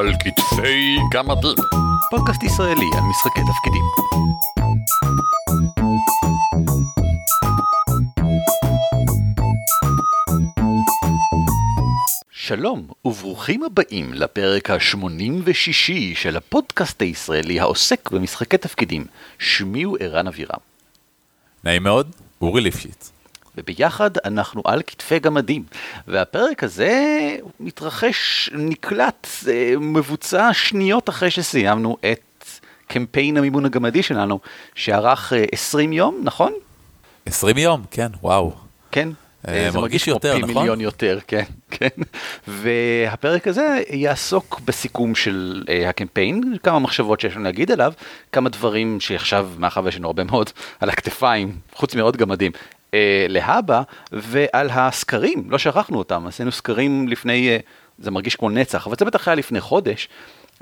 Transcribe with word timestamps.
על 0.00 0.12
כתפי 0.12 0.96
גמדים. 1.12 1.54
פודקאסט 2.10 2.42
ישראלי 2.42 2.90
על 2.96 3.02
משחקי 3.10 3.40
תפקידים. 3.40 3.84
שלום 12.30 12.86
וברוכים 13.04 13.62
הבאים 13.62 14.12
לפרק 14.12 14.70
ה-86 14.70 15.92
של 16.14 16.36
הפודקאסט 16.36 17.02
הישראלי 17.02 17.60
העוסק 17.60 18.10
במשחקי 18.10 18.58
תפקידים. 18.58 19.04
שמי 19.38 19.82
הוא 19.82 19.96
ערן 20.00 20.26
אבירם. 20.26 20.60
נעים 21.64 21.82
מאוד, 21.82 22.10
אורי 22.40 22.60
ליפשיץ. 22.60 23.19
וביחד 23.58 24.10
אנחנו 24.24 24.62
על 24.64 24.82
כתפי 24.82 25.18
גמדים. 25.18 25.64
והפרק 26.08 26.64
הזה 26.64 27.00
מתרחש, 27.60 28.50
נקלט, 28.52 29.26
אה, 29.48 29.74
מבוצע 29.80 30.50
שניות 30.52 31.08
אחרי 31.08 31.30
שסיימנו 31.30 31.96
את 32.12 32.44
קמפיין 32.86 33.36
המימון 33.36 33.64
הגמדי 33.64 34.02
שלנו, 34.02 34.40
שארך 34.74 35.32
אה, 35.32 35.44
20 35.52 35.92
יום, 35.92 36.20
נכון? 36.24 36.52
20 37.26 37.58
יום, 37.58 37.84
כן, 37.90 38.08
וואו. 38.22 38.52
כן. 38.92 39.08
אה, 39.48 39.70
זה 39.70 39.78
מרגיש 39.78 40.04
כמו 40.04 40.12
יותר, 40.12 40.34
פי 40.34 40.42
נכון? 40.42 40.54
מיליון 40.54 40.80
יותר, 40.80 41.18
כן, 41.26 41.44
כן. 41.70 41.88
והפרק 42.48 43.48
הזה 43.48 43.82
יעסוק 43.90 44.60
בסיכום 44.64 45.14
של 45.14 45.64
uh, 45.66 45.88
הקמפיין, 45.88 46.56
כמה 46.62 46.78
מחשבות 46.78 47.20
שיש 47.20 47.34
לנו 47.34 47.44
להגיד 47.44 47.70
עליו, 47.70 47.92
כמה 48.32 48.48
דברים 48.48 49.00
שעכשיו, 49.00 49.48
מאחר 49.58 49.80
ויש 49.84 49.96
לנו 49.96 50.06
הרבה 50.06 50.24
מאוד 50.24 50.50
על 50.80 50.90
הכתפיים, 50.90 51.56
חוץ 51.74 51.94
מעוד 51.94 52.16
גמדים, 52.16 52.52
uh, 52.90 52.94
להבא, 53.28 53.82
ועל 54.12 54.70
הסקרים, 54.70 55.44
לא 55.50 55.58
שכחנו 55.58 55.98
אותם, 55.98 56.26
עשינו 56.26 56.52
סקרים 56.52 57.08
לפני, 57.08 57.58
uh, 57.58 57.62
זה 57.98 58.10
מרגיש 58.10 58.36
כמו 58.36 58.50
נצח, 58.50 58.86
אבל 58.86 58.96
זה 58.98 59.04
בטח 59.04 59.28
היה 59.28 59.34
לפני 59.34 59.60
חודש. 59.60 60.08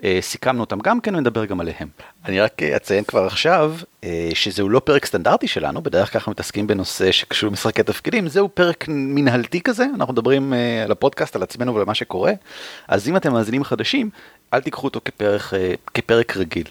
אה, 0.05 0.19
סיכמנו 0.21 0.61
אותם 0.61 0.79
גם 0.79 1.01
כן 1.01 1.15
ונדבר 1.15 1.45
גם 1.45 1.61
עליהם. 1.61 1.89
אני 2.25 2.41
רק 2.41 2.63
אה, 2.63 2.77
אציין 2.77 3.05
כבר 3.05 3.27
עכשיו 3.27 3.75
אה, 4.05 4.31
שזהו 4.35 4.69
לא 4.69 4.81
פרק 4.81 5.07
סטנדרטי 5.07 5.49
שלנו, 5.49 5.83
בדרך 5.83 6.13
כלל 6.13 6.19
אנחנו 6.19 6.33
מתעסקים 6.33 6.67
בנושא 6.67 7.13
שקשור 7.13 7.51
למשחקי 7.51 7.83
תפקידים, 7.83 8.29
זהו 8.29 8.49
פרק 8.55 8.85
מנהלתי 8.89 9.61
כזה, 9.61 9.87
אנחנו 9.95 10.13
מדברים 10.13 10.55
אה, 10.55 10.83
על 10.85 10.93
הפודקאסט, 10.93 11.37
על 11.37 11.43
עצמנו 11.43 11.75
ועל 11.75 11.85
מה 11.85 11.95
שקורה, 11.95 12.33
אז 12.89 13.09
אם 13.09 13.17
אתם 13.17 13.33
מאזינים 13.33 13.65
חדשים, 13.65 14.11
אל 14.55 14.61
תיקחו 14.61 14.87
אותו 14.87 15.01
כפרק, 15.05 15.55
אה, 15.55 15.75
כפרק 15.95 16.37
רגיל. 16.37 16.67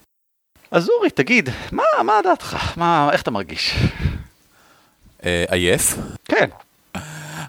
אז 0.71 0.89
אורי, 0.89 1.09
תגיד, 1.09 1.49
מה, 1.71 1.83
מה 2.03 2.13
דעתך? 2.23 2.73
מה, 2.77 3.09
איך 3.11 3.21
אתה 3.21 3.31
מרגיש? 3.31 3.75
אה, 5.27 5.45
עייף, 5.49 5.97
כן, 6.25 6.49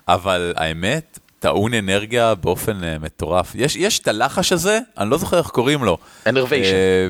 אבל 0.09 0.53
האמת, 0.57 1.19
טעון 1.39 1.75
אנרגיה 1.75 2.35
באופן 2.35 2.85
אה, 2.85 2.97
מטורף. 2.99 3.53
יש, 3.55 3.77
יש 3.77 3.99
את 3.99 4.09
הלחש 4.09 4.53
הזה, 4.53 4.79
אני 4.99 5.11
לא 5.11 5.19
זוכר 5.19 5.39
איך 5.39 5.47
קוראים 5.47 5.85
לו. 5.85 5.99
אנרוויישן. 6.27 6.75
אה, 6.75 7.09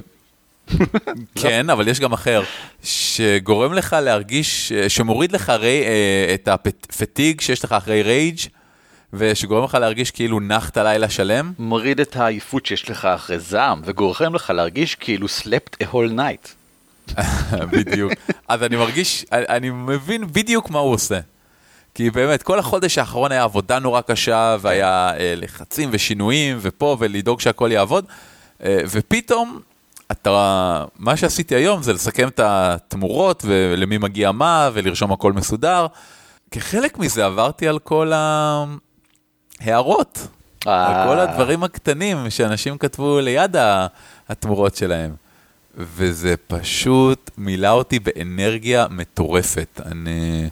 כן, 1.34 1.70
אבל 1.70 1.88
יש 1.88 2.00
גם 2.00 2.12
אחר, 2.12 2.42
שגורם 2.84 3.72
לך 3.72 3.96
להרגיש, 4.02 4.72
אה, 4.72 4.88
שמוריד 4.88 5.32
לך 5.32 5.48
הרי 5.48 5.84
אה, 5.84 6.34
את 6.34 6.48
הפטיג 6.48 7.40
שיש 7.40 7.64
לך 7.64 7.72
אחרי 7.72 8.02
רייג', 8.02 8.38
ושגורם 9.12 9.64
לך 9.64 9.74
להרגיש 9.74 10.10
כאילו 10.10 10.40
נחת 10.40 10.78
לילה 10.78 11.10
שלם. 11.10 11.52
מוריד 11.58 12.00
את 12.00 12.16
העייפות 12.16 12.66
שיש 12.66 12.90
לך 12.90 13.04
אחרי 13.04 13.38
זעם, 13.38 13.80
וגורם 13.84 14.34
לך 14.34 14.50
להרגיש 14.50 14.94
כאילו 14.94 15.26
slept 15.26 15.84
a 15.84 15.86
whole 15.92 16.16
night. 16.16 16.57
בדיוק. 17.72 18.12
אז 18.48 18.62
אני 18.62 18.76
מרגיש, 18.76 19.24
אני, 19.32 19.70
מבין 19.70 20.32
בדיוק 20.32 20.70
מה 20.70 20.78
הוא 20.78 20.92
עושה. 20.92 21.20
כי 21.94 22.10
באמת, 22.10 22.42
כל 22.42 22.58
החודש 22.58 22.98
האחרון 22.98 23.32
היה 23.32 23.42
עבודה 23.42 23.78
נורא 23.78 24.00
קשה, 24.00 24.56
והיה 24.60 25.10
אה, 25.18 25.34
לחצים 25.36 25.88
ושינויים, 25.92 26.58
ופה, 26.60 26.96
ולדאוג 27.00 27.40
שהכל 27.40 27.72
יעבוד, 27.72 28.04
אה, 28.64 28.78
ופתאום, 28.90 29.60
אתה, 30.12 30.84
מה 30.98 31.16
שעשיתי 31.16 31.54
היום 31.54 31.82
זה 31.82 31.92
לסכם 31.92 32.28
את 32.28 32.40
התמורות, 32.40 33.42
ולמי 33.46 33.98
מגיע 33.98 34.32
מה, 34.32 34.70
ולרשום 34.72 35.12
הכל 35.12 35.32
מסודר. 35.32 35.86
כחלק 36.50 36.98
מזה 36.98 37.26
עברתי 37.26 37.68
על 37.68 37.78
כל 37.78 38.12
ההערות, 39.60 40.28
על 40.66 41.08
כל 41.08 41.18
הדברים 41.20 41.64
הקטנים 41.64 42.30
שאנשים 42.30 42.78
כתבו 42.78 43.20
ליד 43.20 43.56
התמורות 44.28 44.76
שלהם. 44.76 45.27
וזה 45.78 46.34
פשוט 46.46 47.30
מילא 47.38 47.70
אותי 47.70 47.98
באנרגיה 47.98 48.86
מטורפת. 48.90 49.80
אני... 49.86 50.48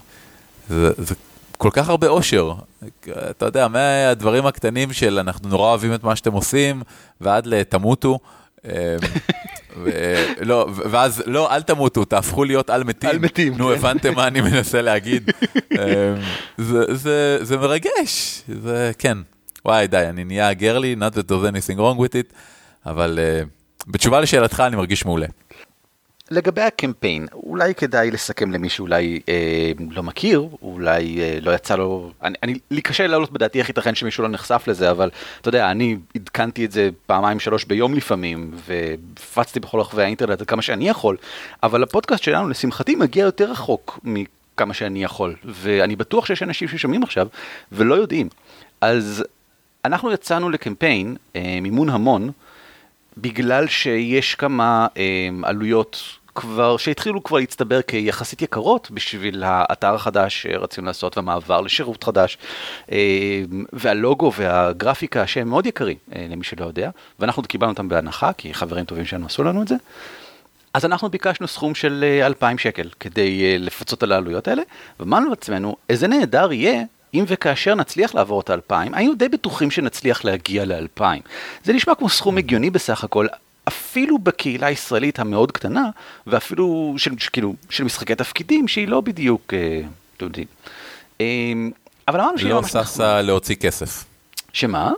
זה, 0.69 0.91
זה 0.97 1.15
כל 1.57 1.69
כך 1.73 1.89
הרבה 1.89 2.07
אושר. 2.07 2.53
אתה 3.09 3.45
יודע, 3.45 3.67
מהדברים 3.67 4.45
הקטנים 4.45 4.93
של 4.93 5.19
אנחנו 5.19 5.49
נורא 5.49 5.69
אוהבים 5.69 5.93
את 5.93 6.03
מה 6.03 6.15
שאתם 6.15 6.33
עושים, 6.33 6.81
ועד 7.21 7.45
לתמותו. 7.45 8.19
אמ, 8.65 8.71
ו- 9.83 10.33
לא, 10.41 10.67
ואז 10.69 11.23
לא, 11.25 11.55
אל 11.55 11.61
תמותו, 11.61 12.05
תהפכו 12.05 12.43
להיות 12.43 12.69
על 12.69 12.83
מתים. 12.83 13.09
על 13.09 13.19
מתים, 13.19 13.57
נו, 13.57 13.67
כן. 13.67 13.73
הבנתם 13.73 14.15
מה 14.15 14.27
אני 14.27 14.41
מנסה 14.41 14.81
להגיד. 14.81 15.29
אמ, 15.71 15.77
זה, 16.57 16.95
זה, 16.95 17.39
זה 17.41 17.57
מרגש, 17.57 18.41
זה 18.61 18.91
כן. 18.97 19.17
וואי, 19.65 19.87
די, 19.87 20.05
אני 20.09 20.23
נהיה 20.23 20.53
גרלי, 20.53 20.95
not 20.99 21.13
that 21.13 21.31
there's 21.31 21.51
anything 21.51 21.77
wrong 21.77 21.97
with 21.97 22.13
it, 22.13 22.33
אבל 22.85 23.19
uh, 23.19 23.56
בתשובה 23.87 24.19
לשאלתך, 24.19 24.59
אני 24.59 24.75
מרגיש 24.75 25.05
מעולה. 25.05 25.27
לגבי 26.31 26.61
הקמפיין, 26.61 27.27
אולי 27.33 27.75
כדאי 27.75 28.11
לסכם 28.11 28.51
למי 28.51 28.69
שאולי 28.69 29.19
אה, 29.29 29.71
לא 29.89 30.03
מכיר, 30.03 30.47
אולי 30.61 31.19
אה, 31.19 31.37
לא 31.41 31.51
יצא 31.51 31.75
לו, 31.75 32.11
אני, 32.23 32.35
אני, 32.43 32.59
לי 32.71 32.81
קשה 32.81 33.07
להעלות 33.07 33.31
בדעתי 33.31 33.59
איך 33.59 33.69
ייתכן 33.69 33.95
שמישהו 33.95 34.23
לא 34.23 34.29
נחשף 34.29 34.63
לזה, 34.67 34.91
אבל 34.91 35.09
אתה 35.41 35.49
יודע, 35.49 35.71
אני 35.71 35.97
עדכנתי 36.15 36.65
את 36.65 36.71
זה 36.71 36.89
פעמיים 37.05 37.39
שלוש 37.39 37.65
ביום 37.65 37.93
לפעמים, 37.93 38.51
והפצתי 38.55 39.59
בכל 39.59 39.79
רחבי 39.79 40.03
האינטרנט 40.03 40.41
עד 40.41 40.47
כמה 40.47 40.61
שאני 40.61 40.89
יכול, 40.89 41.17
אבל 41.63 41.83
הפודקאסט 41.83 42.23
שלנו 42.23 42.49
לשמחתי 42.49 42.95
מגיע 42.95 43.23
יותר 43.23 43.51
רחוק 43.51 43.99
מכמה 44.03 44.73
שאני 44.73 45.03
יכול, 45.03 45.35
ואני 45.45 45.95
בטוח 45.95 46.25
שיש 46.25 46.43
אנשים 46.43 46.67
ששומעים 46.67 47.03
עכשיו 47.03 47.27
ולא 47.71 47.95
יודעים. 47.95 48.29
אז 48.81 49.23
אנחנו 49.85 50.11
יצאנו 50.11 50.49
לקמפיין, 50.49 51.15
אה, 51.35 51.59
מימון 51.61 51.89
המון, 51.89 52.31
בגלל 53.17 53.67
שיש 53.67 54.35
כמה 54.35 54.87
אה, 54.97 55.29
עלויות 55.43 56.17
כבר, 56.35 56.77
שהתחילו 56.77 57.23
כבר 57.23 57.37
להצטבר 57.37 57.81
כיחסית 57.81 58.41
יקרות 58.41 58.91
בשביל 58.91 59.43
האתר 59.45 59.95
החדש 59.95 60.41
שרצינו 60.41 60.87
לעשות 60.87 61.17
והמעבר 61.17 61.61
לשירות 61.61 62.03
חדש, 62.03 62.37
אה, 62.91 63.41
והלוגו 63.73 64.31
והגרפיקה 64.33 65.27
שהם 65.27 65.49
מאוד 65.49 65.65
יקרים 65.65 65.97
אה, 66.15 66.27
למי 66.29 66.43
שלא 66.43 66.65
יודע, 66.65 66.89
ואנחנו 67.19 67.43
קיבלנו 67.43 67.71
אותם 67.71 67.89
בהנחה 67.89 68.33
כי 68.33 68.53
חברים 68.53 68.85
טובים 68.85 69.05
שלנו 69.05 69.25
עשו 69.25 69.43
לנו 69.43 69.61
את 69.61 69.67
זה. 69.67 69.75
אז 70.73 70.85
אנחנו 70.85 71.09
ביקשנו 71.09 71.47
סכום 71.47 71.75
של 71.75 72.05
אה, 72.07 72.25
2,000 72.25 72.57
שקל 72.57 72.89
כדי 72.99 73.43
אה, 73.43 73.57
לפצות 73.59 74.03
על 74.03 74.11
העלויות 74.11 74.47
האלה, 74.47 74.61
ואמרנו 74.99 75.29
לעצמנו, 75.29 75.75
איזה 75.89 76.07
נהדר 76.07 76.53
יהיה 76.53 76.83
אם 77.13 77.23
וכאשר 77.27 77.75
נצליח 77.75 78.15
לעבור 78.15 78.41
את 78.41 78.49
ה-2,000, 78.49 78.73
היינו 78.93 79.15
די 79.15 79.29
בטוחים 79.29 79.71
שנצליח 79.71 80.25
להגיע 80.25 80.65
ל-2,000. 80.65 81.03
זה 81.63 81.73
נשמע 81.73 81.95
כמו 81.95 82.09
סכום 82.09 82.37
הגיוני 82.37 82.69
בסך 82.69 83.03
הכל, 83.03 83.27
אפילו 83.67 84.19
בקהילה 84.19 84.67
הישראלית 84.67 85.19
המאוד 85.19 85.51
קטנה, 85.51 85.89
ואפילו 86.27 86.95
של, 86.97 87.11
כאילו, 87.33 87.55
של 87.69 87.83
משחקי 87.83 88.15
תפקידים, 88.15 88.67
שהיא 88.67 88.87
לא 88.87 89.01
בדיוק, 89.01 89.53
אה, 89.53 89.81
אתם 90.17 90.25
יודעים. 90.25 90.47
אה, 91.21 91.25
אבל 92.07 92.21
אמרנו 92.21 92.37
שהיא 92.37 92.49
לא 92.49 92.61
ממש 92.61 92.75
נחמד. 92.75 92.85
ששה 92.85 93.21
להוציא 93.21 93.55
כסף. 93.55 94.03
שמה? 94.53 94.91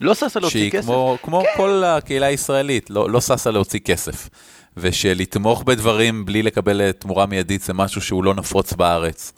לא 0.00 0.14
ששה 0.14 0.40
להוציא 0.40 0.60
שהיא 0.60 0.70
כסף? 0.70 0.84
כמו, 0.84 1.18
כמו 1.22 1.40
כן. 1.40 1.48
כל 1.56 1.82
הקהילה 1.86 2.26
הישראלית, 2.26 2.90
לא, 2.90 3.10
לא 3.10 3.20
ששה 3.20 3.50
להוציא 3.50 3.80
כסף. 3.80 4.28
ושלתמוך 4.76 5.62
בדברים 5.62 6.24
בלי 6.24 6.42
לקבל 6.42 6.92
תמורה 6.92 7.26
מיידית 7.26 7.62
זה 7.62 7.74
משהו 7.74 8.00
שהוא 8.00 8.24
לא 8.24 8.34
נפוץ 8.34 8.72
בארץ. 8.72 9.32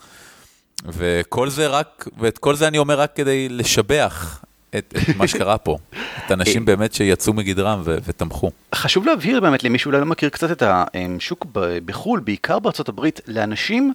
וכל 0.84 1.50
זה 1.50 1.66
רק, 1.66 2.08
ואת 2.18 2.38
כל 2.38 2.54
זה 2.54 2.68
אני 2.68 2.78
אומר 2.78 3.00
רק 3.00 3.16
כדי 3.16 3.48
לשבח 3.48 4.40
את, 4.76 4.94
את 4.96 5.16
מה 5.16 5.28
שקרה 5.28 5.58
פה. 5.58 5.78
את 6.26 6.30
האנשים 6.30 6.64
באמת 6.68 6.94
שיצאו 6.94 7.32
מגדרם 7.32 7.80
ו- 7.84 7.98
ותמכו. 8.04 8.50
חשוב 8.74 9.06
להבהיר 9.06 9.40
באמת 9.40 9.64
למי 9.64 9.78
שאולי 9.78 10.00
לא 10.00 10.06
מכיר 10.06 10.28
קצת 10.28 10.50
את 10.50 10.62
השוק 10.66 11.46
בחו"ל, 11.84 12.20
בעיקר 12.20 12.58
בארצות 12.58 12.88
הברית, 12.88 13.20
לאנשים, 13.26 13.92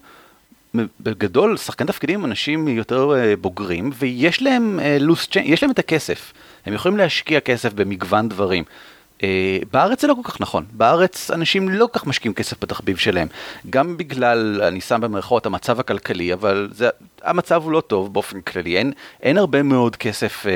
בגדול, 1.00 1.58
שחקן 1.58 1.86
תפקידים 1.86 2.20
הם 2.20 2.26
אנשים 2.26 2.68
יותר 2.68 3.16
אה, 3.16 3.36
בוגרים, 3.36 3.90
ויש 4.00 4.42
להם 4.42 4.80
אה, 4.80 4.98
loose 5.02 5.32
chain, 5.32 5.42
יש 5.44 5.64
להם 5.64 5.72
את 5.72 5.80
הכסף. 5.80 6.34
הם 6.66 6.74
יכולים 6.74 6.98
להשקיע 6.98 7.40
כסף 7.40 7.74
במגוון 7.74 8.30
דברים. 8.30 8.64
אה, 9.26 9.60
בארץ 9.72 10.02
זה 10.02 10.08
לא 10.08 10.14
כל 10.14 10.32
כך 10.32 10.42
נכון, 10.42 10.66
בארץ 10.72 11.32
אנשים 11.32 11.70
לא 11.70 11.88
כל 11.92 12.00
כך 12.00 12.06
משקיעים 12.06 12.34
כסף 12.34 12.64
בתחביב 12.64 12.98
שלהם, 12.98 13.28
גם 13.70 13.98
בגלל, 13.98 14.62
אני 14.64 14.82
שם 14.82 15.02
במרכאות, 15.02 15.46
המצב 15.46 15.80
הכלכלי, 15.80 16.34
אבל 16.34 16.70
זה, 16.72 16.90
המצב 17.24 17.64
הוא 17.64 17.72
לא 17.72 17.82
טוב 17.82 18.14
באופן 18.14 18.42
כללי, 18.42 18.78
אין, 18.78 18.92
אין 19.22 19.38
הרבה 19.38 19.64
מאוד 19.64 19.96
כסף 19.96 20.46
אה, 20.46 20.52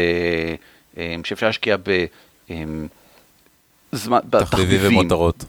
אה, 0.98 1.16
שאפשר 1.24 1.46
להשקיע 1.48 1.78
ב... 1.78 2.06
אה, 2.52 2.64
זמן, 3.92 4.20
תחביבים 4.30 4.98
ומותרות. 4.98 5.46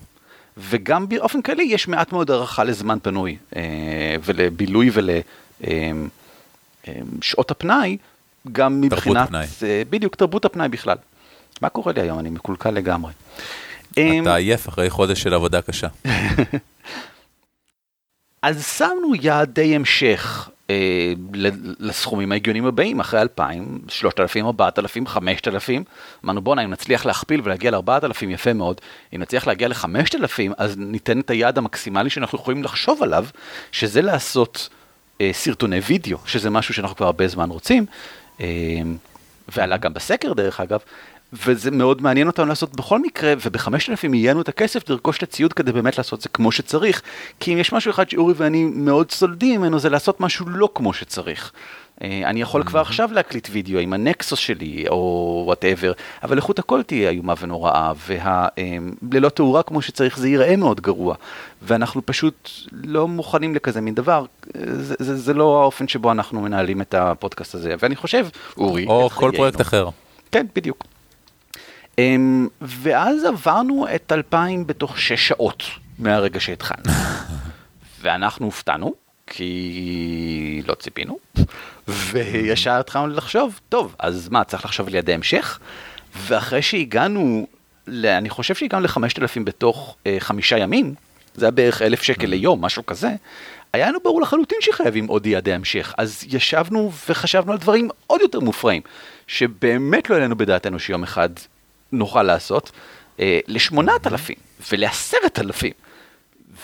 וגם 0.56 1.08
באופן 1.08 1.42
כללי 1.42 1.62
יש 1.62 1.88
מעט 1.88 2.12
מאוד 2.12 2.30
הערכה 2.30 2.64
לזמן 2.64 2.98
פנוי 3.02 3.36
אה, 3.56 3.62
ולבילוי 4.24 4.90
ולשעות 5.62 7.50
הפנאי, 7.50 7.96
גם 8.52 8.80
מבחינת, 8.80 9.28
פנאי. 9.28 9.46
אה, 9.62 9.82
בדיוק 9.90 10.16
תרבות 10.16 10.44
הפנאי 10.44 10.68
בכלל. 10.68 10.96
מה 11.60 11.68
קורה 11.68 11.92
לי 11.92 12.00
היום? 12.00 12.18
אני 12.18 12.30
מקולקל 12.30 12.70
לגמרי. 12.70 13.12
אמ, 13.98 14.22
אתה 14.22 14.34
עייף 14.34 14.68
אחרי 14.68 14.90
חודש 14.90 15.22
של 15.22 15.34
עבודה 15.34 15.62
קשה. 15.62 15.88
אז 18.42 18.66
שמנו 18.66 19.14
יעדי 19.20 19.74
המשך 19.74 20.50
אה, 20.70 21.12
לסכומים 21.80 22.32
ההגיוניים 22.32 22.66
הבאים, 22.66 23.00
אחרי 23.00 23.20
2,000, 23.20 23.78
3,000, 23.88 24.46
4,000, 24.46 25.06
5,000. 25.06 25.84
אמרנו 26.24 26.40
בואנה, 26.40 26.64
אם 26.64 26.70
נצליח 26.70 27.06
להכפיל 27.06 27.40
ולהגיע 27.44 27.70
ל-4,000 27.70 28.24
יפה 28.28 28.52
מאוד, 28.52 28.80
אם 29.14 29.20
נצליח 29.20 29.46
להגיע 29.46 29.68
ל-5,000, 29.68 30.52
אז 30.56 30.76
ניתן 30.78 31.20
את 31.20 31.30
היעד 31.30 31.58
המקסימלי 31.58 32.10
שאנחנו 32.10 32.38
יכולים 32.38 32.62
לחשוב 32.62 33.02
עליו, 33.02 33.26
שזה 33.72 34.02
לעשות 34.02 34.68
אה, 35.20 35.30
סרטוני 35.32 35.78
וידאו, 35.78 36.18
שזה 36.26 36.50
משהו 36.50 36.74
שאנחנו 36.74 36.96
כבר 36.96 37.06
הרבה 37.06 37.28
זמן 37.28 37.50
רוצים, 37.50 37.86
אה, 38.40 38.46
ועלה 39.56 39.76
גם 39.76 39.94
בסקר 39.94 40.32
דרך 40.32 40.60
אגב. 40.60 40.80
וזה 41.32 41.70
מאוד 41.70 42.02
מעניין 42.02 42.26
אותנו 42.26 42.46
לעשות 42.46 42.76
בכל 42.76 42.98
מקרה, 42.98 43.34
וב-5,000 43.36 44.14
יהיה 44.14 44.32
לנו 44.32 44.40
את 44.40 44.48
הכסף 44.48 44.88
לרכוש 44.88 45.18
את 45.18 45.22
הציוד 45.22 45.52
כדי 45.52 45.72
באמת 45.72 45.98
לעשות 45.98 46.18
את 46.18 46.22
זה 46.22 46.28
כמו 46.28 46.52
שצריך. 46.52 47.02
כי 47.40 47.52
אם 47.52 47.58
יש 47.58 47.72
משהו 47.72 47.90
אחד 47.90 48.10
שאורי 48.10 48.34
ואני 48.36 48.64
מאוד 48.64 49.10
סולדים 49.10 49.60
ממנו, 49.60 49.78
זה 49.78 49.88
לעשות 49.88 50.20
משהו 50.20 50.48
לא 50.48 50.68
כמו 50.74 50.92
שצריך. 50.92 51.52
אה, 52.02 52.22
אני 52.24 52.42
יכול 52.42 52.64
כבר 52.64 52.80
עכשיו 52.80 53.10
להקליט 53.12 53.48
וידאו 53.52 53.78
עם 53.78 53.92
ה 53.92 54.00
Nexus 54.00 54.38
שלי, 54.38 54.84
או 54.88 55.42
whatever, 55.46 55.92
אבל 56.22 56.36
איכות 56.36 56.58
הכל 56.58 56.82
תהיה 56.82 57.10
איומה 57.10 57.34
ונוראה, 57.40 57.92
וללא 59.02 59.28
תאורה 59.28 59.62
כמו 59.62 59.82
שצריך 59.82 60.18
זה 60.18 60.28
ייראה 60.28 60.56
מאוד 60.56 60.80
גרוע. 60.80 61.14
ואנחנו 61.62 62.06
פשוט 62.06 62.50
לא 62.72 63.08
מוכנים 63.08 63.54
לכזה 63.54 63.80
מין 63.80 63.94
דבר, 63.94 64.24
זה, 64.56 64.94
זה, 64.98 65.16
זה 65.16 65.34
לא 65.34 65.62
האופן 65.62 65.88
שבו 65.88 66.12
אנחנו 66.12 66.40
מנהלים 66.40 66.80
את 66.80 66.94
הפודקאסט 66.94 67.54
הזה, 67.54 67.74
ואני 67.78 67.96
חושב, 67.96 68.26
אורי, 68.56 68.86
או 68.86 69.10
כל. 69.10 69.32
פרויקט 69.36 69.60
אחר. 69.60 69.88
כן, 70.32 70.46
בדיוק. 70.56 70.84
אמ, 72.00 72.48
ואז 72.60 73.24
עברנו 73.24 73.86
את 73.94 74.12
2000 74.12 74.66
בתוך 74.66 74.98
שש 75.00 75.28
שעות 75.28 75.62
מהרגע 75.98 76.40
שהתחלנו. 76.40 76.82
ואנחנו 78.02 78.46
הופתענו, 78.46 78.94
כי 79.26 80.62
לא 80.66 80.74
ציפינו, 80.74 81.18
וישר 81.88 82.70
התחלנו 82.72 83.06
לחשוב, 83.06 83.60
טוב, 83.68 83.94
אז 83.98 84.28
מה, 84.28 84.44
צריך 84.44 84.64
לחשוב 84.64 84.88
על 84.88 84.94
יעדי 84.94 85.14
המשך? 85.14 85.58
ואחרי 86.16 86.62
שהגענו, 86.62 87.46
ל- 87.86 88.06
אני 88.06 88.30
חושב 88.30 88.54
שהגענו 88.54 88.84
ל-5,000 88.84 89.40
בתוך 89.44 89.96
אה, 90.06 90.16
חמישה 90.18 90.58
ימים, 90.58 90.94
זה 91.34 91.46
היה 91.46 91.50
בערך 91.50 91.82
אלף 91.82 92.02
שקל 92.02 92.26
ליום, 92.26 92.64
משהו 92.64 92.86
כזה, 92.86 93.10
היה 93.72 93.88
לנו 93.88 93.98
ברור 94.04 94.20
לחלוטין 94.20 94.58
שחייבים 94.60 95.06
עוד 95.06 95.26
יעדי 95.26 95.52
המשך, 95.52 95.94
אז 95.98 96.24
ישבנו 96.28 96.92
וחשבנו 97.08 97.52
על 97.52 97.58
דברים 97.58 97.88
עוד 98.06 98.20
יותר 98.20 98.40
מופרעים, 98.40 98.82
שבאמת 99.26 100.10
לא 100.10 100.14
העלינו 100.14 100.36
בדעתנו 100.36 100.78
שיום 100.78 101.02
אחד 101.02 101.28
נוכל 101.92 102.22
לעשות, 102.22 102.72
אה, 103.20 103.40
לשמונת 103.48 104.06
אלפים 104.06 104.36
ולעשרת 104.72 105.38
אלפים, 105.38 105.72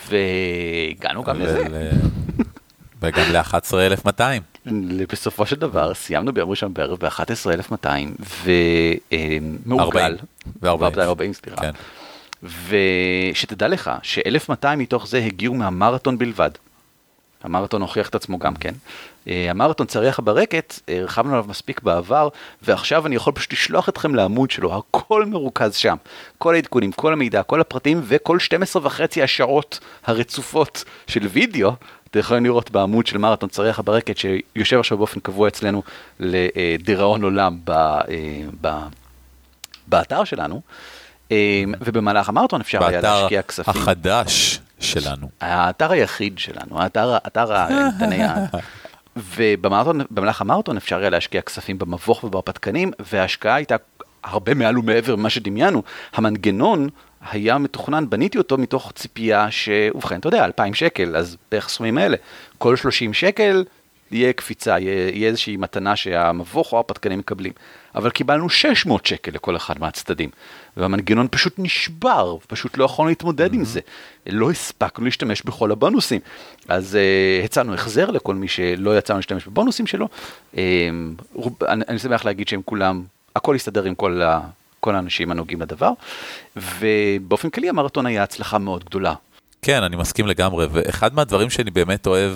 והגענו 0.09 1.23
גם 1.25 1.41
לזה. 1.41 1.65
וגם 3.03 3.33
ל-11,200. 3.33 4.71
בסופו 5.13 5.47
של 5.47 5.57
דבר 5.57 5.95
סיימנו 5.95 6.33
ביום 6.33 6.51
ראשון 6.51 6.75
בערב 6.75 6.99
ב-11,200 7.01 7.87
ומעוגל. 8.45 10.17
40. 10.63 10.95
ו-40. 10.97 11.01
40, 11.01 11.33
סליחה. 11.33 11.61
כן. 11.61 11.71
ושתדע 13.33 13.69
לך 13.69 13.91
ש-1,200 14.03 14.77
מתוך 14.77 15.07
זה 15.07 15.19
הגיעו 15.19 15.55
מהמרתון 15.55 16.19
בלבד. 16.19 16.51
המרתון 17.43 17.83
הוכיח 17.83 18.09
את 18.09 18.15
עצמו 18.15 18.39
גם 18.39 18.55
כן. 18.55 18.75
אה, 19.29 19.51
המרתון 19.51 19.87
צריח 19.87 20.21
ברקת, 20.21 20.81
הרחבנו 20.89 21.33
עליו 21.33 21.45
מספיק 21.49 21.83
בעבר, 21.83 22.29
ועכשיו 22.63 23.07
אני 23.07 23.17
יכול 23.17 23.33
פשוט 23.33 23.53
לשלוח 23.53 23.89
אתכם 23.89 24.15
לעמוד 24.15 24.51
שלו, 24.51 24.75
הכל 24.79 25.25
מרוכז 25.25 25.75
שם. 25.75 25.97
כל 26.39 26.55
העדכונים, 26.55 26.93
כל 26.93 27.13
המידע, 27.13 27.43
כל 27.43 27.61
הפרטים, 27.61 28.03
וכל 28.05 28.39
12 28.39 28.87
וחצי 28.87 29.23
השעות 29.23 29.81
הרצופות 30.05 30.85
של 31.07 31.27
וידאו, 31.27 31.73
אתם 32.11 32.19
יכולים 32.19 32.45
לראות 32.45 32.71
בעמוד 32.71 33.07
של 33.07 33.19
מרתון 33.19 33.49
צריח 33.49 33.81
ברקת, 33.81 34.17
שיושב 34.17 34.79
עכשיו 34.79 34.99
באופן 34.99 35.21
קבוע 35.21 35.49
אצלנו 35.49 35.83
לדיראון 36.21 37.23
עולם 37.23 37.59
ב, 37.65 37.71
אה, 37.71 38.03
ב, 38.61 38.69
באתר 39.87 40.25
שלנו. 40.25 40.61
אה, 41.33 41.65
ובמהלך 41.81 42.29
המרתון 42.29 42.61
אפשר 42.61 42.85
היה 42.85 43.01
באתר 43.01 43.21
להשקיע 43.21 43.43
כספים. 43.43 43.83
החדש 43.83 44.61
שלנו. 44.81 45.29
האתר 45.41 45.93
היחיד 45.93 46.39
שלנו, 46.39 46.81
האתר, 46.83 47.11
האתר 47.25 47.53
האימתני, 47.53 48.25
ה- 48.25 48.37
ובמרתון, 49.37 50.01
במהלך 50.11 50.41
המרתון 50.41 50.77
אפשר 50.77 50.99
היה 50.99 51.11
להשקיע 51.11 51.41
כספים 51.41 51.79
במבוך 51.79 52.25
ובהרפתקנים, 52.25 52.91
וההשקעה 53.13 53.55
הייתה 53.55 53.77
הרבה 54.25 54.55
מעל 54.55 54.79
ומעבר 54.79 55.17
ממה 55.17 55.31
שדמיינו. 55.31 55.83
המנגנון 56.15 56.89
היה 57.31 57.59
מתוכנן, 57.59 58.11
בניתי 58.11 58.39
אותו 58.39 58.59
מתוך 58.59 58.93
ציפייה 58.95 59.51
שבכן, 59.51 60.19
אתה 60.21 60.29
יודע, 60.29 60.45
2,000 60.45 60.75
שקל, 60.75 61.17
אז 61.17 61.37
בערך 61.51 61.69
סכומים 61.69 61.99
האלה. 61.99 62.17
כל 62.59 62.77
30 62.77 63.15
שקל 63.15 63.65
יהיה 64.11 64.33
קפיצה, 64.33 64.79
יהיה, 64.79 65.09
יהיה 65.09 65.29
איזושהי 65.29 65.57
מתנה 65.57 65.97
שהמבוך 65.97 66.73
או 66.73 66.77
ההרפתקנים 66.77 67.19
מקבלים. 67.19 67.53
אבל 67.95 68.11
קיבלנו 68.11 68.49
600 68.49 69.07
שקל 69.07 69.31
לכל 69.35 69.57
אחד 69.57 69.75
מהצדדים. 69.81 70.31
והמנגנון 70.77 71.29
פשוט 71.31 71.55
נשבר, 71.59 72.37
פשוט 72.47 72.79
לא 72.79 72.85
יכולנו 72.85 73.09
להתמודד 73.09 73.55
עם 73.55 73.65
זה. 73.65 73.81
לא 74.27 74.51
הספקנו 74.51 75.05
להשתמש 75.05 75.43
בכל 75.43 75.73
הבונוסים. 75.73 76.21
אז 76.69 76.99
uh, 77.43 77.45
הצענו 77.45 77.75
החזר 77.75 78.11
לכל 78.11 78.35
מי 78.35 78.49
שלא 78.49 78.99
יצאנו 78.99 79.19
להשתמש 79.19 79.47
בבונוסים 79.47 79.87
שלו. 79.87 80.09
Um, 80.55 80.57
רוב, 81.35 81.65
אני, 81.65 81.85
אני 81.89 81.99
שמח 81.99 82.25
להגיד 82.25 82.49
שהם 82.49 82.61
כולם, 82.65 83.03
הכל 83.37 83.55
הסתדר 83.55 83.85
עם 83.85 83.95
כל, 83.95 84.23
ה, 84.23 84.41
כל 84.81 84.95
האנשים 84.95 85.31
הנוגעים 85.31 85.63
לדבר. 85.63 85.93
ובאופן 86.57 87.51
כללי 87.51 87.69
המרתון 87.69 88.07
היה 88.07 88.23
הצלחה 88.23 88.59
מאוד 88.59 88.85
גדולה. 88.85 89.15
כן, 89.63 89.83
אני 89.83 89.97
מסכים 89.97 90.27
לגמרי, 90.27 90.67
ואחד 90.73 91.15
מהדברים 91.15 91.51
שאני 91.51 91.71
באמת 91.71 92.07
אוהב, 92.07 92.33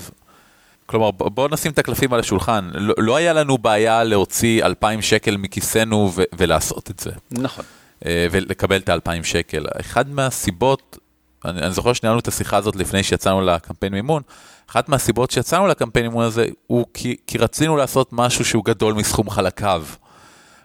כלומר, 0.90 1.10
בואו 1.10 1.48
נשים 1.48 1.72
את 1.72 1.78
הקלפים 1.78 2.12
על 2.12 2.20
השולחן, 2.20 2.70
לא, 2.74 2.94
לא 2.98 3.16
היה 3.16 3.32
לנו 3.32 3.58
בעיה 3.58 4.04
להוציא 4.04 4.64
2,000 4.64 5.02
שקל 5.02 5.36
מכיסנו 5.36 6.10
ו- 6.14 6.22
ולעשות 6.38 6.90
את 6.90 6.98
זה, 7.00 7.10
נכון. 7.30 7.64
אה, 8.06 8.26
ולקבל 8.30 8.76
את 8.76 8.88
ה-2,000 8.88 9.24
שקל. 9.24 9.66
אחד 9.80 10.10
מהסיבות, 10.10 10.98
אני, 11.44 11.60
אני 11.62 11.72
זוכר 11.72 11.92
שניהלנו 11.92 12.20
את 12.20 12.28
השיחה 12.28 12.56
הזאת 12.56 12.76
לפני 12.76 13.02
שיצאנו 13.02 13.40
לקמפיין 13.40 13.92
מימון, 13.92 14.22
אחת 14.70 14.88
מהסיבות 14.88 15.30
שיצאנו 15.30 15.66
לקמפיין 15.66 16.06
מימון 16.06 16.24
הזה, 16.24 16.46
הוא 16.66 16.86
כי, 16.94 17.16
כי 17.26 17.38
רצינו 17.38 17.76
לעשות 17.76 18.08
משהו 18.12 18.44
שהוא 18.44 18.64
גדול 18.64 18.94
מסכום 18.94 19.30
חלקיו. 19.30 19.84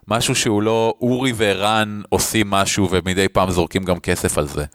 משהו 0.08 0.36
שהוא 0.36 0.62
לא 0.62 0.94
אורי 1.02 1.34
וערן 1.36 2.02
עושים 2.10 2.50
משהו 2.50 2.90
ומדי 2.92 3.28
פעם 3.28 3.52
זורקים 3.52 3.84
גם 3.84 4.00
כסף 4.00 4.38
על 4.38 4.48
זה. 4.48 4.66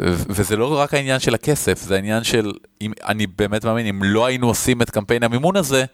וזה 0.00 0.56
לא 0.56 0.78
רק 0.78 0.94
העניין 0.94 1.20
של 1.20 1.34
הכסף, 1.34 1.82
זה 1.82 1.94
העניין 1.94 2.24
של, 2.24 2.52
אם, 2.80 2.92
אני 3.06 3.26
באמת 3.26 3.64
מאמין, 3.64 3.86
אם 3.86 4.02
לא 4.02 4.26
היינו 4.26 4.48
עושים 4.48 4.82
את 4.82 4.90
קמפיין 4.90 5.22
המימון 5.22 5.56
הזה, 5.56 5.84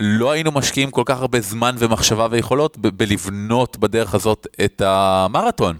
לא 0.00 0.30
היינו 0.30 0.52
משקיעים 0.52 0.90
כל 0.90 1.02
כך 1.04 1.20
הרבה 1.20 1.40
זמן 1.40 1.74
ומחשבה 1.78 2.26
ויכולות 2.30 2.78
ב- 2.78 2.88
בלבנות 2.88 3.76
בדרך 3.76 4.14
הזאת 4.14 4.46
את 4.64 4.82
המרתון. 4.84 5.76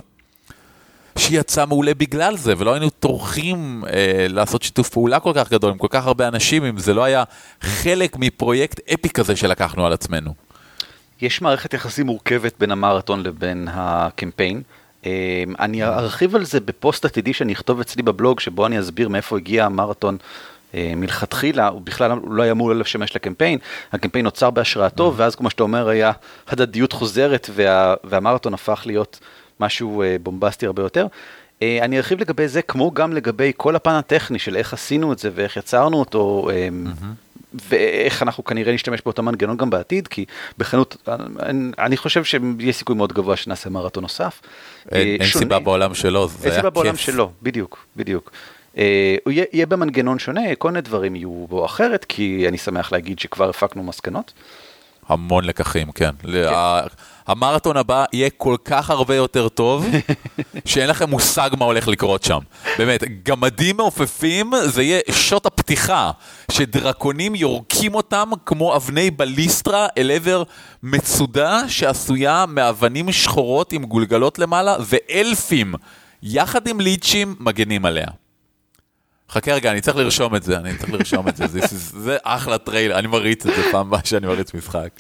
שיצא 1.19 1.67
מעולה 1.67 1.95
בגלל 1.95 2.37
זה, 2.37 2.55
ולא 2.59 2.73
היינו 2.73 2.91
טורחים 2.91 3.85
אה, 3.87 4.27
לעשות 4.29 4.63
שיתוף 4.63 4.89
פעולה 4.89 5.21
כל 5.21 5.33
כך 5.35 5.51
גדול 5.51 5.71
עם 5.71 5.79
כל 5.79 5.87
כך 5.91 6.07
הרבה 6.07 6.29
אנשים, 6.29 6.65
אם 6.65 6.79
זה 6.79 6.95
לא 6.95 7.05
היה 7.05 7.25
חלק 7.61 8.17
מפרויקט 8.17 8.81
אפי 8.95 9.09
כזה 9.09 9.37
שלקחנו 9.37 9.87
על 9.87 9.93
עצמנו. 9.93 10.35
יש 11.21 11.43
מערכת 11.43 11.75
יחסים 11.75 12.07
מורכבת 12.07 12.55
בין 12.61 12.71
המרתון 12.71 13.23
לבין 13.23 13.69
הקמפיין. 13.71 14.63
אה, 15.07 15.45
אני 15.59 15.85
ארחיב 15.85 16.37
על 16.37 16.45
זה 16.45 16.61
בפוסט 16.61 17.05
עתידי 17.05 17.33
שאני 17.33 17.53
אכתוב 17.53 17.81
אצלי 17.81 18.03
בבלוג, 18.03 18.41
שבו 18.41 18.67
אני 18.67 18.81
אסביר 18.81 19.09
מאיפה 19.09 19.37
הגיע 19.37 19.65
המרתון 19.65 20.17
אה, 20.75 20.93
מלכתחילה, 20.97 21.69
הוא 21.69 21.81
בכלל 21.81 22.13
לא 22.31 22.43
היה 22.43 22.53
אמור 22.53 22.73
לשמש 22.73 23.17
לקמפיין, 23.17 23.59
הקמפיין 23.93 24.25
נוצר 24.25 24.51
בהשראתו, 24.51 25.13
ואז 25.17 25.35
כמו 25.35 25.51
שאתה 25.51 25.63
אומר, 25.63 25.89
היה 25.89 26.13
הדדיות 26.49 26.93
חוזרת, 26.93 27.51
וה, 27.55 27.95
והמרתון 28.05 28.55
הפך 28.55 28.83
להיות 28.87 29.21
משהו 29.61 30.03
אה, 30.03 30.17
בומבסטי 30.23 30.67
הרבה 30.67 30.83
יותר. 30.83 31.07
אה, 31.63 31.79
אני 31.83 31.97
ארחיב 31.97 32.21
לגבי 32.21 32.49
זה, 32.49 32.63
כמו 32.63 32.91
גם 32.91 33.13
לגבי 33.13 33.53
כל 33.57 33.77
הפן 33.77 33.91
הטכני 33.95 34.39
של 34.39 34.57
איך 34.57 34.73
עשינו 34.73 35.13
את 35.13 35.19
זה 35.19 35.31
ואיך 35.35 35.57
יצרנו 35.57 36.01
אותו. 36.01 36.49
אה, 36.53 36.69
ואיך 37.55 38.23
אנחנו 38.23 38.45
כנראה 38.45 38.73
נשתמש 38.75 39.01
באותו 39.05 39.23
מנגנון 39.23 39.57
גם 39.57 39.71
בעתיד, 39.71 40.09
כי 40.09 40.25
בכנות, 40.59 40.97
אני, 41.43 41.71
אני 41.79 41.97
חושב 41.97 42.25
שיש 42.25 42.77
סיכוי 42.77 42.97
מאוד 42.97 43.13
גבוה 43.13 43.37
שנעשה 43.37 43.71
מרתון 43.71 44.03
נוסף. 44.03 44.41
אין, 44.93 45.01
אה, 45.09 45.13
אין 45.15 45.25
שונה. 45.27 45.45
סיבה 45.45 45.59
בעולם 45.59 45.95
שלא, 45.95 46.27
זה 46.31 46.39
אין 46.45 46.53
היה 46.53 46.61
סיבה 46.61 46.71
בעולם 46.71 46.91
כיף. 46.91 47.01
שלא, 47.01 47.31
בדיוק, 47.43 47.87
בדיוק. 47.97 48.31
אה, 48.79 49.17
הוא 49.25 49.33
יהיה, 49.33 49.45
יהיה 49.53 49.67
במנגנון 49.67 50.19
שונה, 50.19 50.41
כל 50.59 50.69
מיני 50.69 50.81
דברים 50.81 51.17
יהיו 51.17 51.47
בו 51.49 51.65
אחרת, 51.67 52.05
כי 52.09 52.45
אני 52.49 52.59
שמח 52.59 52.93
להגיד 52.93 53.19
שכבר 53.19 53.49
הפקנו 53.49 53.83
מסקנות. 53.83 54.33
המון 55.09 55.45
לקחים, 55.45 55.93
כן. 55.93 56.11
ה- 56.49 56.81
המרתון 57.27 57.77
הבא 57.77 58.05
יהיה 58.13 58.31
כל 58.31 58.57
כך 58.65 58.91
הרבה 58.91 59.15
יותר 59.15 59.49
טוב, 59.49 59.87
שאין 60.65 60.89
לכם 60.89 61.11
מושג 61.11 61.51
מה 61.59 61.65
הולך 61.65 61.89
לקרות 61.89 62.23
שם. 62.23 62.39
באמת, 62.79 63.05
גמדים 63.23 63.77
מעופפים 63.77 64.53
זה 64.65 64.83
יהיה 64.83 65.01
שוט 65.11 65.47
הפתיחה, 65.47 66.11
שדרקונים 66.51 67.35
יורקים 67.35 67.95
אותם 67.95 68.31
כמו 68.47 68.77
אבני 68.77 69.11
בליסטרה 69.11 69.87
אל 69.99 70.11
עבר 70.11 70.43
מצודה 70.83 71.69
שעשויה 71.69 72.45
מאבנים 72.49 73.13
שחורות 73.13 73.73
עם 73.73 73.85
גולגלות 73.85 74.39
למעלה, 74.39 74.77
ואלפים, 74.81 75.75
יחד 76.23 76.69
עם 76.69 76.81
ליצ'ים, 76.81 77.35
מגנים 77.41 77.85
עליה. 77.85 78.07
חכה 79.31 79.53
רגע, 79.53 79.71
אני 79.71 79.81
צריך 79.81 79.97
לרשום 79.97 80.37
את 80.37 80.43
זה, 80.43 80.57
אני 80.57 80.79
צריך 80.79 80.93
לרשום 80.93 81.29
את 81.29 81.37
זה, 81.37 81.47
זה, 81.47 81.61
זה, 81.61 82.01
זה 82.01 82.17
אחלה 82.23 82.59
טריילר, 82.59 82.99
אני 82.99 83.07
מריץ 83.07 83.47
את 83.47 83.57
זה 83.57 83.63
פעם 83.73 83.87
הבאה 83.87 84.01
שאני 84.05 84.27
מריץ 84.27 84.55
משחק. 84.55 84.91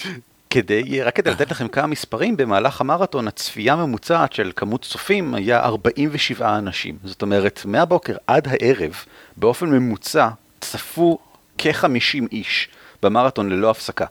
כדי, 0.51 1.03
רק 1.03 1.17
כדי 1.17 1.31
לתת 1.31 1.51
לכם 1.51 1.69
כמה 1.69 1.87
מספרים, 1.87 2.37
במהלך 2.37 2.81
המרתון 2.81 3.29
הצפייה 3.29 3.73
הממוצעת 3.73 4.33
של 4.33 4.53
כמות 4.57 4.83
צופים 4.83 5.35
היה 5.35 5.61
47 5.61 6.59
אנשים. 6.59 6.99
זאת 7.05 7.23
אומרת, 7.23 7.61
מהבוקר 7.65 8.17
עד 8.27 8.49
הערב, 8.49 8.95
באופן 9.37 9.67
ממוצע, 9.67 10.29
צפו 10.61 11.19
כ-50 11.59 12.27
איש 12.33 12.69
במרתון 13.03 13.49
ללא 13.49 13.71
הפסקה. 13.71 14.07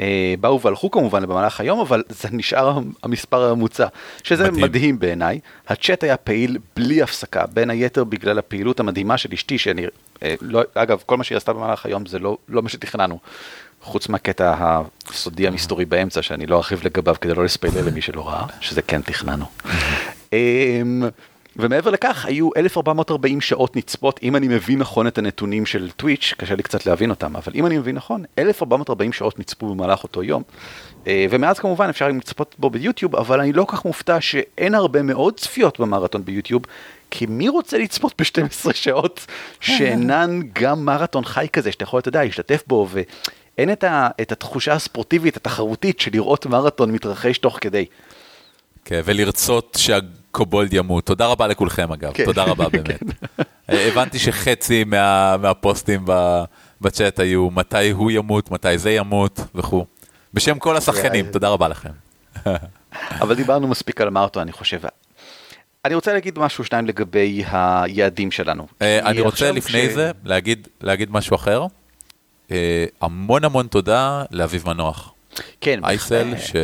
אה, 0.00 0.34
באו 0.40 0.60
והלכו 0.60 0.90
כמובן 0.90 1.22
במהלך 1.22 1.60
היום, 1.60 1.80
אבל 1.80 2.02
זה 2.08 2.28
נשאר 2.32 2.78
המספר 3.02 3.50
הממוצע, 3.50 3.86
שזה 4.22 4.50
מדהים. 4.50 4.64
מדהים, 4.64 4.98
בעיניי. 4.98 5.40
הצ'אט 5.68 6.04
היה 6.04 6.16
פעיל 6.16 6.58
בלי 6.76 7.02
הפסקה, 7.02 7.46
בין 7.46 7.70
היתר 7.70 8.04
בגלל 8.04 8.38
הפעילות 8.38 8.80
המדהימה 8.80 9.18
של 9.18 9.32
אשתי, 9.32 9.58
שאני, 9.58 9.86
אה, 10.22 10.34
לא, 10.40 10.62
אגב, 10.74 11.02
כל 11.06 11.16
מה 11.16 11.24
שהיא 11.24 11.36
עשתה 11.36 11.52
במהלך 11.52 11.86
היום 11.86 12.06
זה 12.06 12.18
לא, 12.18 12.38
לא 12.48 12.62
מה 12.62 12.68
שתכננו. 12.68 13.18
חוץ 13.82 14.08
מהקטע 14.08 14.54
הסודי 15.08 15.46
המסתורי 15.46 15.84
באמצע, 15.84 16.22
שאני 16.22 16.46
לא 16.46 16.56
ארחיב 16.56 16.80
לגביו 16.84 17.14
כדי 17.20 17.34
לא 17.34 17.44
לספיילר 17.44 17.84
למי 17.86 18.02
שלא 18.02 18.28
ראה, 18.28 18.46
שזה 18.60 18.82
כן 18.82 19.02
תכננו. 19.02 19.44
אמ, 20.32 21.08
ומעבר 21.56 21.90
לכך, 21.90 22.26
היו 22.26 22.48
1440 22.56 23.40
שעות 23.40 23.76
נצפות, 23.76 24.20
אם 24.22 24.36
אני 24.36 24.48
מבין 24.48 24.78
נכון 24.78 25.06
את 25.06 25.18
הנתונים 25.18 25.66
של 25.66 25.90
טוויץ', 25.90 26.34
קשה 26.36 26.54
לי 26.54 26.62
קצת 26.62 26.86
להבין 26.86 27.10
אותם, 27.10 27.36
אבל 27.36 27.52
אם 27.54 27.66
אני 27.66 27.78
מבין 27.78 27.94
נכון, 27.94 28.24
1440 28.38 29.12
שעות 29.12 29.38
נצפו 29.38 29.74
במהלך 29.74 30.02
אותו 30.02 30.22
יום. 30.22 30.42
אה, 31.06 31.26
ומאז 31.30 31.58
כמובן 31.58 31.88
אפשר 31.88 32.08
לצפות 32.08 32.54
בו 32.58 32.70
ביוטיוב, 32.70 33.16
אבל 33.16 33.40
אני 33.40 33.52
לא 33.52 33.64
כך 33.68 33.84
מופתע 33.84 34.20
שאין 34.20 34.74
הרבה 34.74 35.02
מאוד 35.02 35.40
צפיות 35.40 35.80
במרתון 35.80 36.24
ביוטיוב, 36.24 36.62
כי 37.10 37.26
מי 37.26 37.48
רוצה 37.48 37.78
לצפות 37.78 38.14
ב-12 38.20 38.72
שעות 38.72 39.26
שאינן 39.60 40.40
גם 40.52 40.84
מרתון 40.84 41.24
חי 41.24 41.46
כזה, 41.52 41.72
שאתה 41.72 41.82
יכול, 41.82 42.00
אתה 42.00 42.08
יודע, 42.08 42.24
להשתתף 42.24 42.62
בו, 42.66 42.86
ואין 43.58 43.72
את, 43.72 43.84
ה, 43.84 44.08
את 44.20 44.32
התחושה 44.32 44.72
הספורטיבית, 44.72 45.36
התחרותית 45.36 46.00
של 46.00 46.10
לראות 46.14 46.46
מרתון 46.46 46.92
מתרחש 46.92 47.38
תוך 47.38 47.58
כדי. 47.60 47.84
כן, 48.84 49.00
ולרצות 49.04 49.76
שהקובולד 49.80 50.72
ימות. 50.74 51.06
תודה 51.06 51.26
רבה 51.26 51.46
לכולכם 51.46 51.92
אגב, 51.92 52.12
כן. 52.12 52.24
תודה 52.24 52.42
רבה 52.44 52.68
באמת. 52.68 53.02
אה, 53.70 53.88
הבנתי 53.88 54.18
שחצי 54.18 54.84
מה, 54.84 55.36
מהפוסטים 55.36 56.04
בצ'אט 56.80 57.20
היו 57.20 57.50
מתי 57.50 57.90
הוא 57.90 58.10
ימות, 58.10 58.50
מתי 58.50 58.78
זה 58.78 58.90
ימות 58.90 59.40
וכו'. 59.54 59.84
בשם 60.34 60.58
כל 60.58 60.76
השחקנים, 60.76 61.26
תודה 61.32 61.48
רבה 61.48 61.68
לכם. 61.68 61.90
אבל 63.22 63.34
דיברנו 63.34 63.68
מספיק 63.68 64.00
על 64.00 64.08
המרתון, 64.08 64.42
אני 64.42 64.52
חושב. 64.52 64.80
אני 65.84 65.94
רוצה 65.94 66.12
להגיד 66.12 66.38
משהו 66.38 66.64
שניים 66.64 66.86
לגבי 66.86 67.44
היעדים 67.50 68.30
שלנו. 68.30 68.66
אה, 68.82 68.98
אני 69.10 69.20
רוצה 69.20 69.52
לפני 69.52 69.88
כש- 69.88 69.94
זה 69.94 70.10
להגיד, 70.24 70.68
להגיד 70.80 71.10
משהו 71.10 71.36
אחר. 71.36 71.66
אה, 72.52 72.84
המון 73.00 73.44
המון 73.44 73.66
תודה 73.66 74.22
לאביב 74.30 74.62
מנוח. 74.66 75.12
כן, 75.60 75.84
אייסל, 75.84 76.30
בהחלט. 76.30 76.40
ש, 76.42 76.56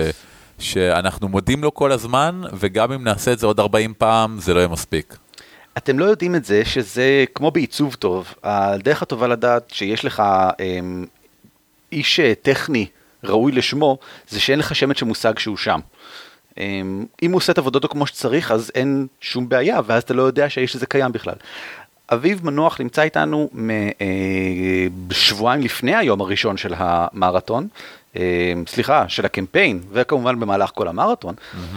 שאנחנו 0.59 1.29
מודים 1.29 1.63
לו 1.63 1.75
כל 1.75 1.93
הזמן, 1.93 2.43
וגם 2.59 2.93
אם 2.93 3.05
נעשה 3.05 3.33
את 3.33 3.39
זה 3.39 3.47
עוד 3.47 3.61
40 3.61 3.95
פעם, 3.99 4.41
זה 4.41 4.55
לא 4.55 4.59
יהיה 4.59 4.69
מספיק. 4.69 5.17
אתם 5.79 5.99
לא 5.99 6.05
יודעים 6.05 6.35
את 6.35 6.45
זה, 6.45 6.65
שזה 6.65 7.25
כמו 7.35 7.51
בעיצוב 7.51 7.95
טוב, 7.95 8.35
הדרך 8.43 9.03
הטובה 9.03 9.27
לדעת 9.27 9.71
שיש 9.71 10.05
לך 10.05 10.23
אמ, 10.61 11.05
איש 11.93 12.21
אה, 12.21 12.33
טכני 12.43 12.87
ראוי 13.25 13.53
לשמו, 13.53 13.99
זה 14.29 14.41
שאין 14.41 14.59
לך 14.59 14.75
שמץ 14.75 14.99
של 14.99 15.07
מושג 15.07 15.39
שהוא 15.39 15.57
שם. 15.57 15.81
אמ, 16.59 17.07
אם 17.23 17.33
הוא 17.33 17.37
עושה 17.37 17.53
את 17.53 17.59
עבודתו 17.59 17.89
כמו 17.89 18.07
שצריך, 18.07 18.51
אז 18.51 18.73
אין 18.75 19.07
שום 19.21 19.49
בעיה, 19.49 19.81
ואז 19.87 20.03
אתה 20.03 20.15
לא 20.15 20.23
יודע 20.23 20.51
שהאיש 20.51 20.77
הזה 20.77 20.87
קיים 20.87 21.13
בכלל. 21.13 21.35
אביב 22.13 22.47
מנוח 22.47 22.81
נמצא 22.81 23.03
איתנו 23.03 23.51
אה, 23.71 24.07
שבועיים 25.11 25.63
לפני 25.63 25.97
היום 25.97 26.21
הראשון 26.21 26.57
של 26.57 26.75
המרתון, 26.77 27.69
אה, 28.17 28.53
סליחה, 28.67 29.05
של 29.09 29.27
הקמפיין, 29.27 29.81
וכמובן 29.93 30.41
במהלך 30.41 30.71
כל 30.75 30.89
המרתון, 30.89 31.35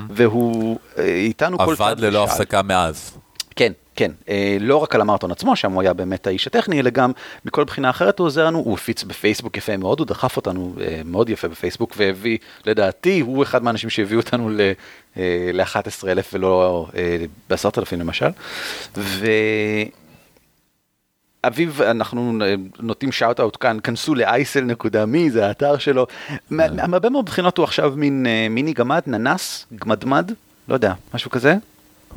והוא 0.09 0.79
אה, 0.97 1.03
איתנו 1.03 1.57
כל 1.57 1.63
עבד 1.63 1.75
צעד 1.75 1.99
ללא 1.99 2.19
ושעל. 2.19 2.35
הפסקה 2.35 2.61
מאז. 2.61 3.17
כן, 3.55 3.71
כן, 3.95 4.11
לא 4.59 4.77
רק 4.77 4.95
על 4.95 5.01
המרתון 5.01 5.31
עצמו, 5.31 5.55
שם 5.55 5.71
הוא 5.71 5.81
היה 5.81 5.93
באמת 5.93 6.27
האיש 6.27 6.47
הטכני, 6.47 6.79
אלא 6.79 6.89
גם 6.89 7.11
מכל 7.45 7.63
בחינה 7.63 7.89
אחרת 7.89 8.19
הוא 8.19 8.25
עוזר 8.25 8.45
לנו, 8.45 8.59
הוא 8.59 8.73
הפיץ 8.73 9.03
בפייסבוק 9.03 9.57
יפה 9.57 9.77
מאוד, 9.77 9.99
הוא 9.99 10.07
דחף 10.07 10.37
אותנו 10.37 10.73
מאוד 11.05 11.29
יפה 11.29 11.47
בפייסבוק, 11.47 11.93
והביא, 11.97 12.37
לדעתי, 12.65 13.19
הוא 13.19 13.43
אחד 13.43 13.63
מהאנשים 13.63 13.89
שהביאו 13.89 14.19
אותנו 14.19 14.49
ל-11,000 14.49 16.23
ולא 16.33 16.87
ב-10,000 17.49 17.95
למשל. 17.95 18.29
ו... 18.97 19.27
אביב, 21.43 21.81
אנחנו 21.81 22.33
אה, 22.41 22.55
נותנים 22.79 23.11
שאוט 23.11 23.39
אאוט 23.39 23.57
כאן, 23.59 23.77
כנסו 23.83 24.15
ל-isl.me, 24.15 25.31
זה 25.31 25.47
האתר 25.47 25.77
שלו. 25.77 26.07
מה- 26.49 26.63
מהרבה 26.87 27.09
מאוד 27.09 27.25
בחינות 27.25 27.57
הוא 27.57 27.63
עכשיו 27.63 27.93
מין 27.95 28.25
אה, 28.27 28.47
מיני 28.49 28.73
גמד, 28.73 29.01
ננס, 29.07 29.65
גמדמד, 29.75 30.31
לא 30.67 30.73
יודע, 30.73 30.93
משהו 31.13 31.31
כזה. 31.31 31.55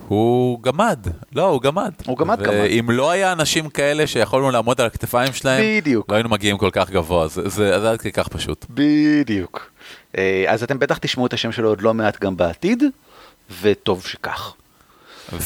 הוא 0.09 0.63
גמד, 0.63 1.07
לא, 1.35 1.49
הוא 1.49 1.63
גמד. 1.63 1.93
הוא 2.07 2.19
גמד, 2.19 2.43
גמד. 2.43 2.55
ואם 2.55 2.91
לא 2.91 3.11
היה 3.11 3.33
אנשים 3.33 3.69
כאלה 3.71 4.07
שיכולנו 4.07 4.51
לעמוד 4.51 4.81
על 4.81 4.87
הכתפיים 4.87 5.33
שלהם, 5.33 5.65
בדיוק. 5.81 6.11
לא 6.11 6.15
היינו 6.17 6.29
מגיעים 6.29 6.59
כל 6.59 6.71
כך 6.73 6.91
גבוה, 6.91 7.29
זה, 7.29 7.49
זה, 7.49 7.81
זה 7.81 7.91
עד 7.91 8.01
כדי 8.01 8.13
כך 8.13 8.29
פשוט. 8.29 8.67
בדיוק. 8.71 9.71
אה, 10.19 10.45
אז 10.49 10.63
אתם 10.63 10.79
בטח 10.79 10.99
תשמעו 10.99 11.27
את 11.27 11.33
השם 11.33 11.53
שלו 11.53 11.69
עוד 11.69 11.81
לא 11.83 11.95
מעט 11.95 12.21
גם 12.21 12.37
בעתיד, 12.37 12.83
וטוב 13.63 14.07
שכך. 14.07 14.55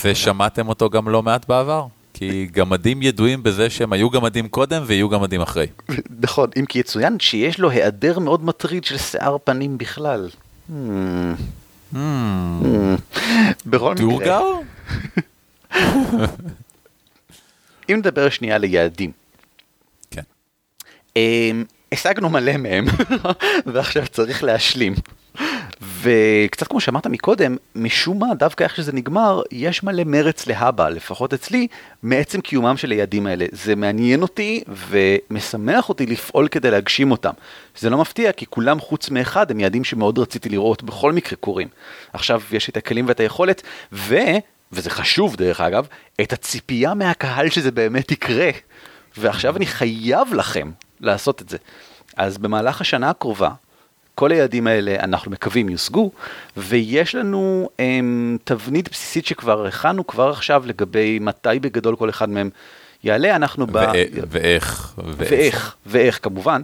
ושמעתם 0.05 0.69
אותו 0.69 0.91
גם 0.91 1.09
לא 1.09 1.23
מעט 1.23 1.49
בעבר, 1.49 1.87
כי 2.19 2.47
גמדים 2.53 3.03
ידועים 3.03 3.43
בזה 3.43 3.71
שהם 3.71 3.93
היו 3.93 4.11
גמדים 4.11 4.49
קודם 4.49 4.83
ויהיו 4.87 5.09
גמדים 5.09 5.41
אחרי. 5.41 5.67
נכון, 6.21 6.51
אם 6.59 6.65
כי 6.67 6.79
יצוין 6.79 7.21
שיש 7.21 7.59
לו 7.59 7.71
היעדר 7.71 8.19
מאוד 8.19 8.45
מטריד 8.45 8.85
של 8.85 8.99
שיער 8.99 9.37
פנים 9.45 9.79
בכלל. 9.79 10.29
Hmm. 10.71 10.73
Hmm. 11.95 11.97
בכל 13.67 13.95
מקרה, 13.95 14.07
טורגר? 14.11 14.43
אם 17.91 17.97
נדבר 17.97 18.29
שנייה 18.31 18.59
ליעדים. 18.59 19.13
כן. 20.11 20.23
אמ, 21.17 21.65
השגנו 21.93 22.29
מלא 22.29 22.57
מהם, 22.57 22.85
ועכשיו 23.73 24.07
צריך 24.07 24.45
להשלים. 24.45 24.95
וקצת 26.07 26.69
כמו 26.69 26.81
שאמרת 26.81 27.07
מקודם, 27.07 27.57
משום 27.75 28.19
מה, 28.19 28.35
דווקא 28.35 28.65
איך 28.65 28.77
שזה 28.77 28.93
נגמר, 28.93 29.43
יש 29.53 29.83
מלא 29.83 30.03
מרץ 30.07 30.47
להבא, 30.47 30.89
לפחות 30.89 31.35
אצלי, 31.35 31.67
מעצם 32.03 32.41
קיומם 32.41 32.77
של 32.77 32.91
היעדים 32.91 33.27
האלה. 33.27 33.47
זה 33.53 33.77
מעניין 33.77 34.23
אותי 34.23 34.65
ומשמח 34.89 35.89
אותי 35.89 36.07
לפעול 36.07 36.49
כדי 36.49 36.71
להגשים 36.71 37.11
אותם. 37.11 37.33
זה 37.79 37.91
לא 37.91 37.99
מפתיע, 37.99 38.33
כי 38.33 38.47
כולם 38.47 38.81
חוץ 38.81 39.11
מאחד 39.11 39.51
הם 39.51 39.61
יעדים 39.61 39.85
שמאוד 39.85 40.19
רציתי 40.19 40.49
לראות 40.49 40.83
בכל 40.83 41.13
מקרה 41.13 41.37
קורים. 41.37 41.69
עכשיו 42.13 42.43
יש 42.53 42.69
את 42.69 42.77
הכלים 42.77 43.09
ואת 43.09 43.21
היכולת, 43.21 43.63
ו... 43.93 44.17
וזה 44.73 44.91
חשוב 44.91 45.37
דרך 45.37 45.61
אגב, 45.61 45.87
את 46.21 46.33
הציפייה 46.33 46.95
מהקהל 46.95 47.51
שזה 47.51 47.71
באמת 47.71 48.13
יקרה. 48.13 48.51
ועכשיו 49.17 49.57
אני 49.57 49.67
חייב 49.67 50.35
לכם 50.35 50.71
לעשות 51.01 51.43
את 51.43 51.49
זה. 51.49 51.57
אז 52.17 52.39
במהלך 52.39 52.81
השנה 52.81 53.11
הקרובה, 53.11 53.51
כל 54.17 54.33
היעדים 54.33 54.67
האלה 54.67 54.97
אנחנו 55.01 55.31
מקווים 55.31 55.69
יושגו, 55.69 56.11
ויש 56.57 57.15
לנו 57.15 57.69
הם, 57.79 58.39
תבנית 58.45 58.91
בסיסית 58.91 59.27
שכבר 59.27 59.67
הכנו 59.67 60.07
כבר 60.07 60.31
עכשיו 60.31 60.63
לגבי 60.67 61.19
מתי 61.19 61.59
בגדול 61.61 61.97
כל 61.97 62.11
אחד 62.11 62.29
מהם 62.29 62.51
יעלה, 63.05 63.37
אנחנו 63.37 63.67
ב... 63.67 63.77
ו- 63.77 63.91
ואיך? 64.29 64.95
ואיך, 65.05 65.77
ואיך 65.87 66.19
כמובן. 66.23 66.63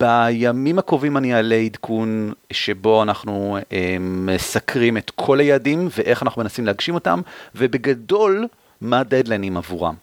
בימים 0.00 0.78
הקרובים 0.78 1.16
אני 1.16 1.34
אעלה 1.34 1.54
עדכון 1.54 2.32
שבו 2.52 3.02
אנחנו 3.02 3.58
אה, 3.72 3.96
מסקרים 4.00 4.96
את 4.96 5.10
כל 5.14 5.40
היעדים 5.40 5.88
ואיך 5.98 6.22
אנחנו 6.22 6.42
מנסים 6.42 6.66
להגשים 6.66 6.94
אותם, 6.94 7.20
ובגדול, 7.54 8.46
מה 8.80 9.00
הדדליינים 9.00 9.56
עבורם. 9.56 9.94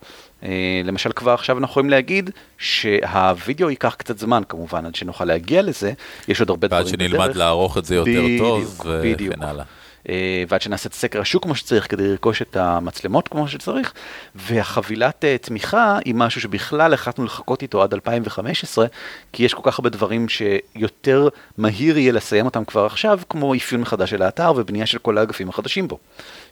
אה, 0.43 0.81
למשל 0.83 1.11
כבר 1.11 1.33
עכשיו 1.33 1.57
אנחנו 1.57 1.71
יכולים 1.71 1.89
להגיד 1.89 2.29
שהווידאו 2.57 3.69
ייקח 3.69 3.95
קצת 3.97 4.19
זמן 4.19 4.41
כמובן 4.49 4.85
עד 4.85 4.95
שנוכל 4.95 5.25
להגיע 5.25 5.61
לזה, 5.61 5.93
יש 6.27 6.39
עוד 6.39 6.49
הרבה 6.49 6.67
ועד 6.71 6.81
דברים 6.81 6.99
שנלמד 6.99 7.35
לערוך 7.35 7.77
את 7.77 7.85
זה 7.85 7.95
יותר 7.95 8.23
טוב, 8.39 8.81
בדיוק. 9.03 9.33
וכן 9.33 9.43
הלאה. 9.43 9.63
אה, 10.09 10.43
ועד 10.47 10.61
שנעשה 10.61 10.89
את 10.89 10.93
סקר 10.93 11.21
השוק 11.21 11.43
כמו 11.43 11.55
שצריך 11.55 11.91
כדי 11.91 12.07
לרכוש 12.07 12.41
את 12.41 12.55
המצלמות 12.55 13.27
כמו 13.27 13.47
שצריך, 13.47 13.93
והחבילת 14.35 15.25
אה, 15.25 15.37
תמיכה 15.37 15.97
היא 16.05 16.15
משהו 16.15 16.41
שבכלל 16.41 16.93
החלטנו 16.93 17.25
לחכות 17.25 17.61
איתו 17.61 17.83
עד 17.83 17.93
2015, 17.93 18.85
כי 19.33 19.43
יש 19.43 19.53
כל 19.53 19.61
כך 19.63 19.79
הרבה 19.79 19.89
דברים 19.89 20.29
שיותר 20.29 21.27
מהיר 21.57 21.97
יהיה 21.97 22.11
לסיים 22.11 22.45
אותם 22.45 22.65
כבר 22.65 22.85
עכשיו, 22.85 23.19
כמו 23.29 23.55
אפיון 23.55 23.81
מחדש 23.81 24.09
של 24.09 24.21
האתר 24.21 24.53
ובנייה 24.55 24.85
של 24.85 24.97
כל 24.97 25.17
האגפים 25.17 25.49
החדשים 25.49 25.87
בו. 25.87 25.97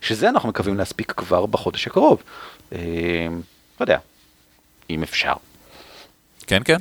שזה 0.01 0.29
אנחנו 0.29 0.49
מקווים 0.49 0.77
להספיק 0.77 1.11
כבר 1.11 1.45
בחודש 1.45 1.87
הקרוב. 1.87 2.23
לא 3.79 3.83
יודע, 3.83 3.97
אם 4.89 5.03
אפשר. 5.03 5.33
כן, 6.47 6.61
כן. 6.65 6.77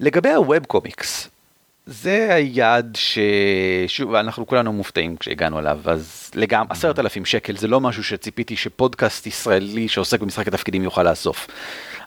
לגבי 0.00 0.30
הווב 0.30 0.64
קומיקס, 0.64 1.28
זה 1.86 2.34
היעד 2.34 2.98
ששוב 2.98 4.14
אנחנו 4.14 4.46
כולנו 4.46 4.72
מופתעים 4.72 5.16
כשהגענו 5.16 5.58
אליו 5.58 5.80
אז 5.84 6.30
לגמרי 6.34 6.68
עשרת 6.70 6.98
אלפים 6.98 7.24
שקל 7.24 7.56
זה 7.56 7.68
לא 7.68 7.80
משהו 7.80 8.04
שציפיתי 8.04 8.56
שפודקאסט 8.56 9.26
ישראלי 9.26 9.88
שעוסק 9.88 10.20
במשחק 10.20 10.48
התפקידים 10.48 10.82
יוכל 10.82 11.02
לאסוף. 11.02 11.46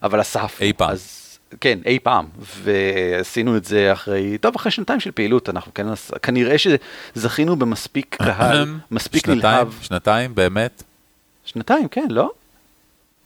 אבל 0.04 0.22
אסף 0.22 0.58
אי 0.62 0.74
פעם. 0.74 0.90
אז 0.90 1.40
כן 1.62 1.80
אי 1.86 2.00
פעם 2.00 2.26
ועשינו 2.40 3.58
את 3.58 3.66
זה 3.66 3.94
אחרי 3.94 4.38
טוב 4.38 4.56
אחרי 4.56 4.72
שנתיים 4.72 5.00
של 5.00 5.12
פעילות 5.12 5.50
אנחנו 5.50 5.74
כן 5.74 5.88
כנראה 6.22 6.56
שזכינו 6.58 7.56
במספיק 7.56 8.16
קהל 8.26 8.66
מספיק 8.92 9.26
שנתיים, 9.26 9.40
נלהב 9.40 9.74
שנתיים, 9.82 10.36
באמת? 10.36 10.84
שנתיים 11.46 11.88
כן 11.88 12.08
לא 12.10 12.32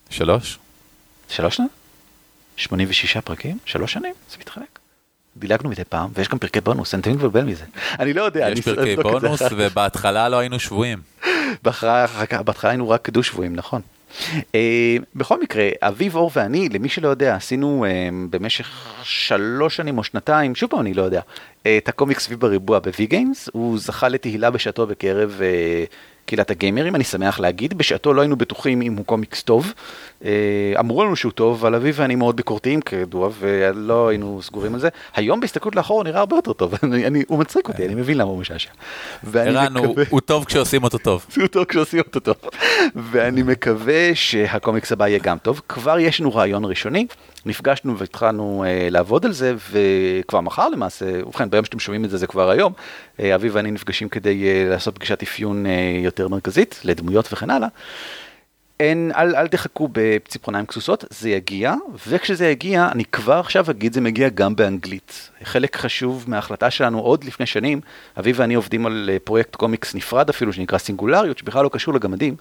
שלוש? 0.10 0.60
שלוש 1.30 1.56
שנים 1.56 1.70
86 2.58 3.18
פרקים 3.18 3.58
שלוש 3.66 3.94
שנים 3.94 4.14
זה 4.32 4.38
מתחלק. 4.40 4.80
דילגנו 5.38 5.70
מדי 5.70 5.84
פעם 5.84 6.10
ויש 6.14 6.28
גם 6.28 6.40
פרקי 6.40 6.62
בונוס 6.62 6.94
אני 6.94 7.02
תמיד 7.02 7.16
מבלבל 7.16 7.44
מזה 7.44 7.66
אני 8.00 8.14
לא 8.14 8.24
יודע 8.24 8.50
יש 8.50 8.68
אני 8.68 8.76
פרקי 8.76 8.96
בונוס. 8.96 9.42
ובהתחלה 9.52 10.30
לא 10.30 10.40
היינו 10.40 10.60
שבויים. 10.60 11.02
בהתחלה 11.64 12.70
היינו 12.70 12.90
רק 12.90 13.10
דו 13.10 13.24
שבויים 13.24 13.56
נכון. 13.56 13.82
אה, 14.56 14.98
בכל 15.16 15.42
מקרה 15.42 15.70
אביב 15.82 16.16
אור 16.16 16.32
ואני 16.36 16.70
למי 16.70 16.90
שלא 16.90 17.08
יודע 17.08 17.36
עשינו 17.36 17.86
אה, 17.86 18.10
במשך 18.30 18.94
שלוש 19.04 19.76
שנים 19.76 19.98
או 19.98 20.04
שנתיים 20.04 20.56
שוב 20.56 20.70
פעם 20.70 20.80
אני 20.80 20.94
לא 20.94 21.02
יודע 21.02 21.22
אה, 21.66 21.78
את 21.78 21.90
הקומיקס 21.90 22.20
אביב 22.20 22.40
בריבוע 22.40 22.80
ב 22.80 23.06
Vgames 23.06 23.50
הוא 23.54 23.78
זכה 23.78 24.08
לתהילה 24.08 24.50
בשעתו 24.50 24.88
בקרב 24.88 25.42
קהילת 26.26 26.52
הגיימרים 26.52 26.96
אני 26.96 27.04
שמח 27.04 27.40
להגיד 27.40 27.74
בשעתו 27.74 28.14
לא 28.14 28.22
היינו 28.22 28.36
בטוחים 28.36 28.82
אם 28.82 28.94
הוא 28.94 29.06
קומיקס 29.06 29.44
טוב 29.44 29.74
אמרו 30.80 31.04
לנו 31.06 31.16
שהוא 31.16 31.32
טוב 31.32 31.66
אבל 31.66 31.76
אביב 31.76 31.96
ואני 31.98 32.16
מאוד 32.16 32.36
ביקורתיים 32.36 32.82
כידוע 32.82 33.30
ולא 33.40 34.08
היינו 34.08 34.40
סגורים 34.42 34.74
על 34.74 34.80
זה 34.80 34.90
היום 35.16 35.40
בהסתכלות 35.40 35.76
לאחור 35.76 35.98
הוא 35.98 36.04
נראה 36.04 36.20
הרבה 36.20 36.36
יותר 36.36 36.54
טוב 36.54 36.74
אני, 36.84 37.24
הוא 37.28 37.40
מצחיק 37.40 37.68
אותי 37.68 37.86
אני 37.86 37.96
מבין 37.96 38.18
למה 38.18 38.30
הוא 38.30 38.40
משעשע. 38.40 38.70
ערן, 39.34 39.78
הוא- 39.78 39.86
מקווה- 39.88 40.04
הוא 40.10 40.22
טוב 40.22 40.46
כשעושים 40.46 40.84
אותו 40.84 40.98
טוב. 40.98 41.26
עשו 41.32 41.42
אותו 41.42 41.62
כשעושים 41.68 42.00
אותו 42.00 42.20
טוב. 42.20 42.36
ואני 42.96 43.44
מקווה 43.44 44.12
שהקומיקס 44.14 44.92
הבא 44.92 45.08
יהיה 45.08 45.20
גם 45.24 45.38
טוב. 45.38 45.62
כבר 45.70 46.00
יש 46.00 46.20
לנו 46.20 46.36
רעיון 46.36 46.66
ראשוני, 46.66 47.08
נפגשנו 47.46 47.98
והתחלנו 47.98 48.64
אה, 48.68 48.88
לעבוד 48.92 49.26
על 49.26 49.32
זה, 49.32 49.54
וכבר 49.72 50.42
מחר 50.42 50.70
למעשה, 50.70 51.06
ובכן 51.26 51.50
ביום 51.50 51.66
שאתם 51.66 51.80
שומעים 51.80 52.06
את 52.06 52.10
זה 52.10 52.18
זה 52.18 52.28
כבר 52.28 52.50
היום, 52.50 52.74
אה, 53.20 53.36
אביב 53.36 53.52
ואני 53.56 53.72
נפגשים 53.72 54.10
כדי 54.10 54.44
אה, 54.48 54.70
לעשות 54.70 54.96
פגישת 54.96 55.24
אפיון 55.24 55.66
אה, 55.66 55.72
יותר 56.04 56.28
מרכזית 56.28 56.80
לדמויות 56.84 57.34
וכן 57.34 57.50
הלאה. 57.50 57.68
אין, 58.84 59.12
אל, 59.16 59.36
אל 59.36 59.48
תחכו 59.48 59.90
בציפורניים 59.92 60.66
כסוסות, 60.66 61.06
זה 61.10 61.30
יגיע, 61.30 61.74
וכשזה 62.08 62.48
יגיע, 62.48 62.90
אני 62.92 63.06
כבר 63.06 63.40
עכשיו 63.40 63.66
אגיד, 63.72 63.94
זה 63.94 64.02
מגיע 64.02 64.30
גם 64.30 64.56
באנגלית. 64.56 65.30
חלק 65.44 65.76
חשוב 65.76 66.26
מההחלטה 66.28 66.72
שלנו 66.72 67.00
עוד 67.00 67.24
לפני 67.24 67.46
שנים, 67.46 67.82
אביב 68.20 68.36
ואני 68.40 68.54
עובדים 68.54 68.86
על 68.86 69.10
אה, 69.14 69.18
פרויקט 69.20 69.56
קומיקס 69.56 69.96
נפרד 69.96 70.30
אפילו, 70.30 70.54
שנקרא 70.54 70.78
סינגולריות, 70.78 71.38
שבכלל 71.38 71.64
לא 71.64 71.70
קשור 71.70 71.94
לגמדים. 71.94 72.36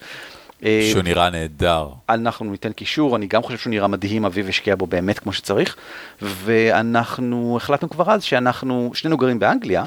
אה, 0.64 0.88
שהוא 0.92 1.02
נראה 1.02 1.30
נהדר. 1.30 1.88
אנחנו 2.08 2.50
ניתן 2.50 2.72
קישור, 2.72 3.16
אני 3.16 3.26
גם 3.26 3.42
חושב 3.42 3.58
שהוא 3.58 3.70
נראה 3.70 3.86
מדהים, 3.88 4.24
אביב 4.24 4.48
השקיע 4.48 4.76
בו 4.76 4.86
באמת 4.86 5.18
כמו 5.18 5.32
שצריך, 5.32 5.76
ואנחנו 6.22 7.56
החלטנו 7.56 7.90
כבר 7.90 8.10
אז 8.10 8.22
שאנחנו, 8.22 8.90
שנינו 8.94 9.16
גרים 9.16 9.38
באנגליה, 9.38 9.84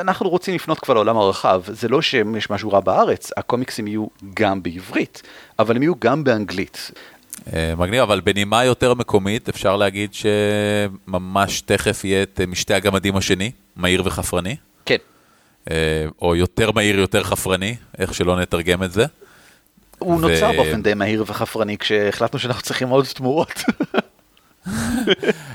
אנחנו 0.00 0.28
רוצים 0.28 0.54
לפנות 0.54 0.80
כבר 0.80 0.94
לעולם 0.94 1.16
הרחב, 1.16 1.62
זה 1.66 1.88
לא 1.88 2.02
שיש 2.02 2.50
משהו 2.50 2.70
רע 2.70 2.80
בארץ, 2.80 3.30
הקומיקסים 3.36 3.86
יהיו 3.86 4.06
גם 4.34 4.62
בעברית, 4.62 5.22
אבל 5.58 5.76
הם 5.76 5.82
יהיו 5.82 5.94
גם 5.98 6.24
באנגלית. 6.24 6.90
אה, 7.52 7.74
מגניב, 7.76 8.00
אבל 8.00 8.20
בנימה 8.20 8.64
יותר 8.64 8.94
מקומית, 8.94 9.48
אפשר 9.48 9.76
להגיד 9.76 10.10
שממש 10.14 11.60
תכף 11.60 12.04
יהיה 12.04 12.22
את 12.22 12.40
אה, 12.40 12.46
משתה 12.46 12.76
הגמדים 12.76 13.16
השני, 13.16 13.50
מהיר 13.76 14.02
וחפרני, 14.04 14.56
כן. 14.86 14.96
אה, 15.70 16.06
או 16.22 16.36
יותר 16.36 16.70
מהיר, 16.70 16.98
יותר 16.98 17.22
חפרני, 17.22 17.76
איך 17.98 18.14
שלא 18.14 18.40
נתרגם 18.40 18.82
את 18.82 18.92
זה. 18.92 19.04
הוא 19.98 20.14
ו- 20.14 20.20
נוצר 20.20 20.52
באופן 20.52 20.82
די 20.82 20.94
מהיר 20.94 21.24
וחפרני 21.26 21.78
כשהחלטנו 21.78 22.38
שאנחנו 22.38 22.62
צריכים 22.62 22.88
עוד 22.88 23.06
תמורות. 23.06 23.52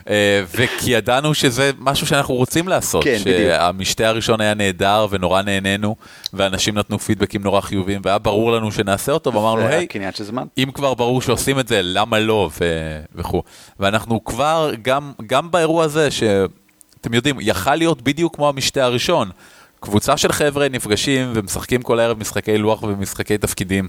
אה, 0.09 0.43
וכי 0.57 0.91
ידענו 0.91 1.33
שזה 1.33 1.71
משהו 1.79 2.07
שאנחנו 2.07 2.33
רוצים 2.35 2.67
לעשות, 2.67 3.03
כן, 3.03 3.17
בדיוק. 3.21 3.37
שהמשתה 3.37 4.07
הראשון 4.07 4.41
היה 4.41 4.53
נהדר 4.53 5.07
ונורא 5.09 5.41
נהנינו, 5.41 5.95
ואנשים 6.33 6.77
נתנו 6.77 6.99
פידבקים 6.99 7.43
נורא 7.43 7.61
חיוביים, 7.61 8.01
והיה 8.03 8.17
ברור 8.17 8.51
לנו 8.51 8.71
שנעשה 8.71 9.11
אותו, 9.11 9.33
ואמרנו, 9.33 9.61
היי. 9.67 9.87
אם 10.57 10.69
כבר 10.73 10.93
ברור 10.93 11.21
שעושים 11.21 11.59
את 11.59 11.67
זה, 11.67 11.81
למה 11.83 12.19
לא, 12.19 12.49
וכו'. 13.15 13.43
ואנחנו 13.79 14.23
כבר, 14.23 14.71
גם, 14.81 15.11
גם 15.27 15.51
באירוע 15.51 15.83
הזה, 15.83 16.11
שאתם 16.11 17.13
יודעים, 17.13 17.35
יכל 17.39 17.75
להיות 17.75 18.01
בדיוק 18.01 18.35
כמו 18.35 18.49
המשתה 18.49 18.83
הראשון. 18.83 19.29
קבוצה 19.79 20.17
של 20.17 20.31
חבר'ה 20.31 20.69
נפגשים 20.69 21.31
ומשחקים 21.33 21.81
כל 21.81 21.99
הערב 21.99 22.19
משחקי 22.19 22.57
לוח 22.57 22.83
ומשחקי 22.83 23.37
תפקידים, 23.37 23.87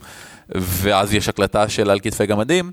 ואז 0.55 1.15
יש 1.15 1.29
הקלטה 1.29 1.69
של 1.69 1.91
על 1.91 2.01
כתפי 2.01 2.27
גמדים. 2.27 2.71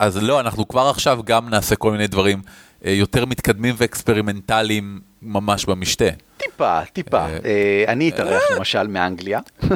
אז 0.00 0.16
לא, 0.22 0.40
אנחנו 0.40 0.68
כבר 0.68 0.88
עכשיו 0.88 1.20
גם 1.24 1.48
נעשה 1.48 1.76
כל 1.76 1.92
מיני 1.92 2.06
דברים 2.06 2.42
אה, 2.84 2.90
יותר 2.90 3.24
מתקדמים 3.24 3.74
ואקספרימנטליים 3.78 5.00
ממש 5.22 5.64
במשתה. 5.64 6.04
טיפה, 6.36 6.80
טיפה. 6.92 7.18
אה, 7.26 7.38
אה, 7.44 7.84
אני 7.88 8.08
אתארח 8.08 8.42
למשל 8.56 8.86
מאנגליה. 8.86 9.40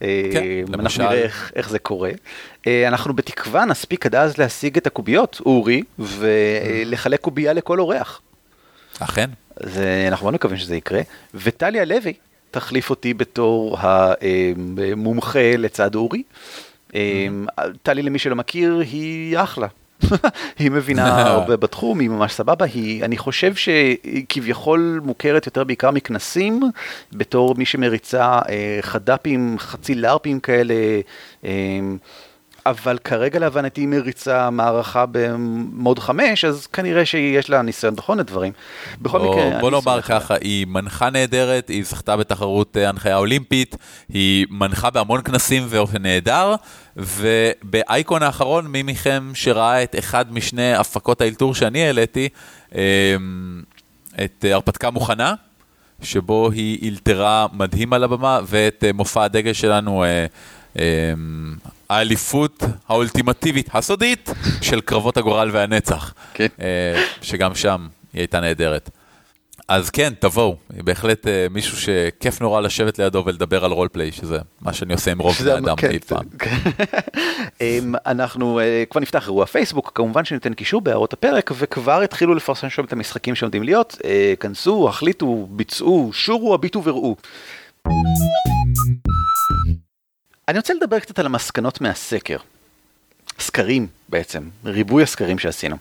כן, 0.00 0.06
אנחנו 0.68 0.82
למשל. 0.82 1.02
נראה 1.02 1.14
איך- 1.56 1.68
זה 1.70 1.78
קורה. 1.78 2.10
אנחנו 2.66 3.14
בתקווה 3.14 3.64
נספיק 3.64 4.06
עד 4.06 4.14
אז 4.14 4.38
להשיג 4.38 4.76
את 4.76 4.86
הקוביות, 4.86 5.40
אורי, 5.46 5.82
ולחלק 5.98 7.20
קובייה 7.20 7.52
לכל 7.52 7.80
אורח. 7.80 8.20
אכן. 8.98 9.30
אנחנו 10.08 10.24
מאוד 10.24 10.34
מקווים 10.34 10.58
שזה 10.58 10.76
יקרה. 10.76 11.00
וטליה 11.34 11.84
לוי 11.84 12.12
תחליף 12.50 12.90
אותי 12.90 13.14
בתור 13.14 13.78
המומחה 13.80 15.56
לצד 15.58 15.94
אורי. 15.94 16.22
אה, 16.94 17.00
טלי 17.82 18.02
למי 18.02 18.18
שלא 18.18 18.36
מכיר 18.36 18.78
היא 18.78 19.38
אחלה. 19.38 19.66
היא 20.58 20.70
מבינה 20.70 21.22
הרבה 21.32 21.56
בתחום, 21.56 22.00
היא 22.00 22.08
ממש 22.08 22.32
סבבה, 22.32 22.64
היא, 22.64 23.04
אני 23.04 23.16
חושב 23.16 23.54
שהיא 23.54 24.26
כביכול 24.28 25.00
מוכרת 25.04 25.46
יותר 25.46 25.64
בעיקר 25.64 25.90
מכנסים, 25.90 26.62
בתור 27.12 27.54
מי 27.54 27.64
שמריצה 27.64 28.38
אה, 28.48 28.78
חד"פים, 28.80 29.56
חצי 29.58 29.94
לארפים 29.94 30.40
כאלה, 30.40 30.74
אה, 31.44 31.50
אבל 32.70 32.98
כרגע 33.04 33.38
להבנתי 33.38 33.80
היא 33.80 33.88
מריצה 33.88 34.50
מערכה 34.50 35.04
במוד 35.10 35.98
5, 35.98 36.44
אז 36.44 36.66
כנראה 36.66 37.06
שיש 37.06 37.50
לה 37.50 37.62
ניסיון 37.62 37.96
בכל 37.96 38.12
מיני 38.12 38.24
דברים. 38.24 38.52
בכל 39.02 39.18
בוא, 39.18 39.34
מקרה, 39.34 39.60
בוא 39.60 39.70
נאמר. 39.70 40.00
ככה, 40.02 40.34
היא 40.40 40.66
מנחה 40.66 41.10
נהדרת, 41.10 41.68
היא 41.68 41.84
זכתה 41.84 42.16
בתחרות 42.16 42.76
אה, 42.76 42.88
הנחיה 42.88 43.16
אולימפית, 43.16 43.76
היא 44.08 44.46
מנחה 44.50 44.90
בהמון 44.90 45.22
כנסים 45.22 45.68
באופן 45.68 46.02
נהדר, 46.02 46.54
ובאייקון 46.96 48.22
האחרון, 48.22 48.66
מי 48.66 48.82
מכם 48.82 49.30
שראה 49.34 49.82
את 49.82 49.94
אחד 49.98 50.32
משני 50.32 50.74
הפקות 50.74 51.20
האלתור 51.20 51.54
שאני 51.54 51.86
העליתי, 51.86 52.28
אה, 52.74 53.16
את 54.24 54.44
הרפתקה 54.50 54.90
מוכנה, 54.90 55.34
שבו 56.02 56.50
היא 56.50 56.78
אילתרה 56.82 57.46
מדהים 57.52 57.92
על 57.92 58.04
הבמה, 58.04 58.40
ואת 58.46 58.84
אה, 58.86 58.92
מופע 58.92 59.24
הדגל 59.24 59.52
שלנו, 59.52 60.04
האליפות 61.90 62.62
האולטימטיבית 62.88 63.68
הסודית 63.74 64.30
של 64.60 64.80
קרבות 64.80 65.16
הגורל 65.16 65.50
והנצח. 65.52 66.14
כן. 66.34 66.46
אה, 66.60 67.04
שגם 67.22 67.54
שם 67.54 67.86
היא 68.12 68.20
הייתה 68.20 68.40
נהדרת. 68.40 68.90
אז 69.68 69.90
כן, 69.90 70.12
תבואו, 70.18 70.56
היא 70.74 70.84
בהחלט 70.84 71.26
אה, 71.26 71.46
מישהו 71.50 71.76
שכיף 71.76 72.40
נורא 72.40 72.60
לשבת 72.60 72.98
לידו 72.98 73.22
ולדבר 73.26 73.64
על 73.64 73.72
רולפליי, 73.72 74.12
שזה 74.12 74.38
מה 74.60 74.72
שאני 74.72 74.92
עושה 74.92 75.12
עם 75.12 75.18
רוב 75.18 75.36
בני 75.44 75.52
אדם 75.52 75.76
כן, 75.76 75.90
אי 75.90 75.98
פעם. 75.98 76.24
כן. 76.38 76.56
אמ, 77.60 77.94
אנחנו 78.06 78.60
אה, 78.60 78.84
כבר 78.90 79.00
נפתח 79.00 79.26
אירוע 79.26 79.46
פייסבוק, 79.46 79.92
כמובן 79.94 80.24
שניתן 80.24 80.54
קישור 80.54 80.80
בהערות 80.80 81.12
הפרק, 81.12 81.50
וכבר 81.54 82.00
התחילו 82.00 82.34
לפרסם 82.34 82.70
שם 82.70 82.84
את 82.84 82.92
המשחקים 82.92 83.34
שעומדים 83.34 83.62
להיות. 83.62 83.98
כנסו, 84.40 84.88
החליטו, 84.88 85.46
ביצעו, 85.50 86.10
שורו, 86.12 86.54
הביטו 86.54 86.84
וראו. 86.84 87.16
אני 90.48 90.58
רוצה 90.58 90.74
לדבר 90.74 90.98
קצת 90.98 91.18
על 91.18 91.26
המסקנות 91.26 91.80
מהסקר. 91.80 92.36
סקרים 93.38 93.86
בעצם, 94.08 94.48
ריבוי 94.64 95.02
הסקרים 95.02 95.38
שעשינו. 95.38 95.76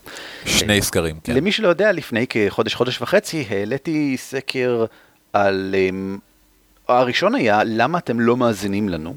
שני 0.46 0.82
סקרים, 0.82 1.20
כן. 1.24 1.36
למי 1.36 1.52
שלא 1.52 1.68
יודע, 1.68 1.92
לפני 1.92 2.26
כחודש, 2.30 2.76
חודש 2.76 3.02
וחצי, 3.02 3.46
העליתי 3.50 4.18
סקר 4.18 4.86
על 5.34 5.76
אמ, 5.78 6.18
הראשון 6.88 7.36
היה, 7.36 7.62
למה 7.66 7.98
אתם 7.98 8.20
לא 8.20 8.38
מאזינים 8.38 8.90
לנו? 8.90 9.16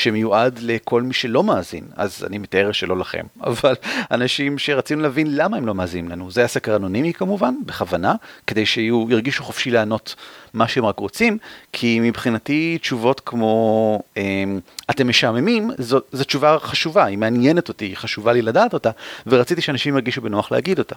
שמיועד 0.00 0.58
לכל 0.62 1.02
מי 1.02 1.14
שלא 1.14 1.44
מאזין, 1.44 1.84
אז 1.96 2.24
אני 2.26 2.38
מתאר 2.38 2.72
שלא 2.72 2.98
לכם, 2.98 3.26
אבל 3.42 3.74
אנשים 4.10 4.58
שרצינו 4.58 5.02
להבין 5.02 5.36
למה 5.36 5.56
הם 5.56 5.66
לא 5.66 5.74
מאזינים 5.74 6.10
לנו. 6.10 6.30
זה 6.30 6.40
היה 6.40 6.48
סקר 6.48 6.76
אנונימי 6.76 7.12
כמובן, 7.12 7.54
בכוונה, 7.66 8.14
כדי 8.46 8.66
שירגישו 8.66 9.44
חופשי 9.44 9.70
לענות 9.70 10.14
מה 10.54 10.68
שהם 10.68 10.84
רק 10.84 10.98
רוצים, 10.98 11.38
כי 11.72 12.00
מבחינתי 12.00 12.78
תשובות 12.80 13.20
כמו 13.20 14.02
אמ, 14.16 14.60
אתם 14.90 15.08
משעממים, 15.08 15.70
זו, 15.78 16.00
זו 16.12 16.24
תשובה 16.24 16.58
חשובה, 16.58 17.04
היא 17.04 17.18
מעניינת 17.18 17.68
אותי, 17.68 17.84
היא 17.84 17.96
חשובה 17.96 18.32
לי 18.32 18.42
לדעת 18.42 18.74
אותה, 18.74 18.90
ורציתי 19.26 19.60
שאנשים 19.60 19.94
ירגישו 19.94 20.20
בנוח 20.20 20.52
להגיד 20.52 20.78
אותה. 20.78 20.96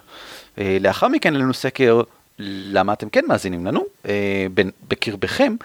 אה, 0.58 0.78
לאחר 0.82 1.08
מכן 1.08 1.34
לנו 1.34 1.54
סקר 1.54 2.02
למה 2.40 2.94
אתם 2.94 3.10
כן 3.10 3.26
מאזינים 3.28 3.66
לנו, 3.66 3.84
אה, 4.06 4.48
בקרבכם. 4.88 5.56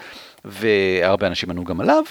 והרבה 0.49 1.27
אנשים 1.27 1.51
ענו 1.51 1.65
גם 1.65 1.81
עליו, 1.81 2.03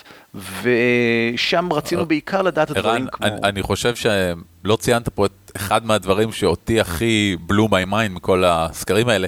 ושם 0.61 1.73
רצינו 1.73 2.05
בעיקר 2.05 2.41
לדעת 2.41 2.71
את 2.71 2.77
הדברים 2.77 3.07
כמו... 3.11 3.27
אני, 3.27 3.35
אני 3.43 3.61
חושב 3.61 3.95
שלא 3.95 4.75
ציינת 4.75 5.09
פה 5.09 5.25
את 5.25 5.51
אחד 5.55 5.85
מהדברים 5.85 6.31
שאותי 6.31 6.79
הכי 6.79 7.37
blew 7.41 7.67
my 7.67 7.85
mind 7.85 8.15
מכל 8.15 8.43
הסקרים 8.45 9.09
האלה. 9.09 9.27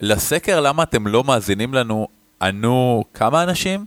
לסקר 0.00 0.60
למה 0.60 0.82
אתם 0.82 1.06
לא 1.06 1.24
מאזינים 1.24 1.74
לנו, 1.74 2.08
ענו 2.42 3.04
כמה 3.14 3.42
אנשים? 3.42 3.84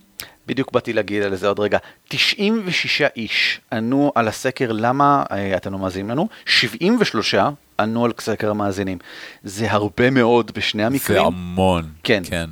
בדיוק 0.48 0.72
באתי 0.72 0.94
להגיד 0.94 1.24
על 1.24 1.36
זה 1.36 1.48
עוד 1.48 1.60
רגע. 1.60 1.78
96 2.08 3.02
איש 3.16 3.62
ענו 3.72 4.12
על 4.16 4.28
הסקר 4.28 4.72
למה 4.72 5.24
אה, 5.32 5.58
אתם 5.58 5.74
לא 5.74 5.80
מאזינים 5.80 6.10
לנו, 6.10 6.28
73 6.46 7.36
ענו 7.80 8.06
על 8.06 8.12
סקר 8.20 8.50
המאזינים. 8.50 8.98
זה 9.44 9.72
הרבה 9.72 10.10
מאוד 10.10 10.52
בשני 10.56 10.84
המקרים. 10.84 11.20
זה 11.20 11.26
המון. 11.26 11.90
כן. 12.04 12.24
כן. 12.26 12.50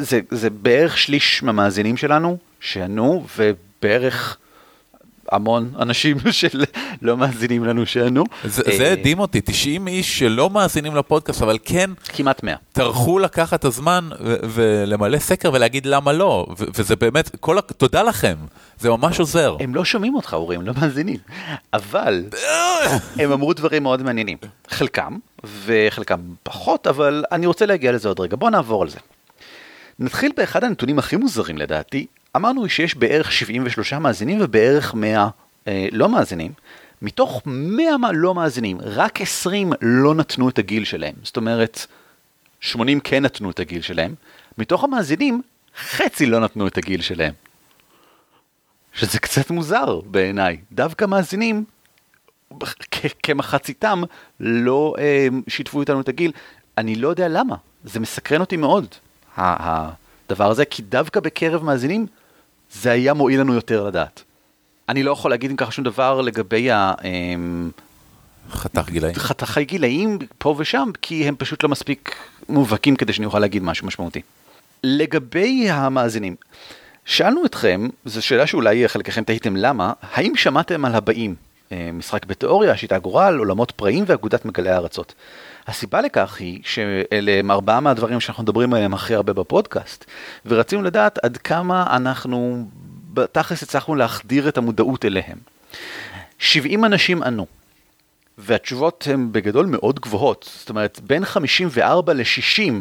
זה, 0.00 0.20
זה 0.30 0.50
בערך 0.50 0.98
שליש 0.98 1.42
מהמאזינים 1.42 1.96
שלנו 1.96 2.38
שענו, 2.60 3.26
ובערך 3.38 4.36
המון 5.32 5.70
אנשים 5.78 6.16
שלא 6.30 7.16
מאזינים 7.16 7.64
לנו 7.64 7.86
שענו. 7.86 8.24
זה, 8.44 8.62
זה 8.76 8.84
אה, 8.84 8.92
הדהים 8.92 9.18
אותי, 9.18 9.40
90 9.40 9.88
איש 9.88 10.18
שלא 10.18 10.50
מאזינים 10.50 10.96
לפודקאסט, 10.96 11.42
אבל 11.42 11.58
כן... 11.64 11.90
כמעט 12.04 12.42
100. 12.42 12.54
טרחו 12.72 13.18
לקחת 13.18 13.60
את 13.60 13.64
הזמן 13.64 14.08
ולמלא 14.42 15.18
סקר 15.18 15.50
ולהגיד 15.52 15.86
למה 15.86 16.12
לא, 16.12 16.46
וזה 16.58 16.96
באמת, 16.96 17.36
כל 17.40 17.58
ה... 17.58 17.62
תודה 17.62 18.02
לכם, 18.02 18.36
זה 18.78 18.90
ממש 18.90 19.20
עוזר. 19.20 19.56
הם 19.60 19.74
לא 19.74 19.84
שומעים 19.84 20.14
אותך, 20.14 20.34
אורי, 20.34 20.56
הם 20.56 20.62
לא 20.62 20.72
מאזינים. 20.80 21.18
אבל 21.72 22.24
הם 23.18 23.32
אמרו 23.32 23.52
דברים 23.52 23.82
מאוד 23.82 24.02
מעניינים. 24.02 24.38
חלקם, 24.68 25.16
וחלקם 25.64 26.20
פחות, 26.42 26.86
אבל 26.86 27.24
אני 27.32 27.46
רוצה 27.46 27.66
להגיע 27.66 27.92
לזה 27.92 28.08
עוד 28.08 28.20
רגע. 28.20 28.36
בוא 28.36 28.50
נעבור 28.50 28.82
על 28.82 28.88
זה. 28.88 28.98
נתחיל 30.00 30.32
באחד 30.36 30.64
הנתונים 30.64 30.98
הכי 30.98 31.16
מוזרים 31.16 31.58
לדעתי, 31.58 32.06
אמרנו 32.36 32.68
שיש 32.68 32.94
בערך 32.94 33.32
73 33.32 33.92
מאזינים 33.92 34.38
ובערך 34.40 34.94
100 34.94 35.28
אה, 35.68 35.88
לא 35.92 36.08
מאזינים. 36.08 36.52
מתוך 37.02 37.42
100 37.46 37.96
לא 38.12 38.34
מאזינים, 38.34 38.78
רק 38.80 39.20
20 39.20 39.72
לא 39.82 40.14
נתנו 40.14 40.48
את 40.48 40.58
הגיל 40.58 40.84
שלהם. 40.84 41.14
זאת 41.22 41.36
אומרת, 41.36 41.86
80 42.60 43.00
כן 43.00 43.24
נתנו 43.24 43.50
את 43.50 43.60
הגיל 43.60 43.82
שלהם. 43.82 44.14
מתוך 44.58 44.84
המאזינים, 44.84 45.42
חצי 45.90 46.26
לא 46.26 46.40
נתנו 46.40 46.66
את 46.66 46.78
הגיל 46.78 47.00
שלהם. 47.00 47.32
שזה 48.92 49.18
קצת 49.18 49.50
מוזר 49.50 50.00
בעיניי. 50.00 50.56
דווקא 50.72 51.04
מאזינים, 51.04 51.64
כמחציתם, 53.22 54.02
לא 54.40 54.94
אה, 54.98 55.28
שיתפו 55.48 55.80
איתנו 55.80 56.00
את 56.00 56.08
הגיל. 56.08 56.32
אני 56.78 56.94
לא 56.94 57.08
יודע 57.08 57.28
למה, 57.28 57.56
זה 57.84 58.00
מסקרן 58.00 58.40
אותי 58.40 58.56
מאוד. 58.56 58.86
הדבר 59.36 60.50
הזה, 60.50 60.64
כי 60.64 60.82
דווקא 60.82 61.20
בקרב 61.20 61.64
מאזינים 61.64 62.06
זה 62.72 62.90
היה 62.90 63.14
מועיל 63.14 63.40
לנו 63.40 63.54
יותר 63.54 63.84
לדעת. 63.84 64.22
אני 64.88 65.02
לא 65.02 65.10
יכול 65.10 65.30
להגיד 65.30 65.50
אם 65.50 65.56
ככה 65.56 65.72
שום 65.72 65.84
דבר 65.84 66.20
לגבי 66.20 66.70
ה... 66.70 66.92
אמ, 67.04 67.70
חתך 68.50 68.88
גילאים. 68.88 69.14
חתכי 69.14 69.64
גילאים 69.64 70.18
פה 70.38 70.54
ושם, 70.58 70.90
כי 71.02 71.28
הם 71.28 71.34
פשוט 71.38 71.62
לא 71.62 71.68
מספיק 71.68 72.16
מובהקים 72.48 72.96
כדי 72.96 73.12
שאני 73.12 73.26
אוכל 73.26 73.38
להגיד 73.38 73.62
משהו 73.62 73.86
משמעותי. 73.86 74.20
לגבי 74.84 75.70
המאזינים, 75.70 76.36
שאלנו 77.04 77.44
אתכם, 77.44 77.88
זו 78.04 78.22
שאלה 78.22 78.46
שאולי 78.46 78.88
חלקכם 78.88 79.24
תהיתם 79.24 79.56
למה, 79.56 79.92
האם 80.12 80.36
שמעתם 80.36 80.84
על 80.84 80.94
הבאים? 80.94 81.34
אה, 81.72 81.90
משחק 81.92 82.26
בתיאוריה, 82.26 82.76
שיטה 82.76 82.98
גורל, 82.98 83.38
עולמות 83.38 83.70
פראים 83.70 84.04
ואגודת 84.06 84.44
מגלי 84.44 84.70
הארצות. 84.70 85.14
הסיבה 85.66 86.00
לכך 86.00 86.36
היא 86.40 86.60
שאלה 86.64 87.32
הם 87.32 87.50
ארבעה 87.50 87.80
מהדברים 87.80 88.20
שאנחנו 88.20 88.42
מדברים 88.42 88.74
עליהם 88.74 88.94
הכי 88.94 89.14
הרבה 89.14 89.32
בפודקאסט, 89.32 90.04
ורצינו 90.46 90.82
לדעת 90.82 91.18
עד 91.24 91.36
כמה 91.36 91.96
אנחנו 91.96 92.66
בתכלס 93.12 93.62
הצלחנו 93.62 93.94
להחדיר 93.94 94.48
את 94.48 94.58
המודעות 94.58 95.04
אליהם. 95.04 95.38
70 96.38 96.84
אנשים 96.84 97.22
ענו, 97.22 97.46
והתשובות 98.38 99.06
הן 99.10 99.32
בגדול 99.32 99.66
מאוד 99.66 100.00
גבוהות, 100.00 100.50
זאת 100.58 100.68
אומרת 100.68 101.00
בין 101.06 101.24
54 101.24 102.12
ל-60, 102.12 102.72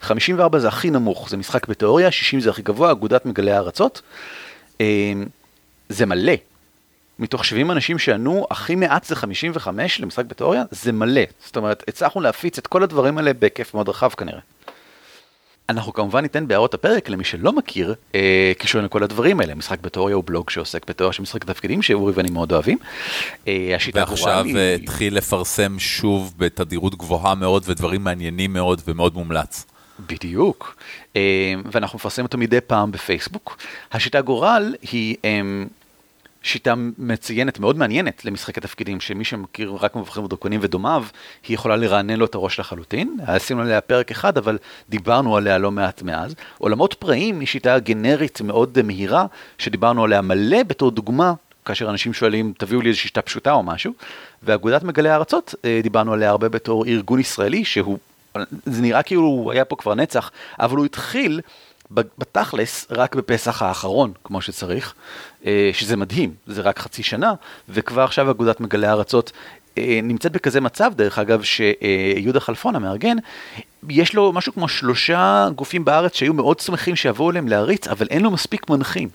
54 0.00 0.58
זה 0.58 0.68
הכי 0.68 0.90
נמוך, 0.90 1.30
זה 1.30 1.36
משחק 1.36 1.68
בתיאוריה, 1.68 2.10
60 2.10 2.40
זה 2.40 2.50
הכי 2.50 2.62
גבוה, 2.62 2.90
אגודת 2.90 3.26
מגלי 3.26 3.52
הארצות. 3.52 4.02
אה, 4.80 5.12
זה 5.88 6.06
מלא, 6.06 6.32
מתוך 7.20 7.44
70 7.44 7.70
אנשים 7.70 7.98
שענו, 7.98 8.46
הכי 8.50 8.74
מעט 8.74 9.04
זה 9.04 9.16
55 9.16 10.00
למשחק 10.00 10.24
בתיאוריה, 10.24 10.62
זה 10.70 10.92
מלא. 10.92 11.22
זאת 11.44 11.56
אומרת, 11.56 11.84
הצלחנו 11.88 12.20
להפיץ 12.20 12.58
את 12.58 12.66
כל 12.66 12.82
הדברים 12.82 13.18
האלה 13.18 13.32
בהיקף 13.32 13.74
מאוד 13.74 13.88
רחב 13.88 14.10
כנראה. 14.10 14.40
אנחנו 15.68 15.92
כמובן 15.92 16.20
ניתן 16.20 16.48
בהערות 16.48 16.74
הפרק 16.74 17.08
למי 17.08 17.24
שלא 17.24 17.52
מכיר 17.52 17.94
אה, 18.14 18.52
קישורים 18.58 18.86
לכל 18.86 19.02
הדברים 19.02 19.40
האלה. 19.40 19.54
משחק 19.54 19.80
בתיאוריה 19.80 20.16
הוא 20.16 20.24
בלוג 20.26 20.50
שעוסק 20.50 20.88
בתיאוריה 20.88 21.12
של 21.12 21.22
משחק 21.22 21.44
תפקידים 21.44 21.82
שאורי 21.82 22.12
ואני 22.16 22.30
מאוד 22.30 22.52
אוהבים. 22.52 22.78
אה, 23.48 23.76
ועכשיו 23.94 24.44
היא... 24.44 24.56
אה, 24.56 24.74
התחיל 24.74 25.16
לפרסם 25.16 25.78
שוב 25.78 26.34
בתדירות 26.38 26.94
גבוהה 26.94 27.34
מאוד 27.34 27.62
ודברים 27.66 28.04
מעניינים 28.04 28.52
מאוד 28.52 28.82
ומאוד 28.86 29.14
מומלץ. 29.14 29.66
בדיוק. 30.06 30.76
אה, 31.16 31.54
ואנחנו 31.72 31.96
מפרסמים 31.96 32.26
אותו 32.26 32.38
מדי 32.38 32.60
פעם 32.60 32.92
בפייסבוק. 32.92 33.56
השיטה 33.92 34.20
גורל 34.20 34.74
היא 34.82 35.16
אה, 35.24 35.40
שיטה 36.42 36.74
מציינת, 36.98 37.58
מאוד 37.58 37.78
מעניינת 37.78 38.24
למשחקי 38.24 38.60
תפקידים, 38.60 39.00
שמי 39.00 39.24
שמכיר 39.24 39.76
רק 39.80 39.96
מבחרים 39.96 40.24
ודרקונים 40.24 40.60
ודומיו, 40.62 41.04
היא 41.48 41.54
יכולה 41.54 41.76
לרענן 41.76 42.16
לו 42.16 42.26
את 42.26 42.34
הראש 42.34 42.60
לחלוטין. 42.60 43.16
עשינו 43.26 43.60
עליה 43.60 43.80
פרק 43.80 44.10
אחד, 44.10 44.38
אבל 44.38 44.58
דיברנו 44.88 45.36
עליה 45.36 45.58
לא 45.58 45.70
מעט 45.70 46.02
מאז. 46.02 46.34
עולמות 46.58 46.94
פראים 46.94 47.40
היא 47.40 47.48
שיטה 47.48 47.78
גנרית 47.78 48.40
מאוד 48.40 48.82
מהירה, 48.82 49.26
שדיברנו 49.58 50.04
עליה 50.04 50.20
מלא 50.20 50.62
בתור 50.62 50.90
דוגמה, 50.90 51.32
כאשר 51.64 51.90
אנשים 51.90 52.12
שואלים, 52.12 52.52
תביאו 52.58 52.80
לי 52.80 52.88
איזושהי 52.88 53.08
שיטה 53.08 53.22
פשוטה 53.22 53.52
או 53.52 53.62
משהו. 53.62 53.92
ואגודת 54.42 54.82
מגלי 54.82 55.08
הארצות, 55.08 55.54
אה, 55.64 55.80
דיברנו 55.82 56.12
עליה 56.12 56.30
הרבה 56.30 56.48
בתור 56.48 56.86
ארגון 56.86 57.20
ישראלי, 57.20 57.64
שהוא, 57.64 57.98
זה 58.66 58.82
נראה 58.82 59.02
כאילו 59.02 59.22
הוא 59.22 59.52
היה 59.52 59.64
פה 59.64 59.76
כבר 59.76 59.94
נצח, 59.94 60.30
אבל 60.60 60.76
הוא 60.76 60.86
התחיל 60.86 61.40
בתכלס 61.90 62.86
רק 62.90 63.14
בפסח 63.14 63.62
האחרון, 63.62 64.12
כמו 64.24 64.40
שצריך, 64.40 64.94
אה, 65.46 65.70
שזה 65.72 65.96
מדהים, 65.96 66.34
זה 66.46 66.62
רק 66.62 66.78
חצי 66.78 67.02
שנה, 67.02 67.32
וכבר 67.68 68.02
עכשיו 68.02 68.30
אגודת 68.30 68.60
מגלי 68.60 68.86
הארצות 68.86 69.32
נמצאת 70.02 70.32
בכזה 70.32 70.60
מצב, 70.60 70.92
דרך 70.96 71.18
אגב, 71.18 71.42
שיהודה 71.42 72.40
חלפון 72.40 72.76
המארגן, 72.76 73.16
יש 73.88 74.14
לו 74.14 74.32
משהו 74.32 74.52
כמו 74.52 74.68
שלושה 74.68 75.48
גופים 75.56 75.84
בארץ 75.84 76.14
שהיו 76.14 76.34
מאוד 76.34 76.60
שמחים 76.60 76.96
שיבואו 76.96 77.30
אליהם 77.30 77.48
להריץ, 77.48 77.88
אבל 77.88 78.06
אין 78.10 78.22
לו 78.22 78.30
מספיק 78.30 78.70
מנחים. 78.70 79.08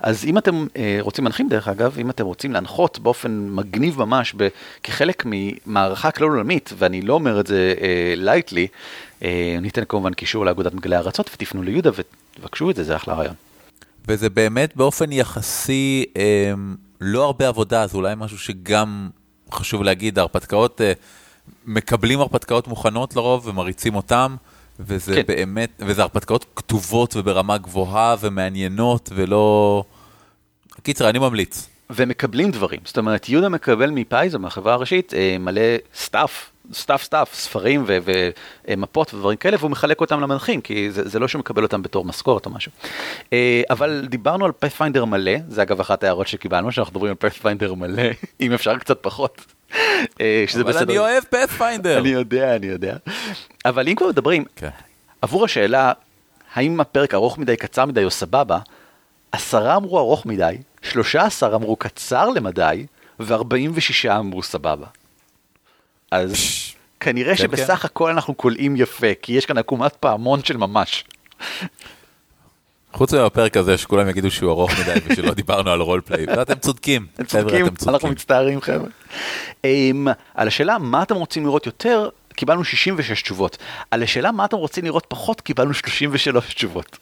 אז 0.00 0.24
אם 0.24 0.38
אתם 0.38 0.66
אה, 0.76 0.98
רוצים 1.00 1.24
מנחים, 1.24 1.48
דרך 1.48 1.68
אגב, 1.68 1.96
אם 1.98 2.10
אתם 2.10 2.24
רוצים 2.24 2.52
להנחות 2.52 2.98
באופן 2.98 3.48
מגניב 3.50 3.98
ממש, 3.98 4.34
כחלק 4.82 5.22
ממערכה 5.26 6.10
כלל 6.10 6.28
עולמית, 6.28 6.72
ואני 6.78 7.02
לא 7.02 7.14
אומר 7.14 7.40
את 7.40 7.46
זה 7.46 7.74
לייטלי, 8.16 8.66
ניתן 9.60 9.82
כמובן 9.88 10.12
קישור 10.12 10.46
לאגודת 10.46 10.74
מגלי 10.74 10.96
הארצות, 10.96 11.30
ותפנו 11.34 11.62
ליהודה 11.62 11.90
ותבקשו 11.94 12.70
את 12.70 12.76
זה, 12.76 12.84
זה 12.84 12.96
אחלה 12.96 13.14
רעיון. 13.14 13.34
וזה 14.08 14.30
באמת 14.30 14.76
באופן 14.76 15.12
יחסי 15.12 16.04
אה, 16.16 16.52
לא 17.00 17.24
הרבה 17.24 17.48
עבודה, 17.48 17.86
זה 17.86 17.96
אולי 17.96 18.14
משהו 18.16 18.38
שגם 18.38 19.08
חשוב 19.52 19.82
להגיד, 19.82 20.18
ההרפתקאות, 20.18 20.80
אה, 20.80 20.92
מקבלים 21.66 22.20
הרפתקאות 22.20 22.68
מוכנות 22.68 23.16
לרוב 23.16 23.46
ומריצים 23.46 23.94
אותם, 23.94 24.36
וזה 24.80 25.14
כן. 25.14 25.22
באמת, 25.26 25.70
וזה 25.86 26.02
הרפתקאות 26.02 26.44
כתובות 26.56 27.16
וברמה 27.16 27.58
גבוהה 27.58 28.16
ומעניינות 28.20 29.10
ולא... 29.14 29.84
קיצר, 30.82 31.10
אני 31.10 31.18
ממליץ. 31.18 31.68
ומקבלים 31.90 32.50
דברים, 32.50 32.80
זאת 32.84 32.98
אומרת, 32.98 33.28
יהודה 33.28 33.48
מקבל 33.48 33.90
מ 33.90 33.97
Paizo, 33.97 34.38
מהחברה 34.38 34.72
הראשית, 34.72 35.14
אה, 35.14 35.36
מלא 35.40 35.60
stuff 35.94 36.30
stuff 36.72 37.02
stuff, 37.02 37.34
ספרים 37.34 37.84
ומפות 38.68 39.14
ודברים 39.14 39.36
כאלה, 39.36 39.56
והוא 39.60 39.70
מחלק 39.70 40.00
אותם 40.00 40.20
למנחים, 40.20 40.60
כי 40.60 40.90
זה, 40.90 41.08
זה 41.08 41.18
לא 41.18 41.28
שהוא 41.28 41.40
מקבל 41.40 41.62
אותם 41.62 41.82
בתור 41.82 42.04
משכורת 42.04 42.46
או 42.46 42.50
משהו. 42.50 42.72
אה, 43.32 43.62
אבל 43.70 44.06
דיברנו 44.10 44.44
על 44.44 44.52
פאת'פיינדר 44.52 45.04
מלא, 45.04 45.32
זה 45.48 45.62
אגב 45.62 45.80
אחת 45.80 46.02
ההערות 46.04 46.26
שקיבלנו, 46.28 46.72
שאנחנו 46.72 46.90
מדברים 46.90 47.10
על 47.10 47.16
פאת'פיינדר 47.16 47.74
מלא, 47.74 48.02
אם 48.40 48.52
אפשר 48.52 48.78
קצת 48.78 48.98
פחות. 49.00 49.44
אה, 50.20 50.44
שזה 50.46 50.62
אבל 50.62 50.70
בסדר. 50.70 50.84
אני 50.84 50.98
אוהב 50.98 51.24
פאת'פיינדר. 51.24 51.98
אני 52.00 52.08
יודע, 52.08 52.56
אני 52.56 52.66
יודע. 52.66 52.96
אבל 53.64 53.88
אם 53.88 53.94
כבר 53.94 54.08
מדברים, 54.08 54.44
כן. 54.56 54.68
עבור 55.22 55.44
השאלה, 55.44 55.92
האם 56.54 56.80
הפרק 56.80 57.14
ארוך 57.14 57.38
מדי, 57.38 57.56
קצר 57.56 57.86
מדי 57.86 58.04
או 58.04 58.10
סבבה, 58.10 58.58
עשרה 59.32 59.76
אמרו 59.76 59.98
ארוך 59.98 60.26
מדי, 60.26 60.56
שלושה 60.82 61.22
עשר 61.22 61.54
אמרו 61.54 61.76
קצר 61.76 62.28
למדי, 62.28 62.86
ו-46 63.20 64.10
אמרו 64.10 64.42
סבבה. 64.42 64.86
אז 66.10 66.34
כנראה 67.00 67.36
כן, 67.36 67.42
שבסך 67.42 67.84
הכל 67.84 68.10
אנחנו 68.10 68.34
קולעים 68.34 68.76
יפה, 68.76 69.14
כי 69.22 69.32
יש 69.32 69.46
כאן 69.46 69.58
עקומת 69.58 69.96
פעמון 69.96 70.44
של 70.44 70.56
ממש. 70.56 71.04
חוץ 72.92 73.14
מהפרק 73.14 73.56
הזה 73.56 73.78
שכולם 73.78 74.08
יגידו 74.08 74.30
שהוא 74.30 74.50
ארוך 74.50 74.70
מדי 74.80 74.94
ושלא 75.06 75.34
דיברנו 75.34 75.70
על 75.70 75.80
רולפליי, 75.80 76.26
ואתם 76.26 76.54
צודקים, 76.54 77.06
אתם 77.14 77.24
חבר'ה, 77.24 77.42
צודקים, 77.42 77.66
אתם 77.66 77.74
אנחנו 77.74 77.92
צודקים. 77.92 78.10
מצטערים 78.10 78.60
חבר'ה. 78.60 78.88
Um, 79.62 79.66
על 80.34 80.48
השאלה 80.48 80.78
מה 80.78 81.02
אתם 81.02 81.14
רוצים 81.14 81.44
לראות 81.44 81.66
יותר, 81.66 82.08
קיבלנו 82.34 82.64
66 82.64 83.22
תשובות. 83.22 83.58
על 83.90 84.02
השאלה 84.02 84.32
מה 84.32 84.44
אתם 84.44 84.56
רוצים 84.56 84.84
לראות 84.84 85.04
פחות, 85.08 85.40
קיבלנו 85.40 85.74
33 85.74 86.54
תשובות. 86.54 86.98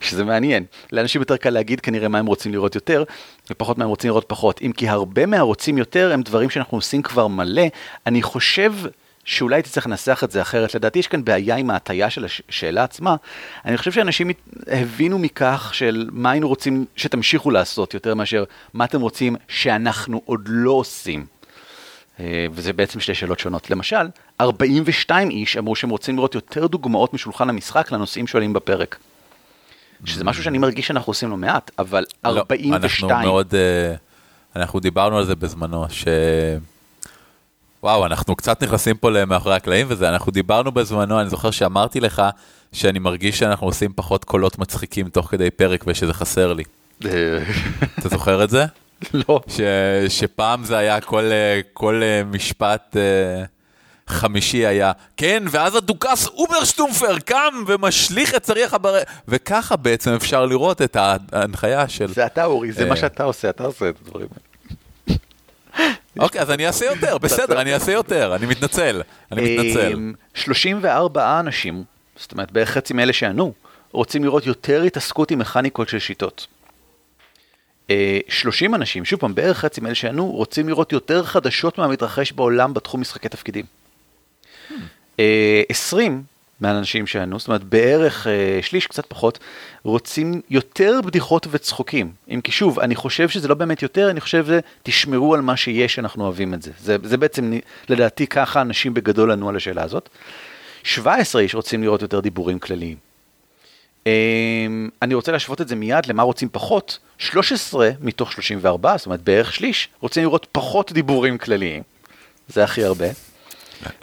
שזה 0.00 0.24
מעניין. 0.24 0.64
לאנשים 0.92 1.20
יותר 1.20 1.36
קל 1.36 1.50
להגיד 1.50 1.80
כנראה 1.80 2.08
מה 2.08 2.18
הם 2.18 2.26
רוצים 2.26 2.52
לראות 2.52 2.74
יותר, 2.74 3.04
ופחות 3.50 3.78
מה 3.78 3.84
הם 3.84 3.90
רוצים 3.90 4.08
לראות 4.08 4.24
פחות. 4.28 4.60
אם 4.62 4.72
כי 4.76 4.88
הרבה 4.88 5.26
מהרוצים 5.26 5.78
יותר 5.78 6.12
הם 6.12 6.22
דברים 6.22 6.50
שאנחנו 6.50 6.78
עושים 6.78 7.02
כבר 7.02 7.26
מלא, 7.26 7.66
אני 8.06 8.22
חושב 8.22 8.72
שאולי 9.24 9.56
הייתי 9.56 9.70
צריך 9.70 9.86
לנסח 9.86 10.20
את 10.24 10.30
זה 10.30 10.42
אחרת. 10.42 10.74
לדעתי 10.74 10.98
יש 10.98 11.08
כאן 11.08 11.24
בעיה 11.24 11.56
עם 11.56 11.70
ההטייה 11.70 12.10
של 12.10 12.24
השאלה 12.24 12.84
עצמה. 12.84 13.16
אני 13.64 13.78
חושב 13.78 13.92
שאנשים 13.92 14.30
הבינו 14.66 15.18
מכך 15.18 15.70
של 15.72 16.08
מה 16.12 16.30
היינו 16.30 16.48
רוצים 16.48 16.84
שתמשיכו 16.96 17.50
לעשות 17.50 17.94
יותר 17.94 18.14
מאשר 18.14 18.44
מה 18.74 18.84
אתם 18.84 19.00
רוצים 19.00 19.36
שאנחנו 19.48 20.22
עוד 20.24 20.40
לא 20.46 20.70
עושים. 20.70 21.26
אה, 22.20 22.46
וזה 22.52 22.72
בעצם 22.72 23.00
שתי 23.00 23.14
שאלות 23.14 23.38
שונות. 23.38 23.70
למשל, 23.70 24.06
42 24.40 25.30
איש 25.30 25.56
אמרו 25.56 25.76
שהם 25.76 25.90
רוצים 25.90 26.16
לראות 26.16 26.34
יותר 26.34 26.66
דוגמאות 26.66 27.14
משולחן 27.14 27.48
המשחק 27.48 27.92
לנושאים 27.92 28.26
שעולים 28.26 28.52
בפרק. 28.52 28.98
שזה 30.04 30.24
משהו 30.24 30.42
שאני 30.42 30.58
מרגיש 30.58 30.86
שאנחנו 30.86 31.10
עושים 31.10 31.30
לא 31.30 31.36
מעט, 31.36 31.70
אבל 31.78 32.04
לא, 32.24 32.30
42... 32.30 33.10
אנחנו 33.10 33.30
מאוד, 33.32 33.54
אה, 33.54 33.94
אנחנו 34.56 34.80
דיברנו 34.80 35.18
על 35.18 35.24
זה 35.24 35.36
בזמנו, 35.36 35.84
ש... 35.90 36.04
וואו, 37.82 38.06
אנחנו 38.06 38.36
קצת 38.36 38.62
נכנסים 38.62 38.96
פה 38.96 39.10
למאחורי 39.10 39.54
הקלעים 39.54 39.86
וזה, 39.90 40.08
אנחנו 40.08 40.32
דיברנו 40.32 40.72
בזמנו, 40.72 41.20
אני 41.20 41.28
זוכר 41.28 41.50
שאמרתי 41.50 42.00
לך 42.00 42.22
שאני 42.72 42.98
מרגיש 42.98 43.38
שאנחנו 43.38 43.66
עושים 43.66 43.92
פחות 43.94 44.24
קולות 44.24 44.58
מצחיקים 44.58 45.08
תוך 45.08 45.26
כדי 45.26 45.50
פרק 45.50 45.84
ושזה 45.86 46.14
חסר 46.14 46.52
לי. 46.52 46.64
אה, 47.04 47.10
אתה 47.98 48.08
זוכר 48.08 48.44
את 48.44 48.50
זה? 48.50 48.64
לא. 49.28 49.40
ש, 49.48 49.60
שפעם 50.08 50.64
זה 50.64 50.76
היה 50.76 51.00
כל, 51.00 51.24
אה, 51.24 51.60
כל 51.72 52.02
משפט 52.30 52.96
חמישי 54.08 54.66
היה, 54.66 54.92
כן, 55.16 55.42
ואז 55.50 55.74
הדוכס 55.74 56.26
אוברשטומפר 56.26 57.18
קם 57.18 57.64
ומשליך 57.66 58.34
את 58.34 58.42
צריח 58.42 58.74
הבר... 58.74 58.98
וככה 59.28 59.76
בעצם 59.76 60.10
אפשר 60.10 60.46
לראות 60.46 60.82
את 60.82 60.96
ההנחיה 61.32 61.88
של... 61.88 62.08
זה 62.08 62.26
אתה 62.26 62.44
אורי, 62.44 62.72
זה 62.72 62.84
אה. 62.84 62.88
מה 62.88 62.96
שאתה 62.96 63.24
עושה, 63.24 63.50
אתה 63.50 63.64
עושה 63.64 63.88
את 63.88 63.94
הדברים 64.02 64.28
האלה. 64.30 64.48
אוקיי, 66.18 66.40
אז 66.40 66.50
אני 66.50 66.66
אעשה 66.66 66.84
יותר, 66.84 67.18
בסדר, 67.24 67.60
אני 67.60 67.74
אעשה 67.74 67.92
יותר, 67.92 68.34
אני 68.34 68.46
מתנצל, 68.46 69.02
אני 69.32 69.42
מתנצל. 69.42 69.92
אמ, 69.92 70.12
34 70.34 71.40
אנשים, 71.40 71.84
זאת 72.16 72.32
אומרת 72.32 72.52
בערך 72.52 72.70
חצי 72.70 72.94
מאלה 72.94 73.12
שענו, 73.12 73.52
רוצים 73.92 74.24
לראות 74.24 74.46
יותר 74.46 74.82
התעסקות 74.82 75.30
עם 75.30 75.38
מכניקות 75.38 75.88
של 75.88 75.98
שיטות. 75.98 76.46
אה, 77.90 78.18
30 78.28 78.74
אנשים, 78.74 79.04
שוב 79.04 79.20
פעם, 79.20 79.34
בערך 79.34 79.58
חצי 79.58 79.80
מאלה 79.80 79.94
שענו, 79.94 80.26
רוצים 80.26 80.68
לראות 80.68 80.92
יותר 80.92 81.24
חדשות 81.24 81.78
מהמתרחש 81.78 82.32
בעולם 82.32 82.74
בתחום 82.74 83.00
משחקי 83.00 83.28
תפקידים. 83.28 83.64
אה, 85.20 85.62
20 85.68 86.22
מהאנשים 86.60 87.06
שענו, 87.06 87.38
זאת 87.38 87.48
אומרת 87.48 87.64
בערך 87.64 88.26
אה, 88.26 88.58
שליש, 88.62 88.86
קצת 88.86 89.06
פחות, 89.06 89.38
רוצים 89.82 90.40
יותר 90.50 91.00
בדיחות 91.04 91.46
וצחוקים. 91.50 92.12
אם 92.30 92.40
כי 92.40 92.52
שוב, 92.52 92.80
אני 92.80 92.94
חושב 92.94 93.28
שזה 93.28 93.48
לא 93.48 93.54
באמת 93.54 93.82
יותר, 93.82 94.10
אני 94.10 94.20
חושב 94.20 94.44
שזה 94.44 94.60
תשמרו 94.82 95.34
על 95.34 95.40
מה 95.40 95.56
שיש, 95.56 95.98
אנחנו 95.98 96.24
אוהבים 96.24 96.54
את 96.54 96.62
זה. 96.62 96.70
זה, 96.80 96.96
זה 97.02 97.16
בעצם, 97.16 97.52
לדעתי, 97.88 98.26
ככה 98.26 98.60
אנשים 98.60 98.94
בגדול 98.94 99.30
ענו 99.30 99.48
על 99.48 99.56
השאלה 99.56 99.82
הזאת. 99.82 100.08
17 100.82 101.42
איש 101.42 101.54
רוצים 101.54 101.82
לראות 101.82 102.02
יותר 102.02 102.20
דיבורים 102.20 102.58
כלליים. 102.58 102.96
אמ, 104.06 104.88
אני 105.02 105.14
רוצה 105.14 105.32
להשוות 105.32 105.60
את 105.60 105.68
זה 105.68 105.76
מיד 105.76 106.06
למה 106.06 106.22
רוצים 106.22 106.48
פחות. 106.52 106.98
13 107.18 107.90
מתוך 108.00 108.32
34, 108.32 108.96
זאת 108.96 109.06
אומרת 109.06 109.20
בערך 109.20 109.52
שליש, 109.52 109.88
רוצים 110.00 110.22
לראות 110.22 110.46
פחות 110.52 110.92
דיבורים 110.92 111.38
כלליים. 111.38 111.82
זה 112.48 112.64
הכי 112.64 112.84
הרבה. 112.84 113.06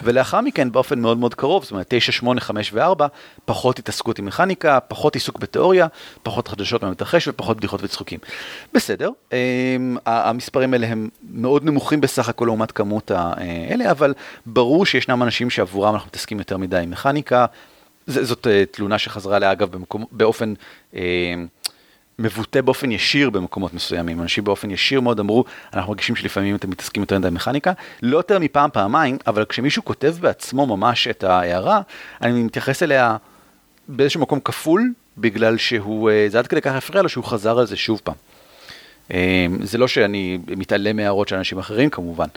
ולאחר 0.03 0.41
מכן 0.41 0.71
באופן 0.71 0.99
מאוד 0.99 1.17
מאוד 1.17 1.33
קרוב, 1.33 1.63
זאת 1.63 1.71
אומרת 1.71 1.85
9, 1.89 2.11
8, 2.11 2.41
5 2.41 2.71
ו-4, 2.73 3.03
פחות 3.45 3.79
התעסקות 3.79 4.19
עם 4.19 4.25
מכניקה, 4.25 4.79
פחות 4.79 5.15
עיסוק 5.15 5.39
בתיאוריה, 5.39 5.87
פחות 6.23 6.47
חדשות 6.47 6.83
מהמתרחש 6.83 7.27
ופחות 7.27 7.57
בדיחות 7.57 7.83
וצחוקים. 7.83 8.19
בסדר, 8.73 9.09
אמ, 9.31 9.97
המספרים 10.05 10.73
האלה 10.73 10.87
הם 10.87 11.09
מאוד 11.31 11.65
נמוכים 11.65 12.01
בסך 12.01 12.29
הכל 12.29 12.45
לעומת 12.45 12.71
כמות 12.71 13.11
האלה, 13.11 13.91
אבל 13.91 14.13
ברור 14.45 14.85
שישנם 14.85 15.23
אנשים 15.23 15.49
שעבורם 15.49 15.93
אנחנו 15.93 16.07
מתעסקים 16.07 16.39
יותר 16.39 16.57
מדי 16.57 16.77
עם 16.77 16.89
מכניקה. 16.89 17.45
זאת 18.07 18.47
אה, 18.47 18.63
תלונה 18.71 18.97
שחזרה 18.97 19.35
עליה 19.35 19.51
אגב 19.51 19.71
במקום, 19.71 20.05
באופן 20.11 20.53
אה, 20.95 21.01
מבוטא 22.19 22.61
באופן 22.61 22.91
ישיר 22.91 23.29
במקומות 23.29 23.73
מסוימים. 23.73 24.21
אנשים 24.21 24.43
באופן 24.43 24.71
ישיר 24.71 25.01
מאוד 25.01 25.19
אמרו, 25.19 25.45
אנחנו 25.73 25.91
מרגישים 25.91 26.15
שלפעמים 26.15 26.55
אתם 26.55 26.69
מתעסקים 26.69 27.03
יותר 27.03 27.19
מדי 27.19 27.27
במכניקה, 27.27 27.71
לא 28.01 28.17
יותר 28.17 28.39
מפעם 28.39 28.69
פעמיים, 28.73 29.17
אבל 29.27 29.45
כשמישהו 29.45 29.85
כותב 29.85 30.15
בעצמו 30.19 30.65
ממש 30.65 31.07
את 31.07 31.23
ההערה, 31.23 31.81
אני 32.21 32.43
מתייחס 32.43 32.83
אליה 32.83 33.17
באיזשהו 33.87 34.21
מקום 34.21 34.39
כפול, 34.39 34.93
בגלל 35.17 35.57
שהוא, 35.57 36.09
אה, 36.09 36.25
זה 36.29 36.39
עד 36.39 36.47
כדי 36.47 36.61
כך 36.61 36.73
הפריע 36.75 37.01
לו 37.01 37.09
שהוא 37.09 37.23
חזר 37.23 37.59
על 37.59 37.67
זה 37.67 37.75
שוב 37.75 38.01
פעם. 38.03 38.15
אה, 39.13 39.45
זה 39.63 39.77
לא 39.77 39.87
שאני 39.87 40.37
מתעלם 40.47 40.95
מהערות 40.95 41.27
של 41.27 41.35
אנשים 41.35 41.57
אחרים 41.57 41.89
כמובן. 41.89 42.27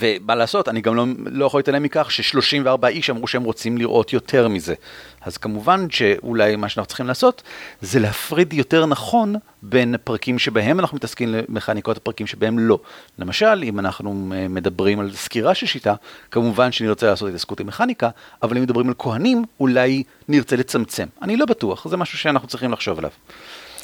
ומה 0.00 0.34
לעשות, 0.34 0.68
אני 0.68 0.80
גם 0.80 0.94
לא, 0.94 1.06
לא 1.26 1.44
יכול 1.44 1.58
להתעלם 1.58 1.82
מכך 1.82 2.10
ש-34 2.10 2.86
איש 2.86 3.10
אמרו 3.10 3.28
שהם 3.28 3.42
רוצים 3.42 3.78
לראות 3.78 4.12
יותר 4.12 4.48
מזה. 4.48 4.74
אז 5.20 5.36
כמובן 5.36 5.90
שאולי 5.90 6.56
מה 6.56 6.68
שאנחנו 6.68 6.88
צריכים 6.88 7.06
לעשות 7.06 7.42
זה 7.80 8.00
להפריד 8.00 8.52
יותר 8.52 8.86
נכון 8.86 9.34
בין 9.62 9.94
פרקים 10.04 10.38
שבהם 10.38 10.80
אנחנו 10.80 10.96
מתעסקים 10.96 11.28
למכניקות 11.28 11.96
הפרקים 11.96 12.26
שבהם 12.26 12.58
לא. 12.58 12.78
למשל, 13.18 13.62
אם 13.62 13.78
אנחנו 13.78 14.14
מדברים 14.50 15.00
על 15.00 15.12
סקירה 15.14 15.54
של 15.54 15.66
שיטה, 15.66 15.94
כמובן 16.30 16.72
שנרצה 16.72 17.06
לעשות 17.06 17.28
התעסקות 17.28 17.60
עם 17.60 17.66
מכניקה, 17.66 18.08
אבל 18.42 18.56
אם 18.56 18.62
מדברים 18.62 18.88
על 18.88 18.94
כהנים, 18.98 19.44
אולי 19.60 20.02
נרצה 20.28 20.56
לצמצם. 20.56 21.06
אני 21.22 21.36
לא 21.36 21.46
בטוח, 21.46 21.88
זה 21.88 21.96
משהו 21.96 22.18
שאנחנו 22.18 22.48
צריכים 22.48 22.72
לחשוב 22.72 22.98
עליו. 22.98 23.10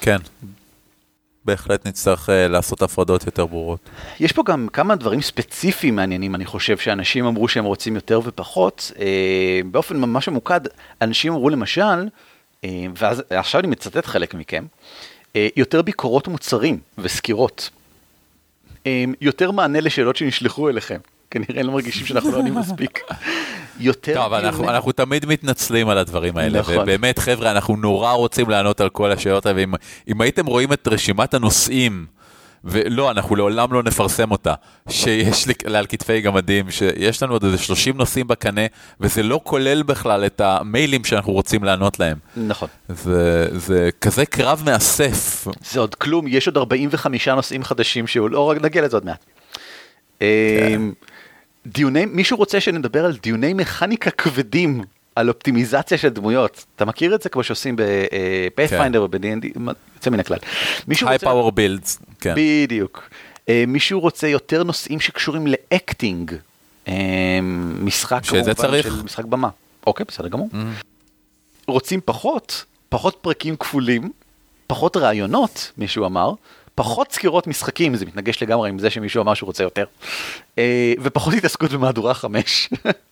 כן. 0.01 0.19
בהחלט 1.49 1.87
נצטרך 1.87 2.31
אה, 2.31 2.49
לעשות 2.49 2.83
הפרדות 2.83 3.27
יותר 3.27 3.47
ברורות. 3.47 3.81
יש 4.21 4.33
פה 4.33 4.43
גם 4.47 4.69
כמה 4.73 4.97
דברים 4.97 5.23
ספציפיים 5.23 5.97
מעניינים, 5.97 6.35
אני 6.35 6.47
חושב, 6.47 6.79
שאנשים 6.79 7.25
אמרו 7.25 7.49
שהם 7.49 7.65
רוצים 7.65 7.95
יותר 7.95 8.21
ופחות. 8.25 8.93
אה, 8.99 9.61
באופן 9.71 9.97
ממש 9.97 10.29
ממוקד, 10.29 10.61
אנשים 11.03 11.33
אמרו 11.33 11.51
למשל, 11.51 12.09
אה, 12.65 12.87
ואז 12.99 13.23
עכשיו 13.31 13.61
אני 13.61 13.69
מצטט 13.69 14.07
חלק 14.07 14.35
מכם, 14.35 14.65
יותר 15.57 15.83
ביקורות 15.83 16.29
מוצרים 16.29 16.79
וסקירות. 16.99 17.71
יותר 19.21 19.51
מענה 19.51 19.81
לשאלות 19.81 20.17
שנשלחו 20.17 20.69
אליכם. 20.69 20.99
כנראה 21.31 21.63
לא 21.63 21.73
מרגישים 21.73 22.07
שאנחנו 22.07 22.31
לא 22.31 22.37
עונים 22.37 22.55
מספיק. 22.55 23.01
יותר 23.81 24.15
טוב, 24.15 24.25
אבל 24.25 24.45
אנחנו, 24.45 24.71
אנחנו 24.71 24.93
תמיד 24.93 25.27
מתנצלים 25.27 25.89
על 25.89 25.99
הדברים 25.99 26.37
האלה, 26.37 26.59
נכון. 26.59 26.79
ובאמת, 26.79 27.19
חבר'ה, 27.19 27.51
אנחנו 27.51 27.77
נורא 27.77 28.13
רוצים 28.13 28.51
לענות 28.51 28.81
על 28.81 28.89
כל 28.89 29.13
השאלות 29.13 29.47
האלה, 29.47 29.59
ואם 29.59 29.73
אם 30.09 30.21
הייתם 30.21 30.47
רואים 30.47 30.73
את 30.73 30.89
רשימת 30.89 31.35
הנושאים, 31.35 32.07
ולא, 32.65 33.11
אנחנו 33.11 33.37
לעולם 33.37 33.73
לא 33.73 33.83
נפרסם 33.83 34.31
אותה, 34.31 34.55
שיש 34.89 35.47
לי 35.47 35.55
על 35.75 35.87
כתפי 35.87 36.21
גמדים, 36.21 36.71
שיש 36.71 37.23
לנו 37.23 37.33
עוד 37.33 37.45
איזה 37.45 37.59
30 37.59 37.97
נושאים 37.97 38.27
בקנה, 38.27 38.61
וזה 39.01 39.23
לא 39.23 39.41
כולל 39.45 39.83
בכלל 39.83 40.27
את 40.27 40.41
המיילים 40.41 41.05
שאנחנו 41.05 41.33
רוצים 41.33 41.65
לענות 41.65 42.01
להם. 42.01 42.19
נכון. 42.37 42.69
זה, 42.89 43.49
זה 43.59 43.91
כזה 44.01 44.27
קרב 44.27 44.63
מאסף. 44.67 45.47
זה 45.71 45.81
עוד 45.81 45.95
כלום, 45.95 46.27
יש 46.29 46.47
עוד 46.47 46.57
45 46.57 47.29
נושאים 47.29 47.65
חדשים 47.65 48.07
שהוא 48.07 48.31
לא, 48.31 48.55
נגיע 48.63 48.83
לזה 48.83 48.97
עוד 48.97 49.05
מעט. 49.05 49.25
אמ, 50.21 50.93
דיוני, 51.73 52.07
מישהו 52.07 52.37
רוצה 52.37 52.61
שנדבר 52.61 53.05
על 53.05 53.17
דיוני 53.23 53.53
מכניקה 53.55 54.11
כבדים, 54.11 54.83
על 55.17 55.29
אופטימיזציה 55.29 55.99
של 55.99 56.09
דמויות. 56.09 56.65
אתה 56.77 56.85
מכיר 56.85 57.15
את 57.15 57.23
זה 57.23 57.29
כמו 57.29 57.43
שעושים 57.43 57.77
ב 57.79 57.90
Pathfinder 57.90 59.01
או 59.01 59.09
ב-D&D, 59.09 59.47
מה- 59.57 59.73
יוצא 59.97 60.11
מן 60.11 60.21
הכלל. 60.21 60.39
היי 60.89 61.17
רוצה- 61.17 61.27
power 61.27 61.53
builds, 61.53 61.99
כן. 62.21 62.35
בדיוק. 62.37 63.11
אה, 63.49 63.65
מישהו 63.67 64.01
רוצה 64.01 64.29
יותר 64.29 64.63
נושאים 64.63 65.01
שקשורים 65.01 65.47
ל 65.47 65.58
acting, 65.58 66.35
אה, 66.89 66.95
משחק 67.81 68.21
כמובן. 68.29 68.55
של 68.83 69.03
משחק 69.05 69.25
במה. 69.25 69.49
אוקיי, 69.87 70.07
בסדר 70.09 70.29
גמור. 70.29 70.49
רוצים 71.67 72.01
פחות, 72.05 72.65
פחות 72.89 73.19
פרקים 73.21 73.57
כפולים, 73.57 74.13
פחות 74.67 74.97
רעיונות, 74.97 75.73
מישהו 75.79 76.07
אמר, 76.07 76.33
פחות 76.79 77.13
סקירות 77.13 77.47
משחקים, 77.47 77.95
זה 77.95 78.07
מתנגש 78.07 78.43
לגמרי 78.43 78.69
עם 78.71 78.79
זה 78.79 78.91
שמישהו 78.91 79.23
אמר 79.23 79.35
שהוא 79.35 79.47
רוצה 79.47 79.63
יותר, 79.63 79.85
אה, 80.59 80.93
ופחות 81.03 81.35
התעסקות 81.35 81.73
במהדורה 81.73 82.15
5. 82.15 82.71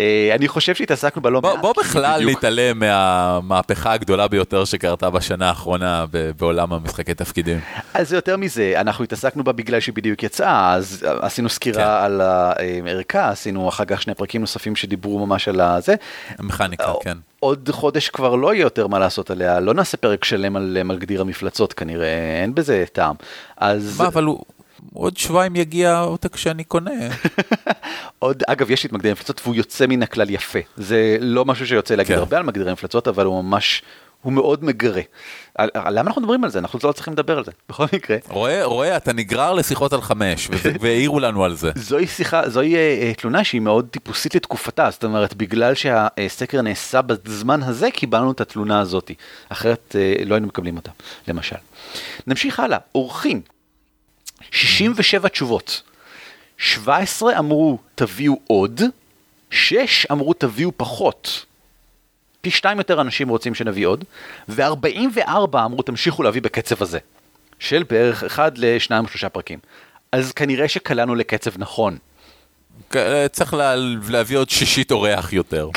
אה, 0.00 0.30
אני 0.34 0.48
חושב 0.48 0.74
שהתעסקנו 0.74 1.30
לא 1.30 1.40
בוא, 1.40 1.52
מעט. 1.52 1.60
בוא 1.60 1.74
בכלל 1.78 2.30
נתעלם 2.30 2.78
מהמהפכה 2.78 3.92
הגדולה 3.92 4.28
ביותר 4.28 4.64
שקרתה 4.64 5.10
בשנה 5.10 5.48
האחרונה 5.48 6.04
בעולם 6.38 6.72
המשחקי 6.72 7.14
תפקידים. 7.14 7.60
אז 7.94 8.08
זה 8.08 8.16
יותר 8.16 8.36
מזה, 8.36 8.74
אנחנו 8.76 9.04
התעסקנו 9.04 9.44
בה 9.44 9.52
בגלל 9.52 9.80
שהיא 9.80 9.94
בדיוק 9.94 10.22
יצאה, 10.22 10.74
אז 10.74 11.06
עשינו 11.20 11.48
סקירה 11.48 11.84
כן. 11.84 12.04
על 12.04 12.20
הערכה, 12.20 13.28
עשינו 13.28 13.68
אחר 13.68 13.84
כך 13.84 14.02
שני 14.02 14.14
פרקים 14.14 14.40
נוספים 14.40 14.76
שדיברו 14.76 15.26
ממש 15.26 15.48
על 15.48 15.60
הזה. 15.60 15.94
המכניקה, 16.38 16.84
אה, 16.84 16.94
כן. 17.02 17.18
עוד 17.40 17.70
חודש 17.72 18.08
כבר 18.08 18.34
לא 18.34 18.54
יהיה 18.54 18.62
יותר 18.62 18.86
מה 18.86 18.98
לעשות 18.98 19.30
עליה, 19.30 19.60
לא 19.60 19.74
נעשה 19.74 19.96
פרק 19.96 20.24
שלם 20.24 20.56
על 20.56 20.78
מגדיר 20.84 21.20
המפלצות 21.20 21.72
כנראה, 21.72 22.40
אין 22.42 22.54
בזה 22.54 22.84
טעם. 22.92 23.14
אז 23.56 24.00
מה, 24.00 24.06
אבל 24.06 24.24
הוא... 24.24 24.44
עוד 24.92 25.16
שבועיים 25.16 25.56
יגיע 25.56 25.92
העותק 25.92 26.36
שאני 26.36 26.64
קונה. 26.64 26.90
עוד, 28.18 28.42
אגב, 28.46 28.70
יש 28.70 28.82
לי 28.84 28.86
את 28.88 28.92
מגדירי 28.92 29.10
המפלצות 29.10 29.40
והוא 29.44 29.54
יוצא 29.54 29.86
מן 29.86 30.02
הכלל 30.02 30.30
יפה. 30.30 30.58
זה 30.76 31.16
לא 31.20 31.44
משהו 31.44 31.66
שיוצא 31.66 31.94
להגיד 31.94 32.12
כן. 32.14 32.18
הרבה 32.18 32.36
על 32.36 32.42
מגדירי 32.42 32.70
המפלצות, 32.70 33.08
אבל 33.08 33.26
הוא 33.26 33.44
ממש, 33.44 33.82
הוא 34.22 34.32
מאוד 34.32 34.64
מגרה. 34.64 35.02
על- 35.54 35.70
למה 35.90 36.00
אנחנו 36.08 36.22
מדברים 36.22 36.44
על 36.44 36.50
זה? 36.50 36.58
אנחנו 36.58 36.78
לא 36.84 36.92
צריכים 36.92 37.12
לדבר 37.12 37.38
על 37.38 37.44
זה. 37.44 37.50
בכל 37.68 37.84
מקרה, 37.92 38.16
רואה, 38.28 38.64
רואה, 38.64 38.96
אתה 38.96 39.12
נגרר 39.12 39.52
לשיחות 39.52 39.92
על 39.92 40.00
חמש, 40.00 40.48
והעירו 40.80 41.20
לנו 41.20 41.44
על 41.44 41.54
זה. 41.56 41.70
זוהי 41.76 42.06
שיחה, 42.06 42.48
זוהי 42.48 42.74
אה, 42.74 42.80
אה, 43.02 43.12
תלונה 43.14 43.44
שהיא 43.44 43.60
מאוד 43.60 43.86
טיפוסית 43.90 44.34
לתקופתה, 44.34 44.90
זאת 44.90 45.04
אומרת, 45.04 45.34
בגלל 45.34 45.74
שהסקר 45.74 46.62
נעשה 46.62 47.02
בזמן 47.02 47.62
הזה, 47.62 47.90
קיבלנו 47.90 48.32
את 48.32 48.40
התלונה 48.40 48.80
הזאת. 48.80 49.10
אחרת 49.48 49.96
אה, 49.98 50.24
לא 50.24 50.34
היינו 50.34 50.46
מקבלים 50.46 50.76
אותה, 50.76 50.90
למשל. 51.28 51.56
נמשיך 52.26 52.60
הלאה, 52.60 52.78
אורחים. 52.94 53.40
67 54.50 55.28
תשובות. 55.28 55.82
17 56.58 57.38
אמרו 57.38 57.78
תביאו 57.94 58.40
עוד, 58.46 58.80
6 59.50 60.06
אמרו 60.12 60.34
תביאו 60.34 60.70
פחות. 60.76 61.44
פי 62.40 62.50
שתיים 62.50 62.78
יותר 62.78 63.00
אנשים 63.00 63.28
רוצים 63.28 63.54
שנביא 63.54 63.86
עוד, 63.86 64.04
ו-44 64.48 65.28
אמרו 65.64 65.82
תמשיכו 65.82 66.22
להביא 66.22 66.42
בקצב 66.42 66.82
הזה, 66.82 66.98
של 67.58 67.82
בערך 67.90 68.24
אחד 68.24 68.58
לשניים 68.58 69.04
או 69.04 69.08
שלושה 69.08 69.28
פרקים. 69.28 69.58
אז 70.12 70.32
כנראה 70.32 70.68
שקלענו 70.68 71.14
לקצב 71.14 71.50
נכון. 71.58 71.98
צריך 73.32 73.54
לה- 73.54 73.74
להביא 74.08 74.36
עוד 74.38 74.50
שישית 74.50 74.90
אורח 74.90 75.32
יותר. 75.32 75.68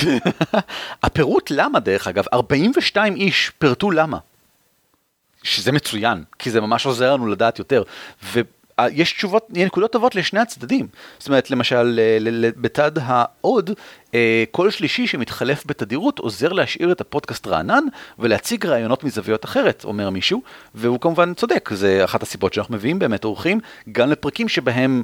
הפירוט 1.03 1.51
למה 1.51 1.79
דרך 1.79 2.07
אגב, 2.07 2.23
42 2.33 3.15
איש 3.15 3.51
פירטו 3.59 3.91
למה. 3.91 4.17
שזה 5.43 5.71
מצוין, 5.71 6.23
כי 6.39 6.51
זה 6.51 6.61
ממש 6.61 6.85
עוזר 6.85 7.13
לנו 7.13 7.27
לדעת 7.27 7.59
יותר. 7.59 7.83
ויש 8.81 9.13
תשובות, 9.13 9.47
נקודות 9.49 9.91
טובות 9.91 10.15
לשני 10.15 10.39
הצדדים. 10.39 10.87
זאת 11.19 11.27
אומרת, 11.27 11.51
למשל, 11.51 11.99
אה, 11.99 12.49
בצד 12.57 12.91
העוד, 13.01 13.71
אה, 14.13 14.43
כל 14.51 14.71
שלישי 14.71 15.07
שמתחלף 15.07 15.63
בתדירות 15.65 16.19
עוזר 16.19 16.53
להשאיר 16.53 16.91
את 16.91 17.01
הפודקאסט 17.01 17.47
רענן 17.47 17.83
ולהציג 18.19 18.65
רעיונות 18.65 19.03
מזוויות 19.03 19.45
אחרת, 19.45 19.83
אומר 19.83 20.09
מישהו, 20.09 20.41
והוא 20.75 20.99
כמובן 20.99 21.33
צודק, 21.33 21.69
זה 21.73 22.03
אחת 22.03 22.23
הסיבות 22.23 22.53
שאנחנו 22.53 22.75
מביאים 22.75 22.99
באמת 22.99 23.25
אורחים, 23.25 23.59
גם 23.91 24.09
לפרקים 24.09 24.49
שבהם 24.49 25.03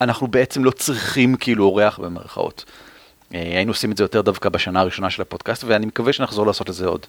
אנחנו 0.00 0.26
בעצם 0.26 0.64
לא 0.64 0.70
צריכים 0.70 1.36
כאילו 1.36 1.64
אורח 1.64 1.98
במרכאות. 1.98 2.64
אה, 3.34 3.40
היינו 3.40 3.70
עושים 3.70 3.92
את 3.92 3.96
זה 3.96 4.04
יותר 4.04 4.20
דווקא 4.20 4.48
בשנה 4.48 4.80
הראשונה 4.80 5.10
של 5.10 5.22
הפודקאסט, 5.22 5.64
ואני 5.64 5.86
מקווה 5.86 6.12
שנחזור 6.12 6.46
לעשות 6.46 6.70
את 6.70 6.74
זה 6.74 6.86
עוד. 6.86 7.06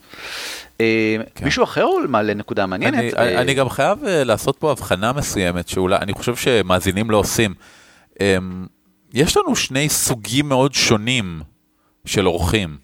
אה, 0.81 1.15
כן. 1.35 1.45
מישהו 1.45 1.63
אחר 1.63 1.85
מעלה 2.07 2.33
נקודה 2.33 2.65
מעניינת? 2.65 2.97
אני, 2.99 3.13
אה, 3.13 3.41
אני 3.41 3.53
גם 3.53 3.69
חייב 3.69 4.05
אה, 4.05 4.23
לעשות 4.23 4.57
פה 4.57 4.71
הבחנה 4.71 5.13
מסוימת, 5.13 5.67
שאולי, 5.67 5.95
אני 5.95 6.13
חושב 6.13 6.35
שמאזינים 6.35 7.11
לא 7.11 7.17
עושים. 7.17 7.53
אמ, 8.19 8.65
יש 9.13 9.37
לנו 9.37 9.55
שני 9.55 9.89
סוגים 9.89 10.49
מאוד 10.49 10.73
שונים 10.73 11.41
של 12.05 12.27
אורחים. 12.27 12.77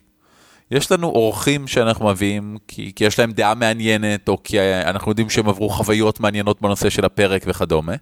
יש 0.71 0.91
לנו 0.91 1.07
אורחים 1.07 1.67
שאנחנו 1.67 2.07
מביאים 2.07 2.57
כי, 2.67 2.91
כי 2.95 3.05
יש 3.05 3.19
להם 3.19 3.31
דעה 3.31 3.53
מעניינת, 3.53 4.29
או 4.29 4.43
כי 4.43 4.59
אנחנו 4.61 5.11
יודעים 5.11 5.29
שהם 5.29 5.49
עברו 5.49 5.69
חוויות 5.69 6.19
מעניינות 6.19 6.61
בנושא 6.61 6.89
של 6.89 7.05
הפרק 7.05 7.43
וכדומה. 7.45 7.93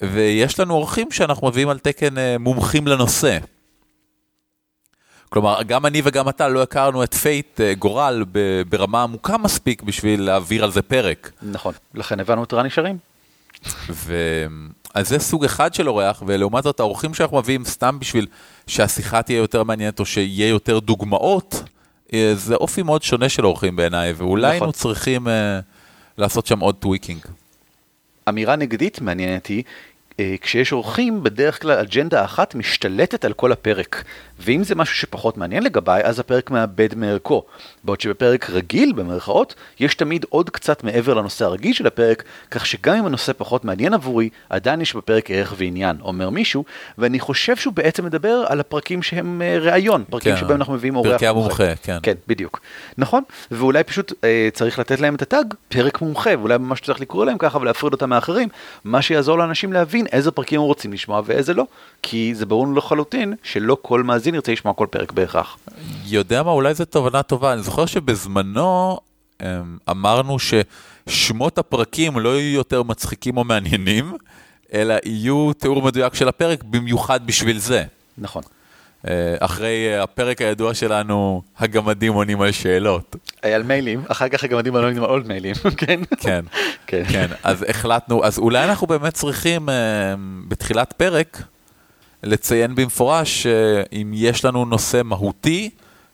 ויש 0.00 0.60
לנו 0.60 0.74
אורחים 0.74 1.10
שאנחנו 1.10 1.48
מביאים 1.48 1.68
על 1.68 1.78
תקן 1.78 2.14
מומחים 2.38 2.86
לנושא. 2.86 3.38
כלומר, 5.28 5.62
גם 5.62 5.86
אני 5.86 6.00
וגם 6.04 6.28
אתה 6.28 6.48
לא 6.48 6.62
הכרנו 6.62 7.04
את 7.04 7.14
Fate 7.14 7.60
אה, 7.60 7.74
גורל 7.74 8.24
ברמה 8.68 9.02
עמוקה 9.02 9.38
מספיק 9.38 9.82
בשביל 9.82 10.22
להעביר 10.22 10.64
על 10.64 10.70
זה 10.70 10.82
פרק. 10.82 11.32
נכון, 11.42 11.74
לכן 11.94 12.20
הבאנו 12.20 12.44
את 12.44 12.52
רני 12.52 12.70
שרים. 12.70 12.98
ו... 13.90 14.14
אז 14.94 15.08
זה 15.08 15.18
סוג 15.18 15.44
אחד 15.44 15.74
של 15.74 15.88
אורח, 15.88 16.22
ולעומת 16.26 16.64
זאת 16.64 16.80
האורחים 16.80 17.14
שאנחנו 17.14 17.38
מביאים 17.38 17.64
סתם 17.64 17.98
בשביל 17.98 18.26
שהשיחה 18.66 19.22
תהיה 19.22 19.36
יותר 19.36 19.62
מעניינת 19.62 20.00
או 20.00 20.06
שיהיה 20.06 20.48
יותר 20.48 20.78
דוגמאות, 20.78 21.62
אה, 22.12 22.32
זה 22.34 22.54
אופי 22.54 22.82
מאוד 22.82 23.02
שונה 23.02 23.28
של 23.28 23.46
אורחים 23.46 23.76
בעיניי, 23.76 24.12
ואולי 24.12 24.42
נכון. 24.42 24.52
היינו 24.52 24.72
צריכים 24.72 25.28
אה, 25.28 25.60
לעשות 26.18 26.46
שם 26.46 26.60
עוד 26.60 26.74
tweaking. 26.74 27.20
אמירה 28.28 28.56
נגדית 28.56 29.00
מעניינת 29.00 29.46
היא, 29.46 29.62
כשיש 30.40 30.72
אורחים, 30.72 31.22
בדרך 31.22 31.62
כלל 31.62 31.78
אג'נדה 31.78 32.24
אחת 32.24 32.54
משתלטת 32.54 33.24
על 33.24 33.32
כל 33.32 33.52
הפרק. 33.52 34.04
ואם 34.40 34.64
זה 34.64 34.74
משהו 34.74 34.94
שפחות 34.94 35.36
מעניין 35.36 35.62
לגביי, 35.62 36.02
אז 36.04 36.18
הפרק 36.18 36.50
מאבד 36.50 36.94
מערכו. 36.96 37.44
בעוד 37.84 38.00
שבפרק 38.00 38.50
רגיל, 38.50 38.92
במרכאות, 38.92 39.54
יש 39.80 39.94
תמיד 39.94 40.24
עוד 40.28 40.50
קצת 40.50 40.84
מעבר 40.84 41.14
לנושא 41.14 41.44
הרגיל 41.44 41.72
של 41.72 41.86
הפרק, 41.86 42.22
כך 42.50 42.66
שגם 42.66 42.96
אם 42.96 43.06
הנושא 43.06 43.32
פחות 43.36 43.64
מעניין 43.64 43.94
עבורי, 43.94 44.28
עדיין 44.50 44.80
יש 44.80 44.96
בפרק 44.96 45.30
ערך 45.30 45.54
ועניין, 45.56 45.96
אומר 46.02 46.30
מישהו, 46.30 46.64
ואני 46.98 47.20
חושב 47.20 47.56
שהוא 47.56 47.74
בעצם 47.74 48.04
מדבר 48.04 48.44
על 48.48 48.60
הפרקים 48.60 49.02
שהם 49.02 49.42
אה, 49.42 49.58
ראיון, 49.58 50.04
פרקים 50.10 50.34
כן, 50.34 50.40
שבהם 50.40 50.56
אנחנו 50.56 50.72
מביאים 50.72 50.96
אורח 50.96 51.10
פרקי 51.10 51.26
המומחה, 51.26 51.74
כן. 51.82 51.98
כן, 52.02 52.14
בדיוק. 52.28 52.60
נכון, 52.98 53.22
ואולי 53.50 53.84
פשוט 53.84 54.12
אה, 54.24 54.48
צריך 54.52 54.78
לתת 54.78 55.00
להם 55.00 55.14
את 55.14 55.22
הטאג, 55.22 55.54
פרק 55.68 56.00
מומחה, 56.00 56.30
ואולי 56.38 56.58
ממש 56.58 56.80
צריך 56.80 57.00
לקרוא 57.00 57.24
להם 57.24 57.38
ככה 57.38 57.58
ולהפריד 57.58 57.92
אותם 57.92 58.10
מאחרים, 58.10 58.48
מה 58.84 59.02
שיעזור 59.02 59.38
לאנשים 59.38 59.72
להבין 59.72 60.06
איזה 60.12 60.30
פרקים 60.30 60.60
הם 60.60 60.66
רוצים 60.66 60.92
לשמוע 60.92 61.22
ואיזה 61.24 61.54
לא, 61.54 61.64
כי 62.02 62.34
זה 62.34 62.46
ברור 62.46 62.74
לחלוטין 62.76 63.34
שלא 63.42 63.76
כל 63.82 64.02
מאזין 64.02 64.34
ירצה 64.34 64.52
לשמוע 64.52 64.74
כל 64.74 64.86
פרק 64.90 65.12
בהכרח. 65.12 65.58
יודע 66.06 66.42
מה, 66.42 66.50
אולי 66.50 66.74
זו 66.74 66.84
תובנה 66.84 67.22
טובה. 67.22 67.52
אני 67.52 67.62
זוכר 67.62 67.86
שבזמנו 67.86 68.98
אמ, 69.42 69.46
אמרנו 69.90 70.36
ששמות 70.38 71.58
הפרקים 71.58 72.18
לא 72.18 72.38
יהיו 72.38 72.54
יותר 72.54 72.82
מצחיקים 72.82 73.36
או 73.36 73.44
מעניינים, 73.44 74.12
אלא 74.72 74.94
יהיו 75.04 75.52
תיאור 75.52 75.82
מדויק 75.82 76.14
של 76.14 76.28
הפרק 76.28 76.64
במיוחד 76.64 77.26
בשביל 77.26 77.58
זה. 77.58 77.84
נכון. 78.18 78.42
אה, 79.08 79.34
אחרי 79.40 79.94
אה, 79.94 80.02
הפרק 80.02 80.42
הידוע 80.42 80.74
שלנו, 80.74 81.42
הגמדים 81.58 82.12
עונים 82.12 82.40
על 82.40 82.52
שאלות. 82.52 83.16
אה, 83.44 83.54
על 83.54 83.62
מיילים, 83.62 84.02
אחר 84.08 84.28
כך 84.28 84.44
גם 84.44 84.56
יודעים 84.56 84.76
על 84.76 84.98
עוד 84.98 85.26
מיילים, 85.26 85.54
כן? 85.76 86.00
כן, 86.20 86.44
כן. 86.86 87.02
כן, 87.08 87.26
אז 87.42 87.64
החלטנו, 87.68 88.24
אז 88.24 88.38
אולי 88.38 88.64
אנחנו 88.64 88.86
באמת 88.86 89.14
צריכים 89.14 89.68
בתחילת 90.48 90.92
פרק 90.92 91.42
לציין 92.22 92.74
במפורש 92.74 93.42
שאם 93.42 94.10
יש 94.14 94.44
לנו 94.44 94.64
נושא 94.64 95.00
מהותי, 95.04 95.70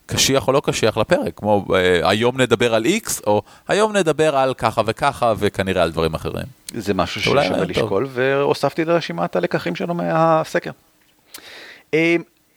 קשיח 0.07 0.48
או 0.48 0.52
לא 0.52 0.62
קשיח 0.64 0.96
לפרק, 0.96 1.33
כמו 1.37 1.66
היום 2.02 2.40
נדבר 2.40 2.74
על 2.74 2.87
X, 2.87 3.20
או 3.26 3.42
היום 3.68 3.96
נדבר 3.96 4.37
על 4.37 4.54
ככה 4.54 4.83
וככה, 4.87 5.35
וכנראה 5.38 5.83
על 5.83 5.92
דברים 5.92 6.14
אחרים. 6.14 6.46
זה 6.74 6.94
משהו 6.94 7.20
ששווה. 7.20 7.64
לשקול, 7.64 8.07
והוספתי 8.11 8.85
לרשימת 8.85 9.37
הלקחים 9.37 9.74
שלנו 9.74 9.94
מהסקר. 9.94 10.70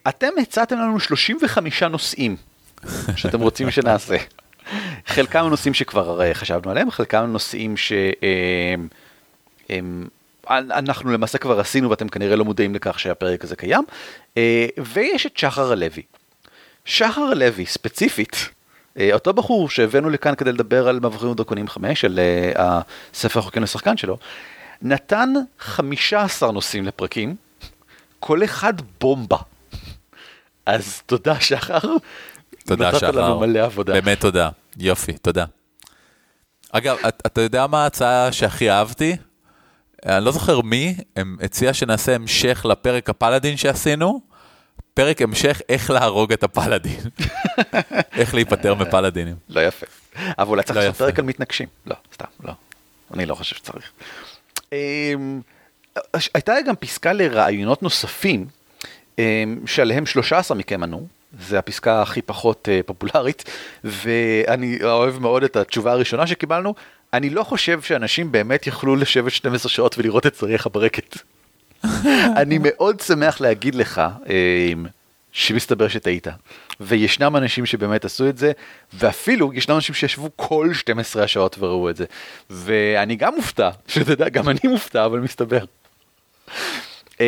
אתם 0.10 0.30
הצעתם 0.42 0.78
לנו 0.78 1.00
35 1.00 1.84
נושאים 1.84 2.36
שאתם 3.16 3.40
רוצים 3.40 3.72
שנעשה. 3.72 4.18
חלקם 5.06 5.48
נושאים 5.50 5.74
שכבר 5.74 6.22
אה, 6.22 6.34
חשבנו 6.34 6.72
עליהם, 6.72 6.92
חלקם 6.92 7.26
נושאים 7.26 7.78
ש... 7.78 7.92
אה, 8.24 8.76
למעשה 11.06 11.38
כבר 11.38 11.60
עשינו 11.60 11.90
ואתם 11.90 12.10
כנראה 12.10 12.36
לא 12.36 12.46
מודעים 12.46 12.76
לכך 12.76 13.00
שהפרק 13.00 13.44
הזה 13.44 13.56
קיים, 13.56 13.84
אה, 14.38 14.68
ויש 14.94 15.26
את 15.26 15.38
שחר 15.38 15.72
הלוי. 15.72 16.04
שחר 16.86 17.22
הלוי, 17.22 17.66
ספציפית, 17.66 18.50
אותו 19.14 19.34
בחור 19.34 19.70
שהבאנו 19.70 20.10
לכאן 20.10 20.36
כדי 20.36 20.52
לדבר 20.52 20.88
על 20.88 21.00
מבריאים 21.00 21.32
ודרקונים 21.32 21.68
5, 21.68 22.06
על 22.06 22.20
הספר 22.56 23.40
החוקים 23.40 23.64
לשחקן 23.64 23.98
שלו, 23.98 24.18
נתן 24.82 25.34
15 25.60 26.52
נושאים 26.52 26.86
לפרקים, 26.86 27.36
כל 28.20 28.44
אחד 28.44 28.74
בומבה. 29.02 29.38
אז 30.68 31.02
תודה 31.06 31.40
שחר. 31.40 31.80
תודה 32.66 32.88
נתת 32.90 33.00
שחר. 33.00 33.12
לנו 33.12 33.40
מלא 33.40 33.60
עבודה. 33.60 33.94
באמת 33.94 34.20
תודה. 34.20 34.50
יופי, 34.78 35.14
תודה. 35.14 35.46
אגב, 36.72 36.98
את- 37.08 37.22
אתה 37.26 37.42
יודע 37.42 37.68
מה 37.68 37.84
ההצעה 37.84 38.32
שהכי 38.32 38.72
אהבתי? 38.72 39.16
אני 40.06 40.26
לא 40.26 40.32
זוכר 40.32 40.62
מי, 40.62 40.96
הם 41.16 41.38
הציע 41.42 41.74
שנעשה 41.74 42.16
המשך 42.16 42.66
לפרק 42.70 43.10
הפלאדין 43.10 43.58
שעשינו, 43.58 44.22
פרק 44.94 45.22
המשך 45.22 45.62
איך 45.70 45.90
להרוג 45.92 46.32
את 46.34 46.44
הפלאדין. 46.44 47.00
איך 48.20 48.34
להיפטר 48.36 48.76
מפלאדינים. 48.76 49.36
לא 49.50 49.62
יפה. 49.62 49.86
אבל 50.38 50.50
אולי 50.50 50.64
צריך 50.64 50.78
לא 50.78 50.82
לעשות 50.84 50.96
יפה. 50.96 51.06
פרק 51.06 51.20
על 51.20 51.26
מתנגשים. 51.26 51.68
לא, 51.86 51.96
סתם, 52.14 52.26
לא. 52.44 52.54
אני 53.14 53.26
לא 53.26 53.36
חושב 53.36 53.56
שצריך. 53.56 53.92
אמ, 54.74 55.42
הייתה 56.34 56.54
גם 56.68 56.76
פסקה 56.76 57.14
לרעיונות 57.14 57.84
נוספים. 57.84 58.48
שעליהם 59.66 60.06
13 60.06 60.58
מכם 60.58 60.84
ענו, 60.84 61.08
זה 61.40 61.60
הפסקה 61.60 62.02
הכי 62.02 62.22
פחות 62.22 62.68
uh, 62.68 62.84
פופולרית, 62.84 63.44
ואני 63.84 64.80
אוהב 64.84 65.20
מאוד 65.20 65.44
את 65.44 65.56
התשובה 65.56 65.92
הראשונה 65.92 66.28
שקיבלנו, 66.28 66.76
אני 67.14 67.30
לא 67.30 67.44
חושב 67.44 67.82
שאנשים 67.82 68.32
באמת 68.32 68.68
יכלו 68.68 68.96
לשבת 68.96 69.32
12 69.32 69.70
שעות 69.70 69.98
ולראות 69.98 70.26
את 70.28 70.34
צריך 70.34 70.66
הברקת. 70.66 71.18
אני 72.42 72.58
מאוד 72.62 73.00
שמח 73.00 73.42
להגיד 73.42 73.76
לך 73.76 74.02
uh, 74.24 74.30
שמסתבר 75.32 75.88
שטעית, 75.88 76.28
וישנם 76.80 77.36
אנשים 77.36 77.66
שבאמת 77.66 78.06
עשו 78.06 78.30
את 78.30 78.38
זה, 78.38 78.52
ואפילו 78.94 79.54
ישנם 79.54 79.76
אנשים 79.76 79.96
שישבו 79.96 80.30
כל 80.36 80.74
12 80.74 81.24
השעות 81.24 81.56
וראו 81.60 81.90
את 81.90 81.96
זה, 81.96 82.06
ואני 82.50 83.16
גם 83.16 83.36
מופתע, 83.36 83.70
שתדע, 83.88 84.30
גם 84.30 84.50
אני 84.50 84.60
מופתע, 84.64 85.06
אבל 85.06 85.20
מסתבר. 85.20 85.66
Uh, 87.18 87.20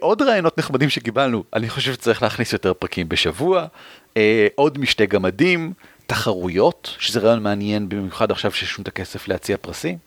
עוד 0.00 0.22
רעיונות 0.22 0.58
נחמדים 0.58 0.88
שקיבלנו, 0.88 1.44
אני 1.54 1.68
חושב 1.68 1.92
שצריך 1.92 2.22
להכניס 2.22 2.52
יותר 2.52 2.74
פרקים 2.74 3.08
בשבוע, 3.08 3.66
uh, 4.08 4.16
עוד 4.54 4.78
משתי 4.78 5.06
גמדים, 5.06 5.72
תחרויות, 6.06 6.96
שזה 6.98 7.20
רעיון 7.20 7.42
מעניין 7.42 7.88
במיוחד 7.88 8.30
עכשיו 8.30 8.52
שיש 8.52 8.78
לנו 8.78 8.82
את 8.82 8.88
הכסף 8.88 9.28
להציע 9.28 9.56
פרסים. 9.60 9.98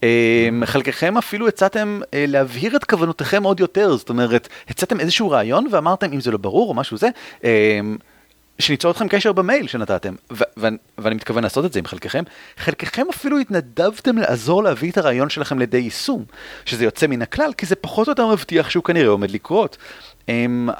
Uh, 0.00 0.04
חלקכם 0.64 1.18
אפילו 1.18 1.48
הצעתם 1.48 2.00
uh, 2.02 2.06
להבהיר 2.14 2.76
את 2.76 2.84
כוונותיכם 2.84 3.42
עוד 3.42 3.60
יותר, 3.60 3.96
זאת 3.96 4.08
אומרת, 4.08 4.48
הצעתם 4.68 5.00
איזשהו 5.00 5.30
רעיון 5.30 5.66
ואמרתם 5.70 6.12
אם 6.12 6.20
זה 6.20 6.30
לא 6.30 6.38
ברור 6.38 6.68
או 6.68 6.74
משהו 6.74 6.96
זה, 6.96 7.08
uh, 7.40 7.44
שניצור 8.60 8.90
אתכם 8.90 9.08
קשר 9.08 9.32
במייל 9.32 9.66
שנתתם, 9.66 10.14
ו- 10.32 10.44
ו- 10.56 10.68
ואני 10.98 11.14
מתכוון 11.14 11.42
לעשות 11.42 11.64
את 11.64 11.72
זה 11.72 11.78
עם 11.78 11.86
חלקכם, 11.86 12.24
חלקכם 12.56 13.06
אפילו 13.10 13.38
התנדבתם 13.38 14.18
לעזור 14.18 14.62
להביא 14.62 14.90
את 14.90 14.98
הרעיון 14.98 15.30
שלכם 15.30 15.58
לידי 15.58 15.78
יישום, 15.78 16.24
שזה 16.64 16.84
יוצא 16.84 17.06
מן 17.06 17.22
הכלל, 17.22 17.52
כי 17.52 17.66
זה 17.66 17.76
פחות 17.76 18.08
או 18.08 18.12
יותר 18.12 18.26
מבטיח 18.26 18.70
שהוא 18.70 18.84
כנראה 18.84 19.08
עומד 19.08 19.30
לקרות. 19.30 19.76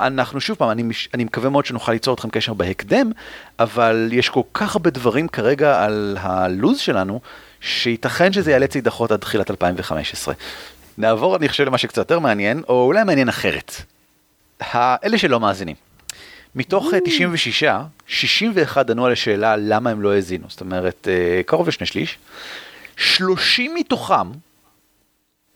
אנחנו 0.00 0.40
שוב 0.40 0.56
פעם, 0.56 0.70
אני, 0.70 0.82
אני 1.14 1.24
מקווה 1.24 1.50
מאוד 1.50 1.66
שנוכל 1.66 1.92
ליצור 1.92 2.14
אתכם 2.14 2.30
קשר 2.30 2.54
בהקדם, 2.54 3.10
אבל 3.58 4.08
יש 4.12 4.28
כל 4.28 4.42
כך 4.54 4.76
הרבה 4.76 4.90
דברים 4.90 5.28
כרגע 5.28 5.84
על 5.84 6.16
הלו"ז 6.20 6.78
שלנו, 6.78 7.20
שייתכן 7.60 8.32
שזה 8.32 8.50
ייאלץ 8.50 8.74
להידחות 8.74 9.12
עד 9.12 9.20
תחילת 9.20 9.50
2015. 9.50 10.34
נעבור, 10.98 11.36
אני 11.36 11.48
חושב, 11.48 11.64
למה 11.64 11.78
שקצת 11.78 11.98
יותר 11.98 12.18
מעניין, 12.18 12.62
או 12.68 12.84
אולי 12.84 13.04
מעניין 13.04 13.28
אחרת. 13.28 13.72
אלה 14.74 15.18
שלא 15.18 15.40
מאזינים. 15.40 15.89
מתוך 16.54 16.90
96, 17.04 17.64
61 18.06 18.90
ענו 18.90 19.06
על 19.06 19.12
השאלה 19.12 19.56
למה 19.56 19.90
הם 19.90 20.02
לא 20.02 20.12
האזינו, 20.12 20.46
זאת 20.48 20.60
אומרת, 20.60 21.08
אה, 21.10 21.42
קרוב 21.42 21.68
לשני 21.68 21.86
שליש. 21.86 22.18
30 22.96 23.74
מתוכם 23.74 24.30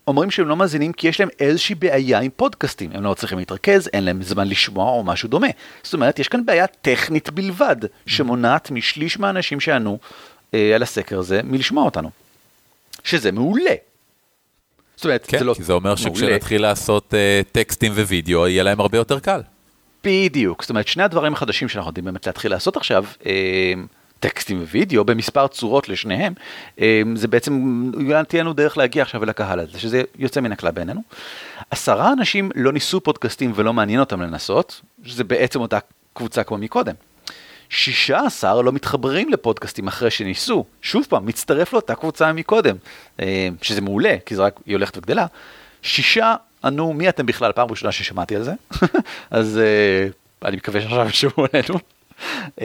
אומרים 0.06 0.30
שהם 0.30 0.48
לא 0.48 0.56
מאזינים 0.56 0.92
כי 0.92 1.08
יש 1.08 1.20
להם 1.20 1.28
איזושהי 1.40 1.74
בעיה 1.74 2.20
עם 2.20 2.30
פודקאסטים, 2.36 2.90
הם 2.94 3.02
לא 3.02 3.14
צריכים 3.14 3.38
להתרכז, 3.38 3.88
אין 3.92 4.04
להם 4.04 4.22
זמן 4.22 4.48
לשמוע 4.48 4.90
או 4.90 5.04
משהו 5.04 5.28
דומה. 5.28 5.46
זאת 5.82 5.94
אומרת, 5.94 6.18
יש 6.18 6.28
כאן 6.28 6.46
בעיה 6.46 6.66
טכנית 6.66 7.30
בלבד, 7.30 7.76
שמונעת 8.06 8.70
משליש 8.70 9.18
מהאנשים 9.18 9.60
שענו 9.60 9.98
אה, 10.54 10.74
על 10.74 10.82
הסקר 10.82 11.18
הזה 11.18 11.40
מלשמוע 11.44 11.84
אותנו. 11.84 12.10
שזה 13.04 13.32
מעולה. 13.32 13.74
זאת 14.96 15.04
אומרת, 15.04 15.26
כן, 15.28 15.38
זה 15.38 15.44
לא... 15.44 15.54
כי 15.54 15.62
זה 15.62 15.72
אומר 15.72 15.96
שכשנתחיל 15.96 16.62
לעשות 16.62 17.14
uh, 17.14 17.52
טקסטים 17.52 17.92
ווידאו, 17.92 18.48
יהיה 18.48 18.62
להם 18.62 18.80
הרבה 18.80 18.98
יותר 18.98 19.20
קל. 19.20 19.40
בדיוק, 20.04 20.62
זאת 20.62 20.70
אומרת, 20.70 20.88
שני 20.88 21.02
הדברים 21.02 21.32
החדשים 21.32 21.68
שאנחנו 21.68 21.88
יודעים 21.88 22.04
באמת 22.04 22.26
להתחיל 22.26 22.50
לעשות 22.50 22.76
עכשיו, 22.76 23.04
אה, 23.26 23.72
טקסטים 24.20 24.62
ווידאו 24.62 25.04
במספר 25.04 25.46
צורות 25.46 25.88
לשניהם, 25.88 26.32
אה, 26.80 27.02
זה 27.14 27.28
בעצם, 27.28 27.84
תהיה 28.28 28.42
לנו 28.42 28.52
דרך 28.52 28.78
להגיע 28.78 29.02
עכשיו 29.02 29.24
אל 29.24 29.28
הקהל 29.28 29.60
הזה, 29.60 29.80
שזה 29.80 30.02
יוצא 30.18 30.40
מן 30.40 30.52
הכלל 30.52 30.70
בעינינו. 30.70 31.02
עשרה 31.70 32.12
אנשים 32.12 32.50
לא 32.54 32.72
ניסו 32.72 33.00
פודקאסטים 33.00 33.52
ולא 33.54 33.72
מעניין 33.72 34.00
אותם 34.00 34.22
לנסות, 34.22 34.80
שזה 35.04 35.24
בעצם 35.24 35.60
אותה 35.60 35.78
קבוצה 36.12 36.44
כמו 36.44 36.58
מקודם. 36.58 36.94
16 37.68 38.62
לא 38.62 38.72
מתחברים 38.72 39.28
לפודקאסטים 39.28 39.88
אחרי 39.88 40.10
שניסו, 40.10 40.64
שוב 40.82 41.06
פעם, 41.08 41.26
מצטרף 41.26 41.72
לאותה 41.72 41.94
קבוצה 41.94 42.32
מקודם, 42.32 42.76
אה, 43.20 43.48
שזה 43.62 43.80
מעולה, 43.80 44.16
כי 44.26 44.36
זה 44.36 44.42
רק, 44.42 44.60
היא 44.66 44.74
הולכת 44.74 44.96
וגדלה. 44.96 45.26
שישה 45.82 46.34
ענו, 46.64 46.92
מי 46.92 47.08
אתם 47.08 47.26
בכלל? 47.26 47.52
פעם 47.52 47.70
ראשונה 47.70 47.92
ששמעתי 47.92 48.36
על 48.36 48.42
זה, 48.42 48.52
אז 49.30 49.60
uh, 49.60 50.44
אני 50.48 50.56
מקווה 50.56 50.80
שעכשיו 50.80 51.06
ישמעו 51.08 51.46
עלינו. 51.52 51.78
uh, 52.46 52.62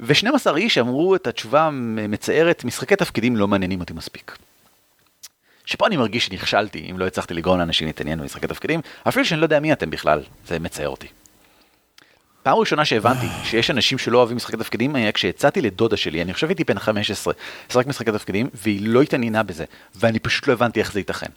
ו-12 0.00 0.56
איש 0.56 0.78
אמרו 0.78 1.14
את 1.14 1.26
התשובה 1.26 1.62
המצערת, 1.62 2.64
משחקי 2.64 2.96
תפקידים 2.96 3.36
לא 3.36 3.48
מעניינים 3.48 3.80
אותי 3.80 3.92
מספיק. 3.92 4.36
שפה 5.64 5.86
אני 5.86 5.96
מרגיש 5.96 6.26
שנכשלתי 6.26 6.86
אם 6.90 6.98
לא 6.98 7.06
הצלחתי 7.06 7.34
לגרום 7.34 7.58
לאנשים 7.58 7.86
להתעניין 7.86 8.20
במשחקי 8.20 8.46
תפקידים, 8.46 8.80
אפילו 9.08 9.24
שאני 9.24 9.40
לא 9.40 9.44
יודע 9.44 9.60
מי 9.60 9.72
אתם 9.72 9.90
בכלל, 9.90 10.22
זה 10.46 10.58
מצער 10.58 10.88
אותי. 10.88 11.06
פעם 12.42 12.58
ראשונה 12.58 12.84
שהבנתי 12.84 13.26
שיש 13.50 13.70
אנשים 13.70 13.98
שלא 13.98 14.18
אוהבים 14.18 14.36
משחקי 14.36 14.56
תפקידים 14.56 14.94
היה 14.94 15.12
כשהצעתי 15.12 15.60
לדודה 15.60 15.96
שלי, 15.96 16.22
אני 16.22 16.34
חושב 16.34 16.46
הייתי 16.48 16.64
בן 16.64 16.78
15, 16.78 17.34
לשחק 17.70 17.86
משחקי 17.86 18.12
תפקידים, 18.12 18.48
והיא 18.54 18.80
לא 18.82 19.02
התעניינה 19.02 19.42
בזה, 19.42 19.64
ואני 19.94 20.18
פשוט 20.18 20.48
לא 20.48 20.52
הבנתי 20.52 20.80
איך 20.80 20.92
זה 20.92 21.00
ייתכן. 21.00 21.30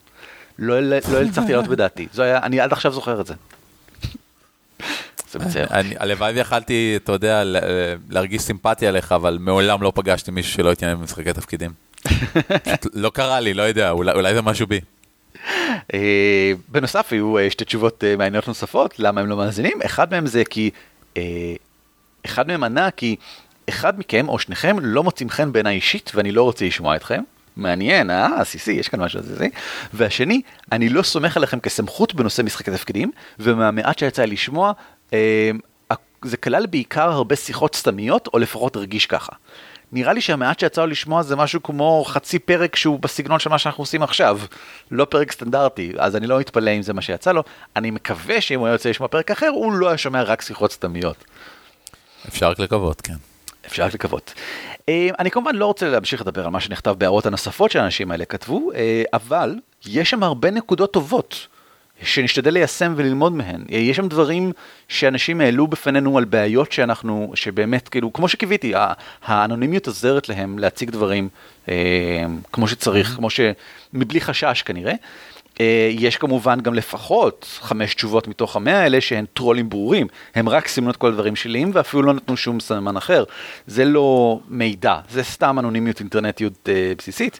לא, 0.59 0.79
לא 0.79 0.95
הצלחתי 0.95 1.51
לעלות 1.51 1.67
בדעתי, 1.67 2.07
אני 2.19 2.59
עד 2.59 2.71
עכשיו 2.71 2.91
זוכר 2.91 3.21
את 3.21 3.27
זה. 3.27 3.33
זה 5.31 5.39
מצער. 5.39 5.65
הלוואי 5.99 6.33
ויכלתי, 6.33 6.93
אתה 7.03 7.11
יודע, 7.11 7.43
להרגיש 8.09 8.41
סימפתיה 8.41 8.89
עליך, 8.89 9.11
אבל 9.11 9.37
מעולם 9.41 9.83
לא 9.83 9.91
פגשתי 9.95 10.31
מישהו 10.31 10.53
שלא 10.53 10.71
התעניין 10.71 10.97
במשחקי 10.97 11.33
תפקידים. 11.33 11.71
לא 12.93 13.09
קרה 13.09 13.39
לי, 13.39 13.53
לא 13.53 13.63
יודע, 13.63 13.91
אולי 13.91 14.33
זה 14.33 14.41
משהו 14.41 14.67
בי. 14.67 14.79
אה, 15.93 16.51
בנוסף, 16.67 17.13
היו 17.13 17.37
אה, 17.37 17.49
שתי 17.49 17.65
תשובות 17.65 18.03
אה, 18.03 18.15
מעניינות 18.15 18.47
נוספות, 18.47 18.99
למה 18.99 19.21
הם 19.21 19.27
לא 19.27 19.37
מאזינים. 19.37 19.81
אחד 19.85 20.11
מהם 20.11 20.27
זה 20.27 20.43
כי, 20.49 20.69
אחד 22.25 22.47
מהם 22.47 22.63
ענה 22.63 22.91
כי 22.91 23.15
אחד 23.69 23.99
מכם 23.99 24.29
או 24.29 24.39
שניכם 24.39 24.77
לא 24.81 25.03
מוצאים 25.03 25.29
חן 25.29 25.51
בעיניי 25.51 25.75
אישית 25.75 26.11
ואני 26.15 26.31
לא 26.31 26.43
רוצה 26.43 26.65
לשמוע 26.65 26.95
אתכם. 26.95 27.21
מעניין, 27.55 28.09
אה, 28.09 28.43
סיסי, 28.43 28.71
יש 28.71 28.89
כאן 28.89 29.01
משהו 29.01 29.21
זה. 29.23 29.47
והשני, 29.93 30.41
אני 30.71 30.89
לא 30.89 31.03
סומך 31.03 31.37
עליכם 31.37 31.59
כסמכות 31.59 32.13
בנושא 32.15 32.41
משחקי 32.41 32.71
תפקידים, 32.71 33.11
ומהמעט 33.39 33.99
שיצא 33.99 34.25
לשמוע, 34.25 34.71
אה, 35.13 35.51
זה 36.25 36.37
כלל 36.37 36.65
בעיקר 36.65 37.11
הרבה 37.11 37.35
שיחות 37.35 37.75
סתמיות, 37.75 38.29
או 38.33 38.39
לפחות 38.39 38.75
הרגיש 38.75 39.05
ככה. 39.05 39.31
נראה 39.91 40.13
לי 40.13 40.21
שהמעט 40.21 40.59
שיצא 40.59 40.85
לשמוע 40.85 41.23
זה 41.23 41.35
משהו 41.35 41.63
כמו 41.63 42.03
חצי 42.07 42.39
פרק 42.39 42.75
שהוא 42.75 42.99
בסגנון 42.99 43.39
של 43.39 43.49
מה 43.49 43.57
שאנחנו 43.57 43.81
עושים 43.81 44.03
עכשיו, 44.03 44.39
לא 44.91 45.05
פרק 45.05 45.31
סטנדרטי, 45.31 45.91
אז 45.97 46.15
אני 46.15 46.27
לא 46.27 46.39
מתפלא 46.39 46.71
אם 46.71 46.81
זה 46.81 46.93
מה 46.93 47.01
שיצא 47.01 47.31
לו, 47.31 47.43
אני 47.75 47.91
מקווה 47.91 48.41
שאם 48.41 48.59
הוא 48.59 48.67
היה 48.67 48.73
יוצא 48.73 48.89
לשמוע 48.89 49.07
פרק 49.07 49.31
אחר, 49.31 49.47
הוא 49.47 49.73
לא 49.73 49.87
היה 49.87 49.97
שומע 49.97 50.23
רק 50.23 50.41
שיחות 50.41 50.71
סתמיות. 50.71 51.25
אפשר 52.27 52.49
רק 52.49 52.59
לקוות, 52.59 53.01
כן. 53.01 53.30
אפשר 53.71 53.83
רק 53.83 53.93
לקוות. 53.93 54.33
אה, 54.89 55.09
אני 55.19 55.31
כמובן 55.31 55.55
לא 55.55 55.65
רוצה 55.65 55.89
להמשיך 55.89 56.21
לדבר 56.21 56.45
על 56.45 56.49
מה 56.49 56.59
שנכתב 56.59 56.95
בהערות 56.97 57.25
הנוספות 57.25 57.71
שהאנשים 57.71 58.11
האלה 58.11 58.25
כתבו, 58.25 58.71
אה, 58.75 59.03
אבל 59.13 59.55
יש 59.85 60.09
שם 60.09 60.23
הרבה 60.23 60.51
נקודות 60.51 60.93
טובות. 60.93 61.47
שנשתדל 62.03 62.53
ליישם 62.53 62.93
וללמוד 62.97 63.33
מהן. 63.33 63.65
אה, 63.71 63.77
יש 63.77 63.97
שם 63.97 64.07
דברים 64.07 64.51
שאנשים 64.87 65.41
העלו 65.41 65.67
בפנינו 65.67 66.17
על 66.17 66.25
בעיות 66.25 66.71
שאנחנו, 66.71 67.31
שבאמת, 67.35 67.89
כאילו, 67.89 68.13
כמו 68.13 68.27
שקיוויתי, 68.27 68.73
האנונימיות 69.23 69.87
עוזרת 69.87 70.29
להם 70.29 70.59
להציג 70.59 70.89
דברים 70.89 71.29
כמו 72.51 72.67
שצריך, 72.67 73.07
כמו 73.15 73.29
ש... 73.29 73.39
מבלי 73.93 74.21
חשש 74.21 74.61
כנראה. 74.61 74.93
אה, 75.59 75.89
יש 75.91 76.17
כמובן 76.17 76.61
גם 76.61 76.73
לפחות 76.73 77.59
חמש 77.61 77.95
תשובות 77.95 78.27
מתוך 78.27 78.55
המאה 78.55 78.79
האלה 78.79 79.01
שהן 79.01 79.25
טרולים 79.33 79.69
ברורים, 79.69 80.07
הם 80.35 80.49
רק 80.49 80.67
סימנו 80.67 80.91
את 80.91 80.97
כל 80.97 81.07
הדברים 81.07 81.35
שליליים 81.35 81.71
ואפילו 81.73 82.03
לא 82.03 82.13
נתנו 82.13 82.37
שום 82.37 82.59
סממן 82.59 82.97
אחר. 82.97 83.23
זה 83.67 83.85
לא 83.85 84.39
מידע, 84.47 84.95
זה 85.09 85.23
סתם 85.23 85.59
אנונימיות 85.59 85.99
אינטרנטיות 85.99 86.69
אה, 86.69 86.93
בסיסית. 86.97 87.39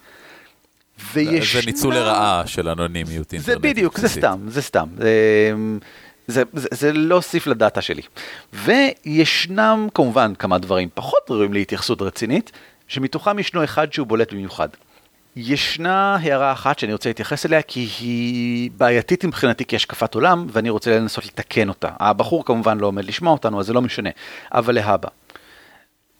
וישנה... 1.14 1.62
זה 1.62 1.66
ניצול 1.66 1.96
לרעה 1.96 2.44
של 2.46 2.70
אנונימיות 2.70 3.34
אינטרנטית. 3.34 3.62
זה 3.64 3.70
בדיוק, 3.70 3.94
בסיסית. 3.94 4.14
זה 4.14 4.20
סתם, 4.20 4.40
זה 4.48 4.62
סתם. 4.62 4.88
זה, 4.98 5.14
זה, 6.28 6.44
זה, 6.54 6.68
זה 6.72 6.94
לא 6.94 7.16
הוסיף 7.16 7.48
לדאטה 7.48 7.82
שלי. 7.82 8.02
וישנם 8.54 9.88
כמובן 9.94 10.34
כמה 10.40 10.58
דברים 10.58 10.90
פחות 10.94 11.22
ראויים 11.30 11.54
להתייחסות 11.54 12.02
רצינית, 12.02 12.52
שמתוכם 12.88 13.40
ישנו 13.40 13.64
אחד 13.64 13.94
שהוא 13.94 14.08
בולט 14.08 14.34
במיוחד. 14.34 14.70
ישנה 15.36 16.16
הערה 16.22 16.52
אחת 16.52 16.80
שאני 16.80 16.94
רוצה 16.94 17.10
להתייחס 17.10 17.46
אליה 17.46 17.62
כי 17.62 17.88
היא 18.00 18.72
בעייתית 18.78 19.26
מבחינתי 19.26 19.64
כהשקפת 19.68 20.16
עולם 20.16 20.48
ואני 20.52 20.70
רוצה 20.70 21.00
לנסות 21.00 21.26
לתקן 21.26 21.70
אותה. 21.70 21.90
הבחור 22.00 22.46
כמובן 22.46 22.78
לא 22.78 22.88
עומד 22.88 23.06
לשמוע 23.06 23.34
אותנו 23.34 23.60
אז 23.60 23.66
זה 23.66 23.74
לא 23.74 23.82
משנה, 23.82 24.10
אבל 24.52 24.76
להבא. 24.76 25.10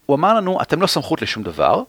הוא 0.06 0.16
אמר 0.16 0.34
לנו 0.34 0.62
אתם 0.62 0.82
לא 0.82 0.88
סמכות 0.88 1.22
לשום 1.22 1.44
דבר, 1.44 1.84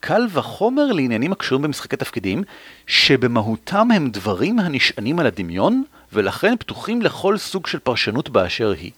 קל 0.00 0.26
וחומר 0.32 0.92
לעניינים 0.92 1.32
הקשורים 1.32 1.62
במשחקי 1.62 1.96
תפקידים 1.96 2.42
שבמהותם 2.86 3.90
הם 3.90 4.10
דברים 4.10 4.58
הנשענים 4.58 5.18
על 5.18 5.26
הדמיון 5.26 5.82
ולכן 6.12 6.56
פתוחים 6.58 7.02
לכל 7.02 7.38
סוג 7.38 7.66
של 7.66 7.78
פרשנות 7.78 8.28
באשר 8.28 8.70
היא. 8.70 8.90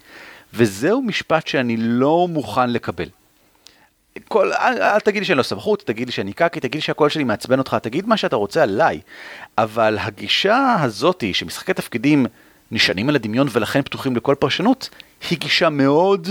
וזהו 0.55 1.03
משפט 1.03 1.47
שאני 1.47 1.76
לא 1.78 2.28
מוכן 2.31 2.70
לקבל. 2.70 3.09
כל, 4.29 4.53
אל, 4.53 4.83
אל 4.83 5.01
תגיד 5.01 5.21
לי 5.21 5.27
שאני 5.27 5.39
לא 5.39 5.43
סמכות, 5.43 5.83
תגיד 5.87 6.09
לי 6.09 6.12
שאני 6.12 6.33
קקי, 6.33 6.61
תגיד 6.61 6.75
לי 6.75 6.81
שהקול 6.81 7.09
שלי 7.09 7.25
מעצבן 7.25 7.59
אותך, 7.59 7.77
תגיד 7.83 8.07
מה 8.07 8.16
שאתה 8.16 8.37
רוצה 8.37 8.62
עליי. 8.62 9.01
אבל 9.59 9.99
הגישה 10.01 10.77
הזאתי 10.81 11.35
שמשחקי 11.35 11.75
תפקידים 11.75 12.27
נשענים 12.71 13.09
על 13.09 13.14
הדמיון 13.14 13.49
ולכן 13.53 13.83
פתוחים 13.83 14.16
לכל 14.16 14.35
פרשנות, 14.39 14.89
היא 15.31 15.39
גישה 15.39 15.71
מאוד 15.71 16.29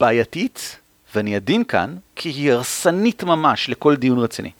בעייתית, 0.00 0.76
ואני 1.14 1.36
עדין 1.36 1.64
כאן, 1.64 1.96
כי 2.16 2.28
היא 2.28 2.52
הרסנית 2.52 3.24
ממש 3.24 3.68
לכל 3.68 3.96
דיון 3.96 4.18
רציני. 4.18 4.50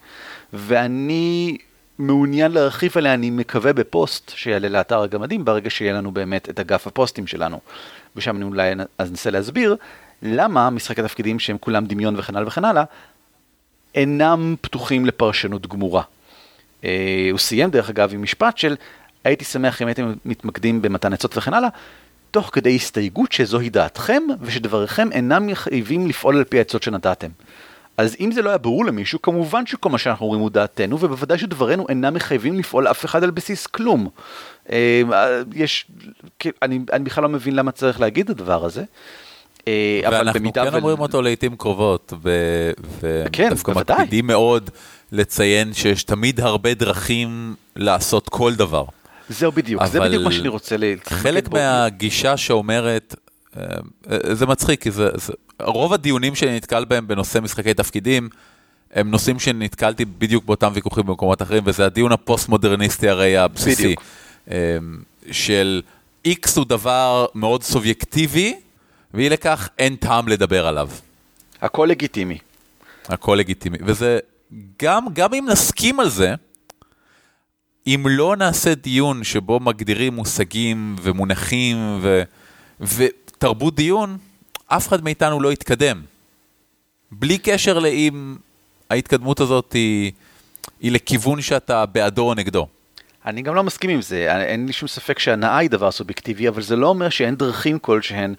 ואני 0.52 1.56
מעוניין 1.98 2.52
להרחיב 2.52 2.92
עליה, 2.96 3.14
אני 3.14 3.30
מקווה 3.30 3.72
בפוסט 3.72 4.32
שיעלה 4.34 4.68
לאתר 4.68 5.02
הגמדים, 5.02 5.44
ברגע 5.44 5.70
שיהיה 5.70 5.92
לנו 5.92 6.12
באמת 6.12 6.48
את 6.48 6.60
אגף 6.60 6.86
הפוסטים 6.86 7.26
שלנו. 7.26 7.60
ושם 8.16 8.36
אני 8.36 8.44
אולי 8.44 8.72
אנסה 9.00 9.30
להסביר 9.30 9.76
למה 10.22 10.70
משחקי 10.70 11.02
תפקידים 11.02 11.38
שהם 11.38 11.58
כולם 11.58 11.86
דמיון 11.86 12.18
וכן 12.18 12.36
הלאה 12.36 12.48
וכן 12.48 12.64
הלאה, 12.64 12.84
אינם 13.94 14.56
פתוחים 14.60 15.06
לפרשנות 15.06 15.66
גמורה. 15.66 16.02
אה, 16.84 17.28
הוא 17.30 17.38
סיים 17.38 17.70
דרך 17.70 17.90
אגב 17.90 18.14
עם 18.14 18.22
משפט 18.22 18.58
של 18.58 18.76
הייתי 19.24 19.44
שמח 19.44 19.82
אם 19.82 19.86
הייתם 19.86 20.12
מתמקדים 20.24 20.82
במתן 20.82 21.12
עצות 21.12 21.36
וכן 21.36 21.54
הלאה, 21.54 21.68
תוך 22.30 22.50
כדי 22.52 22.76
הסתייגות 22.76 23.32
שזוהי 23.32 23.70
דעתכם 23.70 24.22
ושדבריכם 24.40 25.12
אינם 25.12 25.46
מחייבים 25.46 26.06
לפעול 26.06 26.36
על 26.36 26.44
פי 26.44 26.58
העצות 26.58 26.82
שנתתם. 26.82 27.28
אז 27.96 28.16
אם 28.20 28.32
זה 28.32 28.42
לא 28.42 28.48
היה 28.48 28.58
ברור 28.58 28.84
למישהו, 28.84 29.22
כמובן 29.22 29.66
שכל 29.66 29.88
מה 29.88 29.98
שאנחנו 29.98 30.26
אומרים 30.26 30.40
הוא 30.40 30.50
דעתנו, 30.50 31.00
ובוודאי 31.00 31.38
שדברינו 31.38 31.88
אינם 31.88 32.14
מחייבים 32.14 32.58
לפעול 32.58 32.88
אף 32.88 33.04
אחד 33.04 33.24
על 33.24 33.30
בסיס 33.30 33.66
כלום. 33.66 34.08
אה, 34.72 35.02
יש, 35.54 35.86
אני, 36.62 36.78
אני 36.92 37.04
בכלל 37.04 37.22
לא 37.22 37.28
מבין 37.28 37.56
למה 37.56 37.72
צריך 37.72 38.00
להגיד 38.00 38.30
את 38.30 38.40
הדבר 38.40 38.64
הזה. 38.64 38.84
אה, 39.68 40.00
ואנחנו 40.12 40.52
כן 40.52 40.74
אומרים 40.74 40.98
אותו 40.98 41.22
לעיתים 41.22 41.56
קרובות, 41.56 42.12
ודווקא 42.22 43.72
כן, 43.72 43.80
מקפידים 43.80 44.26
מאוד 44.26 44.70
לציין 45.12 45.74
שיש 45.74 46.04
תמיד 46.04 46.40
הרבה 46.40 46.74
דרכים 46.74 47.54
לעשות 47.76 48.28
כל 48.28 48.54
דבר. 48.54 48.84
זהו 49.28 49.52
בדיוק, 49.52 49.86
זה 49.86 50.00
בדיוק 50.00 50.24
מה 50.24 50.32
שאני 50.32 50.48
רוצה 50.48 50.76
ל... 50.76 50.84
חלק 51.04 51.48
מהגישה 51.52 52.36
שאומרת, 52.36 53.14
אה, 53.56 53.64
זה 54.32 54.46
מצחיק, 54.46 54.82
כי 54.82 54.90
זה, 54.90 55.08
זה, 55.14 55.32
רוב 55.62 55.92
הדיונים 55.92 56.34
שאני 56.34 56.56
נתקל 56.56 56.84
בהם 56.84 57.08
בנושא 57.08 57.38
משחקי 57.38 57.74
תפקידים, 57.74 58.28
הם 58.94 59.10
נושאים 59.10 59.38
שנתקלתי 59.38 60.04
בדיוק 60.04 60.44
באותם 60.44 60.70
ויכוחים 60.74 61.06
במקומות 61.06 61.42
אחרים, 61.42 61.62
וזה 61.66 61.86
הדיון 61.86 62.12
הפוסט-מודרניסטי 62.12 63.08
הרי 63.08 63.36
הבסיסי. 63.36 63.82
בדיוק. 63.82 64.02
אה, 64.50 64.78
של 65.30 65.82
X 66.28 66.50
הוא 66.56 66.64
דבר 66.64 67.26
מאוד 67.34 67.62
סובייקטיבי, 67.62 68.54
ואי 69.14 69.28
לכך 69.28 69.68
אין 69.78 69.96
טעם 69.96 70.28
לדבר 70.28 70.66
עליו. 70.66 70.90
הכל 71.60 71.86
לגיטימי. 71.90 72.38
הכל 73.08 73.36
לגיטימי, 73.38 73.78
וזה, 73.80 74.18
גם, 74.82 75.06
גם 75.12 75.34
אם 75.34 75.46
נסכים 75.48 76.00
על 76.00 76.08
זה, 76.08 76.34
אם 77.86 78.06
לא 78.08 78.36
נעשה 78.36 78.74
דיון 78.74 79.24
שבו 79.24 79.60
מגדירים 79.60 80.14
מושגים 80.14 80.96
ומונחים 81.02 81.98
ו, 82.00 82.22
ותרבות 82.80 83.74
דיון, 83.74 84.18
אף 84.66 84.88
אחד 84.88 85.04
מאיתנו 85.04 85.40
לא 85.40 85.52
יתקדם. 85.52 86.02
בלי 87.12 87.38
קשר 87.38 87.78
לאם 87.78 88.36
ההתקדמות 88.90 89.40
הזאת 89.40 89.72
היא, 89.72 90.12
היא 90.80 90.92
לכיוון 90.92 91.42
שאתה 91.42 91.86
בעדו 91.86 92.22
או 92.22 92.34
נגדו. 92.34 92.66
אני 93.26 93.42
גם 93.42 93.54
לא 93.54 93.62
מסכים 93.62 93.90
עם 93.90 94.02
זה, 94.02 94.42
אין 94.42 94.66
לי 94.66 94.72
שום 94.72 94.88
ספק 94.88 95.18
שהנאה 95.18 95.58
היא 95.58 95.70
דבר 95.70 95.90
סובייקטיבי, 95.90 96.48
אבל 96.48 96.62
זה 96.62 96.76
לא 96.76 96.86
אומר 96.86 97.08
שאין 97.08 97.34
דרכים 97.34 97.78
כלשהן 97.78 98.34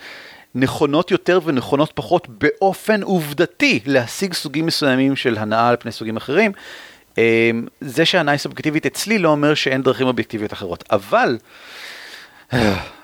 נכונות 0.55 1.11
יותר 1.11 1.39
ונכונות 1.45 1.91
פחות 1.95 2.27
באופן 2.27 3.03
עובדתי 3.03 3.79
להשיג 3.85 4.33
סוגים 4.33 4.65
מסוימים 4.65 5.15
של 5.15 5.37
הנאה 5.37 5.69
על 5.69 5.75
פני 5.79 5.91
סוגים 5.91 6.17
אחרים. 6.17 6.51
אמ, 7.17 7.67
זה 7.81 8.05
שהנאה 8.05 8.31
היא 8.31 8.39
סובייקטיבית 8.39 8.85
אצלי 8.85 9.19
לא 9.19 9.29
אומר 9.29 9.53
שאין 9.53 9.81
דרכים 9.81 10.07
אובייקטיביות 10.07 10.53
אחרות, 10.53 10.83
אבל 10.91 11.37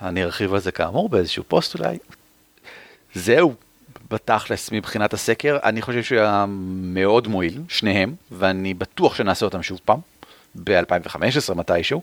אני 0.02 0.24
ארחיב 0.24 0.54
על 0.54 0.60
זה 0.60 0.72
כאמור 0.72 1.10
באיזשהו 1.10 1.44
פוסט 1.48 1.80
אולי. 1.80 1.98
זהו, 3.16 3.54
בתכלס 4.12 4.72
מבחינת 4.72 5.14
הסקר, 5.14 5.58
אני 5.64 5.82
חושב 5.82 6.04
שהוא 6.04 6.20
היה 6.20 6.46
מאוד 6.82 7.28
מועיל, 7.28 7.62
שניהם, 7.70 8.16
ואני 8.32 8.74
בטוח 8.74 9.16
שנעשה 9.16 9.46
אותם 9.46 9.64
שוב 9.64 9.80
פעם, 9.86 10.00
ב-2015 10.64 11.54
מתישהו. 11.56 12.02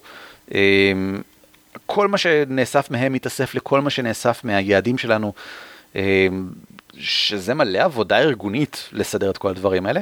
כל 1.86 2.08
מה 2.08 2.18
שנאסף 2.18 2.90
מהם 2.90 3.12
מתאסף 3.12 3.54
לכל 3.54 3.80
מה 3.80 3.90
שנאסף 3.90 4.44
מהיעדים 4.44 4.98
שלנו, 4.98 5.32
אמ, 5.94 6.00
שזה 6.98 7.54
מלא 7.54 7.78
עבודה 7.78 8.18
ארגונית 8.18 8.88
לסדר 8.92 9.30
את 9.30 9.38
כל 9.38 9.48
הדברים 9.48 9.86
האלה, 9.86 10.00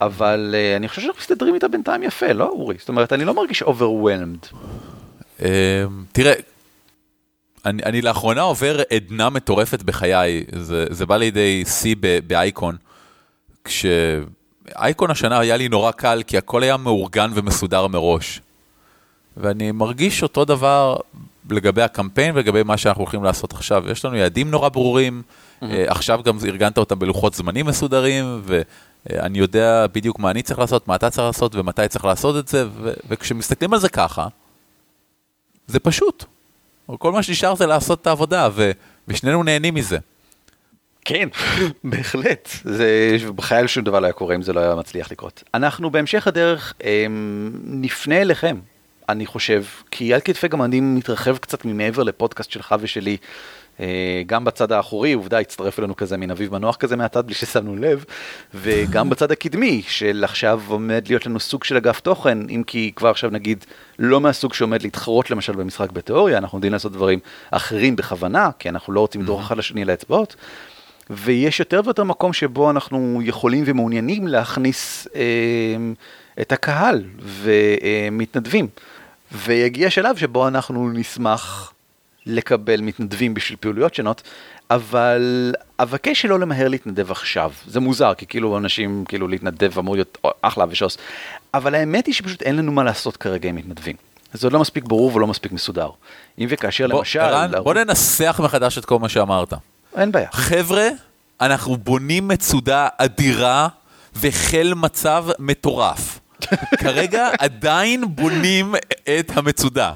אבל 0.00 0.54
אה, 0.58 0.76
אני 0.76 0.88
חושב 0.88 1.00
שאנחנו 1.00 1.20
מסתדרים 1.20 1.54
איתה 1.54 1.68
בינתיים 1.68 2.02
יפה, 2.02 2.32
לא 2.32 2.48
אורי? 2.48 2.76
זאת 2.78 2.88
אומרת, 2.88 3.12
אני 3.12 3.24
לא 3.24 3.34
מרגיש 3.34 3.62
overwhelmed. 3.62 4.54
אמ, 5.42 5.46
תראה, 6.12 6.32
אני, 7.66 7.82
אני 7.82 8.02
לאחרונה 8.02 8.40
עובר 8.40 8.80
עדנה 8.94 9.30
מטורפת 9.30 9.82
בחיי, 9.82 10.44
זה, 10.52 10.86
זה 10.90 11.06
בא 11.06 11.16
לידי 11.16 11.64
שיא 11.64 11.96
באייקון, 12.26 12.76
כשאייקון 13.64 15.10
השנה 15.10 15.38
היה 15.38 15.56
לי 15.56 15.68
נורא 15.68 15.92
קל, 15.92 16.22
כי 16.26 16.38
הכל 16.38 16.62
היה 16.62 16.76
מאורגן 16.76 17.30
ומסודר 17.34 17.86
מראש. 17.86 18.40
ואני 19.40 19.72
מרגיש 19.72 20.22
אותו 20.22 20.44
דבר 20.44 20.96
לגבי 21.50 21.82
הקמפיין 21.82 22.36
ולגבי 22.36 22.62
מה 22.62 22.76
שאנחנו 22.76 23.02
הולכים 23.02 23.24
לעשות 23.24 23.52
עכשיו. 23.52 23.90
יש 23.90 24.04
לנו 24.04 24.16
יעדים 24.16 24.50
נורא 24.50 24.68
ברורים, 24.68 25.22
mm-hmm. 25.22 25.64
עכשיו 25.86 26.20
גם 26.24 26.38
ארגנת 26.46 26.78
אותם 26.78 26.98
בלוחות 26.98 27.34
זמנים 27.34 27.66
מסודרים, 27.66 28.42
ואני 28.44 29.38
יודע 29.38 29.86
בדיוק 29.92 30.18
מה 30.18 30.30
אני 30.30 30.42
צריך 30.42 30.58
לעשות, 30.58 30.88
מה 30.88 30.94
אתה 30.94 31.10
צריך 31.10 31.26
לעשות 31.26 31.54
ומתי 31.54 31.88
צריך 31.88 32.04
לעשות 32.04 32.36
את 32.36 32.48
זה, 32.48 32.66
ו- 32.68 32.92
וכשמסתכלים 33.08 33.74
על 33.74 33.80
זה 33.80 33.88
ככה, 33.88 34.26
זה 35.66 35.80
פשוט. 35.80 36.24
כל 36.98 37.12
מה 37.12 37.22
שנשאר 37.22 37.54
זה 37.54 37.66
לעשות 37.66 38.02
את 38.02 38.06
העבודה, 38.06 38.48
ו- 38.52 38.70
ושנינו 39.08 39.42
נהנים 39.42 39.74
מזה. 39.74 39.98
כן, 41.04 41.28
בהחלט. 41.84 42.48
זה, 42.64 43.16
בחייל 43.36 43.66
שום 43.66 43.84
דבר 43.84 44.00
לא 44.00 44.06
היה 44.06 44.12
קורה 44.12 44.34
אם 44.34 44.42
זה 44.42 44.52
לא 44.52 44.60
היה 44.60 44.74
מצליח 44.74 45.12
לקרות. 45.12 45.42
אנחנו 45.54 45.90
בהמשך 45.90 46.26
הדרך 46.26 46.74
הם, 46.80 47.52
נפנה 47.64 48.20
אליכם, 48.20 48.56
אני 49.10 49.26
חושב, 49.26 49.64
כי 49.90 50.14
על 50.14 50.20
כתפי 50.20 50.48
גמדים 50.48 50.94
מתרחב 50.94 51.36
קצת 51.36 51.64
ממעבר 51.64 52.02
לפודקאסט 52.02 52.50
שלך 52.50 52.74
ושלי. 52.80 53.16
אה, 53.80 54.22
גם 54.26 54.44
בצד 54.44 54.72
האחורי, 54.72 55.12
עובדה, 55.12 55.38
הצטרף 55.38 55.78
אלינו 55.78 55.96
כזה 55.96 56.16
מין 56.16 56.30
אביב 56.30 56.52
מנוח 56.52 56.76
כזה 56.76 56.96
מהצד 56.96 57.26
בלי 57.26 57.34
ששמנו 57.34 57.76
לב, 57.76 58.04
וגם 58.54 59.08
בצד 59.10 59.32
הקדמי, 59.32 59.82
של 59.88 60.24
עכשיו 60.24 60.60
עומד 60.68 61.04
להיות 61.08 61.26
לנו 61.26 61.40
סוג 61.40 61.64
של 61.64 61.76
אגף 61.76 62.00
תוכן, 62.00 62.38
אם 62.48 62.62
כי 62.66 62.92
כבר 62.96 63.08
עכשיו 63.08 63.30
נגיד 63.30 63.64
לא 63.98 64.20
מהסוג 64.20 64.54
שעומד 64.54 64.82
להתחרות 64.82 65.30
למשל 65.30 65.52
במשחק 65.52 65.92
בתיאוריה, 65.92 66.38
אנחנו 66.38 66.58
יודעים 66.58 66.72
לעשות 66.72 66.92
דברים 66.92 67.18
אחרים 67.50 67.96
בכוונה, 67.96 68.50
כי 68.58 68.68
אנחנו 68.68 68.92
לא 68.92 69.00
רוצים 69.00 69.22
לדרוך 69.22 69.40
אחד 69.40 69.56
לשני 69.56 69.84
לאצבעות, 69.84 70.36
ויש 71.10 71.60
יותר 71.60 71.80
ויותר 71.84 72.04
מקום 72.04 72.32
שבו 72.32 72.70
אנחנו 72.70 73.20
יכולים 73.24 73.64
ומעוניינים 73.66 74.28
להכניס 74.28 75.08
אה, 75.14 75.22
את 76.40 76.52
הקהל 76.52 77.04
ומתנדבים. 77.18 78.64
אה, 78.64 78.99
ויגיע 79.32 79.90
שלב 79.90 80.16
שבו 80.16 80.48
אנחנו 80.48 80.90
נשמח 80.90 81.72
לקבל 82.26 82.80
מתנדבים 82.80 83.34
בשביל 83.34 83.56
פעילויות 83.60 83.94
שונות, 83.94 84.22
אבל 84.70 85.54
אבקש 85.78 86.22
שלא 86.22 86.40
למהר 86.40 86.68
להתנדב 86.68 87.10
עכשיו. 87.10 87.52
זה 87.66 87.80
מוזר, 87.80 88.14
כי 88.14 88.26
כאילו 88.26 88.58
אנשים, 88.58 89.04
כאילו 89.08 89.28
להתנדב 89.28 89.78
אמור 89.78 89.94
להיות 89.94 90.18
אחלה 90.42 90.64
ושוס, 90.70 90.98
אבל 91.54 91.74
האמת 91.74 92.06
היא 92.06 92.14
שפשוט 92.14 92.42
אין 92.42 92.56
לנו 92.56 92.72
מה 92.72 92.84
לעשות 92.84 93.16
כרגע 93.16 93.48
עם 93.48 93.56
מתנדבים. 93.56 93.96
זה 94.32 94.46
עוד 94.46 94.52
לא 94.52 94.60
מספיק 94.60 94.84
ברור 94.84 95.14
ולא 95.14 95.26
מספיק 95.26 95.52
מסודר. 95.52 95.90
אם 96.38 96.46
וכאשר 96.50 96.88
בוא, 96.88 96.98
למשל... 96.98 97.18
ערן, 97.18 97.50
בוא 97.62 97.74
ננסח 97.74 98.40
מחדש 98.44 98.78
את 98.78 98.84
כל 98.84 98.98
מה 98.98 99.08
שאמרת. 99.08 99.52
אין 99.96 100.12
בעיה. 100.12 100.28
חבר'ה, 100.32 100.88
אנחנו 101.40 101.76
בונים 101.76 102.28
מצודה 102.28 102.88
אדירה 102.98 103.68
וחיל 104.16 104.74
מצב 104.74 105.26
מטורף. 105.38 106.19
כרגע 106.78 107.28
עדיין 107.38 108.04
בונים 108.14 108.74
את 109.18 109.30
המצודה. 109.34 109.92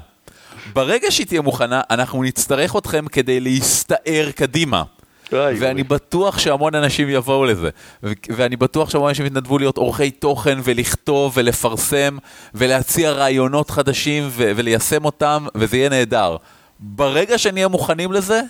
ברגע 0.73 1.11
שהיא 1.11 1.27
תהיה 1.27 1.41
מוכנה, 1.41 1.81
אנחנו 1.89 2.23
נצטרך 2.23 2.75
אתכם 2.75 3.07
כדי 3.07 3.39
להסתער 3.39 4.29
קדימה. 4.35 4.83
ואני 5.31 5.83
בטוח 5.83 6.39
שהמון 6.39 6.75
אנשים 6.75 7.09
יבואו 7.09 7.45
לזה. 7.45 7.69
ואני 8.29 8.55
בטוח 8.55 8.89
שהמון 8.89 9.07
אנשים 9.09 9.25
יתנדבו 9.25 9.57
להיות 9.57 9.77
עורכי 9.77 10.11
תוכן 10.11 10.57
ולכתוב 10.63 11.33
ולפרסם 11.35 12.17
ולהציע 12.55 13.11
רעיונות 13.11 13.69
חדשים 13.69 14.29
וליישם 14.35 15.05
אותם, 15.05 15.45
וזה 15.55 15.77
יהיה 15.77 15.89
נהדר. 15.89 16.37
ברגע 16.79 17.37
שנהיה 17.37 17.67
מוכנים 17.67 18.11
לזה, 18.11 18.41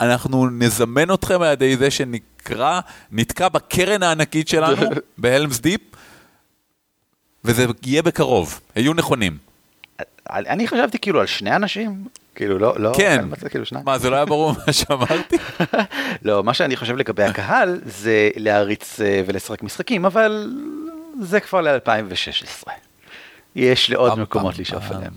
אנחנו 0.00 0.46
נזמן 0.50 1.14
אתכם 1.14 1.42
על 1.42 1.52
ידי 1.52 1.76
זה 1.76 1.90
שנקרא, 1.90 2.80
נתקע 3.12 3.48
בקרן 3.48 4.02
הענקית 4.02 4.48
שלנו, 4.48 4.86
בהלמס 5.18 5.60
דיפ, 5.60 5.80
וזה 7.46 7.66
יהיה 7.86 8.02
בקרוב, 8.02 8.60
היו 8.74 8.94
נכונים. 8.94 9.38
אני 10.30 10.68
חשבתי 10.68 10.98
כאילו 10.98 11.20
על 11.20 11.26
שני 11.26 11.56
אנשים, 11.56 12.04
כאילו 12.34 12.58
לא, 12.58 12.74
לא, 12.78 12.92
כן, 12.96 13.24
מצא, 13.28 13.48
כאילו 13.48 13.66
שניים. 13.66 13.84
מה 13.84 13.98
זה 13.98 14.10
לא 14.10 14.16
היה 14.16 14.24
ברור 14.24 14.52
מה 14.66 14.72
שאמרתי? 14.72 15.36
לא, 16.22 16.44
מה 16.44 16.54
שאני 16.54 16.76
חושב 16.76 16.96
לגבי 16.96 17.22
הקהל 17.22 17.80
זה 17.84 18.30
להריץ 18.36 19.00
אה, 19.00 19.22
ולשחק 19.26 19.62
משחקים, 19.62 20.04
אבל 20.04 20.52
זה 21.20 21.40
כבר 21.40 21.60
ל-2016. 21.60 22.70
יש 23.56 23.90
לעוד 23.90 24.18
מקומות 24.18 24.58
לשאוף 24.58 24.92
אליהם. 24.92 25.12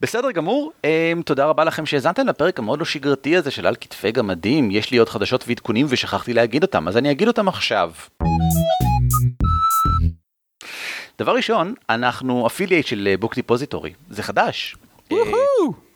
בסדר 0.00 0.30
גמור, 0.30 0.72
אמ, 0.82 1.22
תודה 1.24 1.46
רבה 1.46 1.64
לכם 1.64 1.86
שהאזנתם 1.86 2.26
לפרק 2.26 2.58
המאוד 2.58 2.78
לא 2.78 2.84
שגרתי 2.84 3.36
הזה 3.36 3.50
של 3.50 3.66
על 3.66 3.76
כתפי 3.80 4.12
גמדים, 4.12 4.70
יש 4.70 4.90
לי 4.90 4.98
עוד 4.98 5.08
חדשות 5.08 5.44
ועדכונים 5.48 5.86
ושכחתי 5.88 6.32
להגיד 6.32 6.62
אותם, 6.62 6.88
אז 6.88 6.96
אני 6.96 7.10
אגיד 7.10 7.28
אותם 7.28 7.48
עכשיו. 7.48 7.90
דבר 11.18 11.34
ראשון, 11.34 11.74
אנחנו 11.90 12.46
affiliate 12.46 12.86
של 12.86 13.14
Book 13.20 13.34
Depository, 13.34 13.92
זה 14.10 14.22
חדש. 14.22 14.76
אה, 15.12 15.18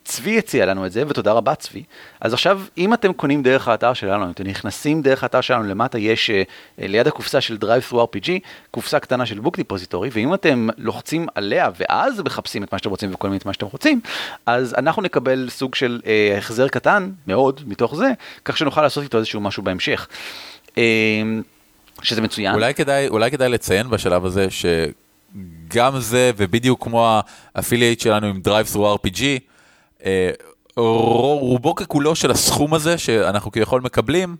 צבי 0.05 0.39
הציע 0.39 0.67
לנו 0.67 0.87
את 0.87 0.93
זה, 0.93 1.05
ותודה 1.09 1.33
רבה 1.33 1.55
צבי. 1.55 1.83
אז 2.21 2.33
עכשיו, 2.33 2.61
אם 2.79 2.95
אתם 2.95 3.13
קונים 3.13 3.43
דרך 3.43 3.69
האתר 3.69 3.93
שלנו, 3.93 4.25
אם 4.25 4.31
אתם 4.31 4.45
נכנסים 4.45 5.03
דרך 5.03 5.23
האתר 5.23 5.41
שלנו, 5.41 5.65
למטה 5.65 5.99
יש 5.99 6.31
אה, 6.31 6.33
ליד 6.79 7.07
הקופסה 7.07 7.41
של 7.41 7.59
Drive 7.61 7.93
Through 7.93 7.97
RPG, 7.97 8.31
קופסה 8.71 9.01
קטנה 9.01 9.27
של 9.27 9.41
Book 9.41 9.57
Depository, 9.57 10.11
ואם 10.13 10.35
אתם 10.35 10.69
לוחצים 10.79 11.27
עליה 11.35 11.71
ואז 11.79 12.21
מחפשים 12.21 12.63
את 12.63 12.73
מה 12.73 12.79
שאתם 12.79 12.91
רוצים 12.91 13.15
וקונים 13.15 13.37
את 13.37 13.47
מה 13.47 13.53
שאתם 13.53 13.67
רוצים, 13.67 14.01
אז 14.47 14.75
אנחנו 14.79 15.03
נקבל 15.03 15.47
סוג 15.51 15.75
של 15.75 16.01
אה, 16.03 16.39
החזר 16.39 16.69
קטן 16.69 17.11
מאוד 17.27 17.61
מתוך 17.67 17.95
זה, 17.95 18.11
כך 18.45 18.57
שנוכל 18.57 18.83
לעשות 18.83 19.05
איתו 19.05 19.19
איזשהו 19.19 19.41
משהו 19.41 19.63
בהמשך. 19.63 20.09
אה, 20.69 20.75
שזה 22.03 22.23
מצוין. 22.23 22.55
אולי 22.55 22.75
כדאי, 22.75 23.09
אולי 23.09 23.31
כדאי 23.31 23.49
לציין 23.49 23.91
בשלב 23.91 24.25
הזה 24.25 24.47
שגם 25.35 26.01
זה, 26.01 26.31
ובדיוק 26.37 26.85
כמו 26.85 27.21
ה 27.55 27.59
affiliate 27.59 28.01
שלנו 28.01 28.27
עם 28.27 28.41
Drive 28.45 28.75
Through 28.75 29.07
RPG, 29.07 29.23
אה, 30.05 30.31
רובו 30.77 31.75
ככולו 31.75 32.15
של 32.17 32.31
הסכום 32.31 32.75
הזה 32.75 32.99
שאנחנו 32.99 33.53
כביכול 33.53 33.81
מקבלים, 33.81 34.37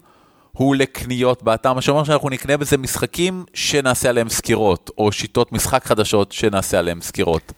הוא 0.53 0.77
לקניות 0.77 1.43
באתר, 1.43 1.73
מה 1.73 1.83
שאומר 1.83 2.05
שאנחנו 2.05 2.29
נקנה 2.29 2.57
בזה 2.57 2.79
משחקים 2.79 3.45
שנעשה 3.55 4.09
עליהם 4.09 4.29
סקירות, 4.29 4.91
או 4.99 5.13
שיטות 5.13 5.53
משחק 5.53 5.85
חדשות 5.85 6.33
שנעשה 6.33 6.79
עליהם 6.79 7.01
סקירות. 7.01 7.53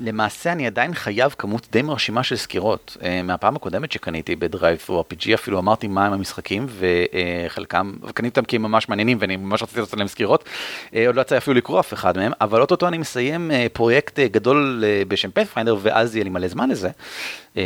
למעשה 0.00 0.52
אני 0.52 0.66
עדיין 0.66 0.94
חייב 0.94 1.34
כמות 1.38 1.68
די 1.72 1.82
מרשימה 1.82 2.22
של 2.22 2.36
סקירות. 2.36 2.96
אה, 3.00 3.04
מהפעם 3.24 3.56
הקודמת 3.56 3.92
שקניתי 3.92 4.36
ב 4.36 4.43
Drive 4.43 4.78
Through 4.78 5.04
RPG 5.10 5.34
אפילו 5.34 5.58
אמרתי 5.58 5.88
מה 5.88 6.06
הם 6.06 6.12
המשחקים 6.12 6.66
וחלקם, 6.68 7.92
אה, 8.02 8.06
וקניתי 8.08 8.40
אותם 8.40 8.44
כי 8.48 8.56
הם 8.56 8.62
ממש 8.62 8.88
מעניינים 8.88 9.18
ואני 9.20 9.36
ממש 9.36 9.62
רציתי 9.62 9.80
לעשות 9.80 9.98
להם 9.98 10.08
סקירות. 10.08 10.44
אה, 10.44 10.94
עוד 11.06 11.16
לא 11.16 11.20
יצא 11.20 11.36
אפילו 11.36 11.56
לקרוא 11.56 11.80
אף 11.80 11.92
אחד 11.92 12.16
מהם, 12.16 12.32
אבל 12.40 12.60
אוטוטו 12.60 12.88
אני 12.88 12.98
מסיים 12.98 13.50
אה, 13.50 13.54
פרויקט 13.72 14.18
אה, 14.18 14.22
גדול 14.22 14.84
uh, 14.84 15.08
בשם 15.08 15.30
Pathfinder 15.30 15.76
ואז 15.82 16.16
יהיה 16.16 16.24
לי 16.24 16.30
מלא 16.30 16.48
זמן 16.48 16.70
לזה. 16.70 16.88
אה, 16.88 17.54
אהמ. 17.54 17.58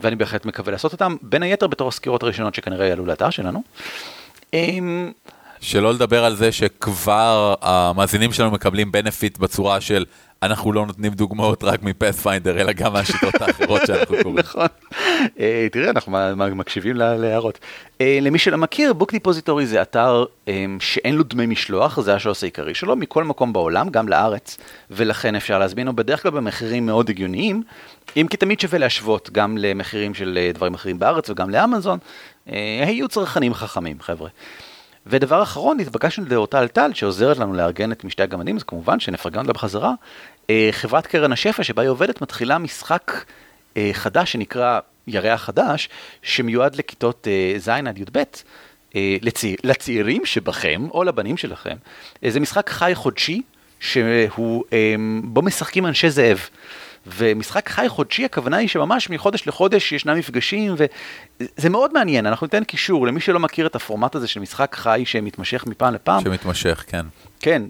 ואני 0.00 0.16
בהחלט 0.16 0.46
מקווה 0.46 0.72
לעשות 0.72 0.92
אותם, 0.92 1.16
בין 1.22 1.42
היתר 1.42 1.66
בתור 1.66 1.88
הסקירות 1.88 2.22
הראשונות 2.22 2.54
שכנראה 2.54 2.86
יעלו 2.86 3.06
לאתר 3.06 3.30
שלנו. 3.30 3.62
Um, 4.52 4.56
שלא 5.60 5.94
לדבר 5.94 6.24
על 6.24 6.36
זה 6.36 6.52
שכבר 6.52 7.54
המאזינים 7.60 8.32
שלנו 8.32 8.50
מקבלים 8.50 8.92
benefit 8.92 9.38
בצורה 9.38 9.80
של 9.80 10.04
אנחנו 10.46 10.72
לא 10.72 10.86
נותנים 10.86 11.12
דוגמאות 11.12 11.64
רק 11.64 11.82
מ 11.82 11.88
Pathfinder, 11.88 12.60
אלא 12.60 12.72
גם 12.72 12.92
מהשיטות 12.92 13.34
האחרות 13.40 13.80
שאנחנו 13.86 14.16
קוראים. 14.22 14.38
נכון. 14.38 14.66
אה, 15.40 15.66
תראה, 15.72 15.90
אנחנו 15.90 16.12
מקשיבים 16.56 16.96
להערות. 16.96 17.58
אה, 18.00 18.18
למי 18.22 18.38
שלא 18.38 18.58
מכיר, 18.58 18.92
Book 18.92 19.12
Depository 19.12 19.66
זה 19.66 19.82
אתר 19.82 20.24
אה, 20.48 20.64
שאין 20.80 21.14
לו 21.14 21.22
דמי 21.22 21.46
משלוח, 21.46 22.00
זה 22.00 22.14
השוס 22.14 22.42
העיקרי 22.42 22.74
שלו, 22.74 22.96
מכל 22.96 23.24
מקום 23.24 23.52
בעולם, 23.52 23.88
גם 23.88 24.08
לארץ, 24.08 24.58
ולכן 24.90 25.34
אפשר 25.34 25.58
להזמין, 25.58 25.88
או 25.88 25.92
בדרך 25.92 26.22
כלל 26.22 26.30
במחירים 26.30 26.86
מאוד 26.86 27.10
הגיוניים, 27.10 27.62
אם 28.16 28.26
כי 28.30 28.36
תמיד 28.36 28.60
שווה 28.60 28.78
להשוות 28.78 29.30
גם 29.32 29.58
למחירים 29.58 30.14
של 30.14 30.50
דברים 30.54 30.74
אחרים 30.74 30.98
בארץ 30.98 31.30
וגם 31.30 31.50
לאמזון, 31.50 31.98
היו 32.86 33.08
צרכנים 33.08 33.54
חכמים, 33.54 33.96
חבר'ה. 34.00 34.28
ודבר 35.06 35.42
אחרון, 35.42 35.80
התבקשנו 35.80 36.24
לאורטל 36.30 36.68
טל, 36.68 36.90
שעוזרת 36.94 37.38
לנו 37.38 37.54
לארגן 37.54 37.92
את 37.92 38.04
משתי 38.04 38.22
הגמדים, 38.22 38.56
אז 38.56 38.62
כמובן 38.62 39.00
שנפרגן 39.00 39.40
אותה 39.40 39.52
בחזרה. 39.52 39.92
אה, 40.50 40.68
חברת 40.72 41.06
קרן 41.06 41.32
השפע 41.32 41.62
שבה 41.62 41.82
היא 41.82 41.88
עובדת 41.88 42.22
מתחילה 42.22 42.58
משחק 42.58 43.12
אה, 43.76 43.90
חדש 43.92 44.32
שנקרא 44.32 44.80
ירח 45.06 45.44
חדש, 45.44 45.88
שמיועד 46.22 46.76
לכיתות 46.76 47.28
אה, 47.30 47.58
ז' 47.58 47.68
עד 47.68 47.98
י"ב. 47.98 48.22
לצעיר, 49.22 49.56
לצעירים 49.64 50.26
שבכם 50.26 50.86
או 50.90 51.04
לבנים 51.04 51.36
שלכם, 51.36 51.76
זה 52.28 52.40
משחק 52.40 52.70
חי 52.70 52.92
חודשי 52.94 53.42
שהוא, 53.80 54.64
בו 55.22 55.42
משחקים 55.42 55.86
אנשי 55.86 56.10
זאב. 56.10 56.48
ומשחק 57.06 57.68
חי 57.68 57.88
חודשי, 57.88 58.24
הכוונה 58.24 58.56
היא 58.56 58.68
שממש 58.68 59.10
מחודש 59.10 59.46
לחודש 59.46 59.92
ישנם 59.92 60.18
מפגשים, 60.18 60.74
וזה 60.76 61.68
מאוד 61.68 61.92
מעניין, 61.92 62.26
אנחנו 62.26 62.46
ניתן 62.46 62.64
קישור 62.64 63.06
למי 63.06 63.20
שלא 63.20 63.40
מכיר 63.40 63.66
את 63.66 63.76
הפורמט 63.76 64.14
הזה 64.14 64.28
של 64.28 64.40
משחק 64.40 64.74
חי 64.74 65.02
שמתמשך 65.06 65.64
מפעם 65.66 65.94
לפעם. 65.94 66.24
שמתמשך, 66.24 66.84
כן. 66.88 67.06
כן, 67.40 67.62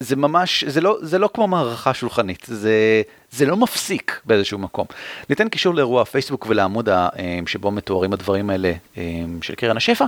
זה 0.00 0.16
ממש, 0.16 0.64
זה 0.64 0.80
לא, 0.80 0.98
זה 1.02 1.18
לא 1.18 1.30
כמו 1.34 1.48
מערכה 1.48 1.94
שולחנית, 1.94 2.44
זה, 2.48 3.02
זה 3.30 3.46
לא 3.46 3.56
מפסיק 3.56 4.20
באיזשהו 4.24 4.58
מקום. 4.58 4.86
ניתן 5.30 5.48
קישור 5.48 5.74
לאירוע 5.74 6.02
הפייסבוק 6.02 6.46
ולעמוד 6.48 6.88
אמ, 6.88 7.46
שבו 7.46 7.70
מתוארים 7.70 8.12
הדברים 8.12 8.50
האלה 8.50 8.72
אמ, 8.96 9.42
של 9.42 9.54
קרן 9.54 9.76
השפע, 9.76 10.04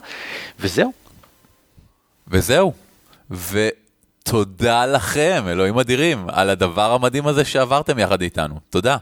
וזהו. 0.60 0.92
וזהו. 2.28 2.72
ו... 3.30 3.68
תודה 4.30 4.86
לכם, 4.86 5.44
אלוהים 5.48 5.78
אדירים, 5.78 6.26
על 6.28 6.50
הדבר 6.50 6.92
המדהים 6.92 7.26
הזה 7.26 7.44
שעברתם 7.44 7.98
יחד 7.98 8.22
איתנו. 8.22 8.60
תודה. 8.70 8.96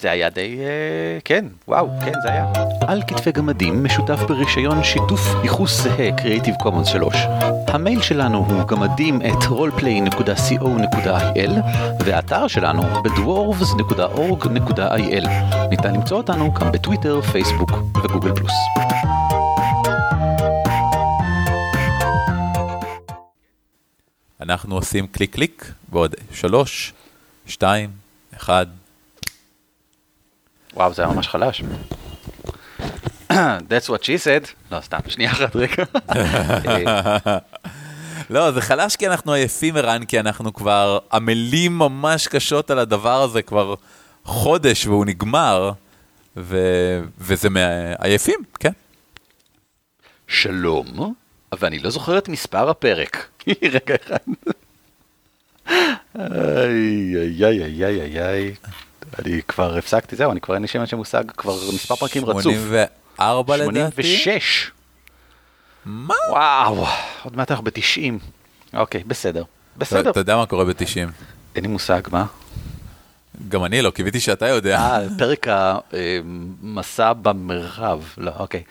זה 0.00 0.10
היה 0.10 0.30
די... 0.30 0.58
אה, 0.60 1.18
כן, 1.24 1.44
וואו, 1.68 1.88
כן, 2.04 2.12
זה 2.22 2.32
היה. 2.32 2.52
על 2.86 3.02
כתפי 3.06 3.32
גמדים 3.32 3.84
משותף 3.84 4.18
ברישיון 4.28 4.84
שיתוף 4.84 5.20
ייחוס 5.42 5.82
זהה 5.82 6.10
Creative 6.16 6.62
Commons 6.62 6.88
3. 6.88 7.16
המייל 7.68 8.02
שלנו 8.02 8.38
הוא 8.38 8.64
גמדים 8.64 9.20
את 9.22 9.42
roleplay.co.il 9.42 11.50
והאתר 12.04 12.48
שלנו 12.48 12.82
בדוורבס.org.il. 13.04 15.28
ניתן 15.70 15.94
למצוא 15.94 16.16
אותנו 16.16 16.54
גם 16.54 16.72
בטוויטר, 16.72 17.20
פייסבוק 17.20 17.70
וגוגל 18.04 18.34
פלוס. 18.34 18.52
אנחנו 24.40 24.74
עושים 24.74 25.06
קליק 25.06 25.34
קליק 25.34 25.72
ועוד 25.92 26.14
שלוש, 26.32 26.92
שתיים, 27.46 27.90
אחד. 28.36 28.66
וואו, 30.74 30.94
זה 30.94 31.02
היה 31.02 31.12
ממש 31.12 31.28
חלש. 31.28 31.62
That's 33.70 33.88
what 33.88 34.02
she 34.02 34.18
said. 34.24 34.48
לא, 34.70 34.80
סתם, 34.80 34.98
שנייה 35.08 35.32
אחת 35.32 35.56
רגע. 35.56 35.84
לא, 38.30 38.50
זה 38.50 38.60
חלש 38.60 38.96
כי 38.96 39.06
אנחנו 39.06 39.32
עייפים, 39.32 39.76
ערן, 39.76 40.04
כי 40.04 40.20
אנחנו 40.20 40.52
כבר 40.54 40.98
עמלים 41.12 41.78
ממש 41.78 42.28
קשות 42.28 42.70
על 42.70 42.78
הדבר 42.78 43.22
הזה 43.22 43.42
כבר 43.42 43.74
חודש 44.24 44.86
והוא 44.86 45.06
נגמר, 45.06 45.72
ו... 46.36 46.58
וזה 47.18 47.50
מעייפים, 47.50 48.40
כן. 48.60 48.72
שלום, 50.28 51.14
ואני 51.58 51.78
לא 51.78 51.90
זוכר 51.90 52.18
את 52.18 52.28
מספר 52.28 52.70
הפרק. 52.70 53.26
רגע 53.62 53.94
אחד. 54.06 54.16
איי, 56.18 57.16
איי, 57.16 57.64
איי, 57.64 57.84
איי, 57.84 58.00
איי, 58.00 58.20
איי. 58.20 58.54
אני 59.18 59.42
כבר 59.48 59.76
הפסקתי, 59.78 60.16
זהו, 60.16 60.32
אני 60.32 60.40
כבר 60.40 60.54
אין 60.54 60.62
לי 60.62 60.68
שם 60.68 60.96
מושג, 60.96 61.30
כבר 61.30 61.54
מספר 61.74 61.96
פרקים 61.96 62.24
רצוף. 62.24 62.42
84 62.42 63.56
לדעתי? 63.56 64.02
86. 64.02 64.70
מה? 65.84 66.14
וואו, 66.30 66.86
עוד 67.22 67.36
מעט 67.36 67.50
אנחנו 67.50 67.64
ב-90. 67.64 68.24
אוקיי, 68.74 69.02
בסדר. 69.06 69.44
בסדר. 69.76 70.10
אתה 70.10 70.20
יודע 70.20 70.36
מה 70.36 70.46
קורה 70.46 70.64
ב-90? 70.64 71.10
אין 71.54 71.64
לי 71.64 71.68
מושג, 71.68 72.00
מה? 72.12 72.26
גם 73.48 73.64
אני 73.64 73.82
לא, 73.82 73.90
קיוויתי 73.90 74.20
שאתה 74.20 74.48
יודע. 74.48 74.78
אה, 74.78 75.00
פרק 75.18 75.46
המסע 75.48 77.12
במרחב, 77.12 78.00
לא, 78.18 78.32
אוקיי. 78.38 78.62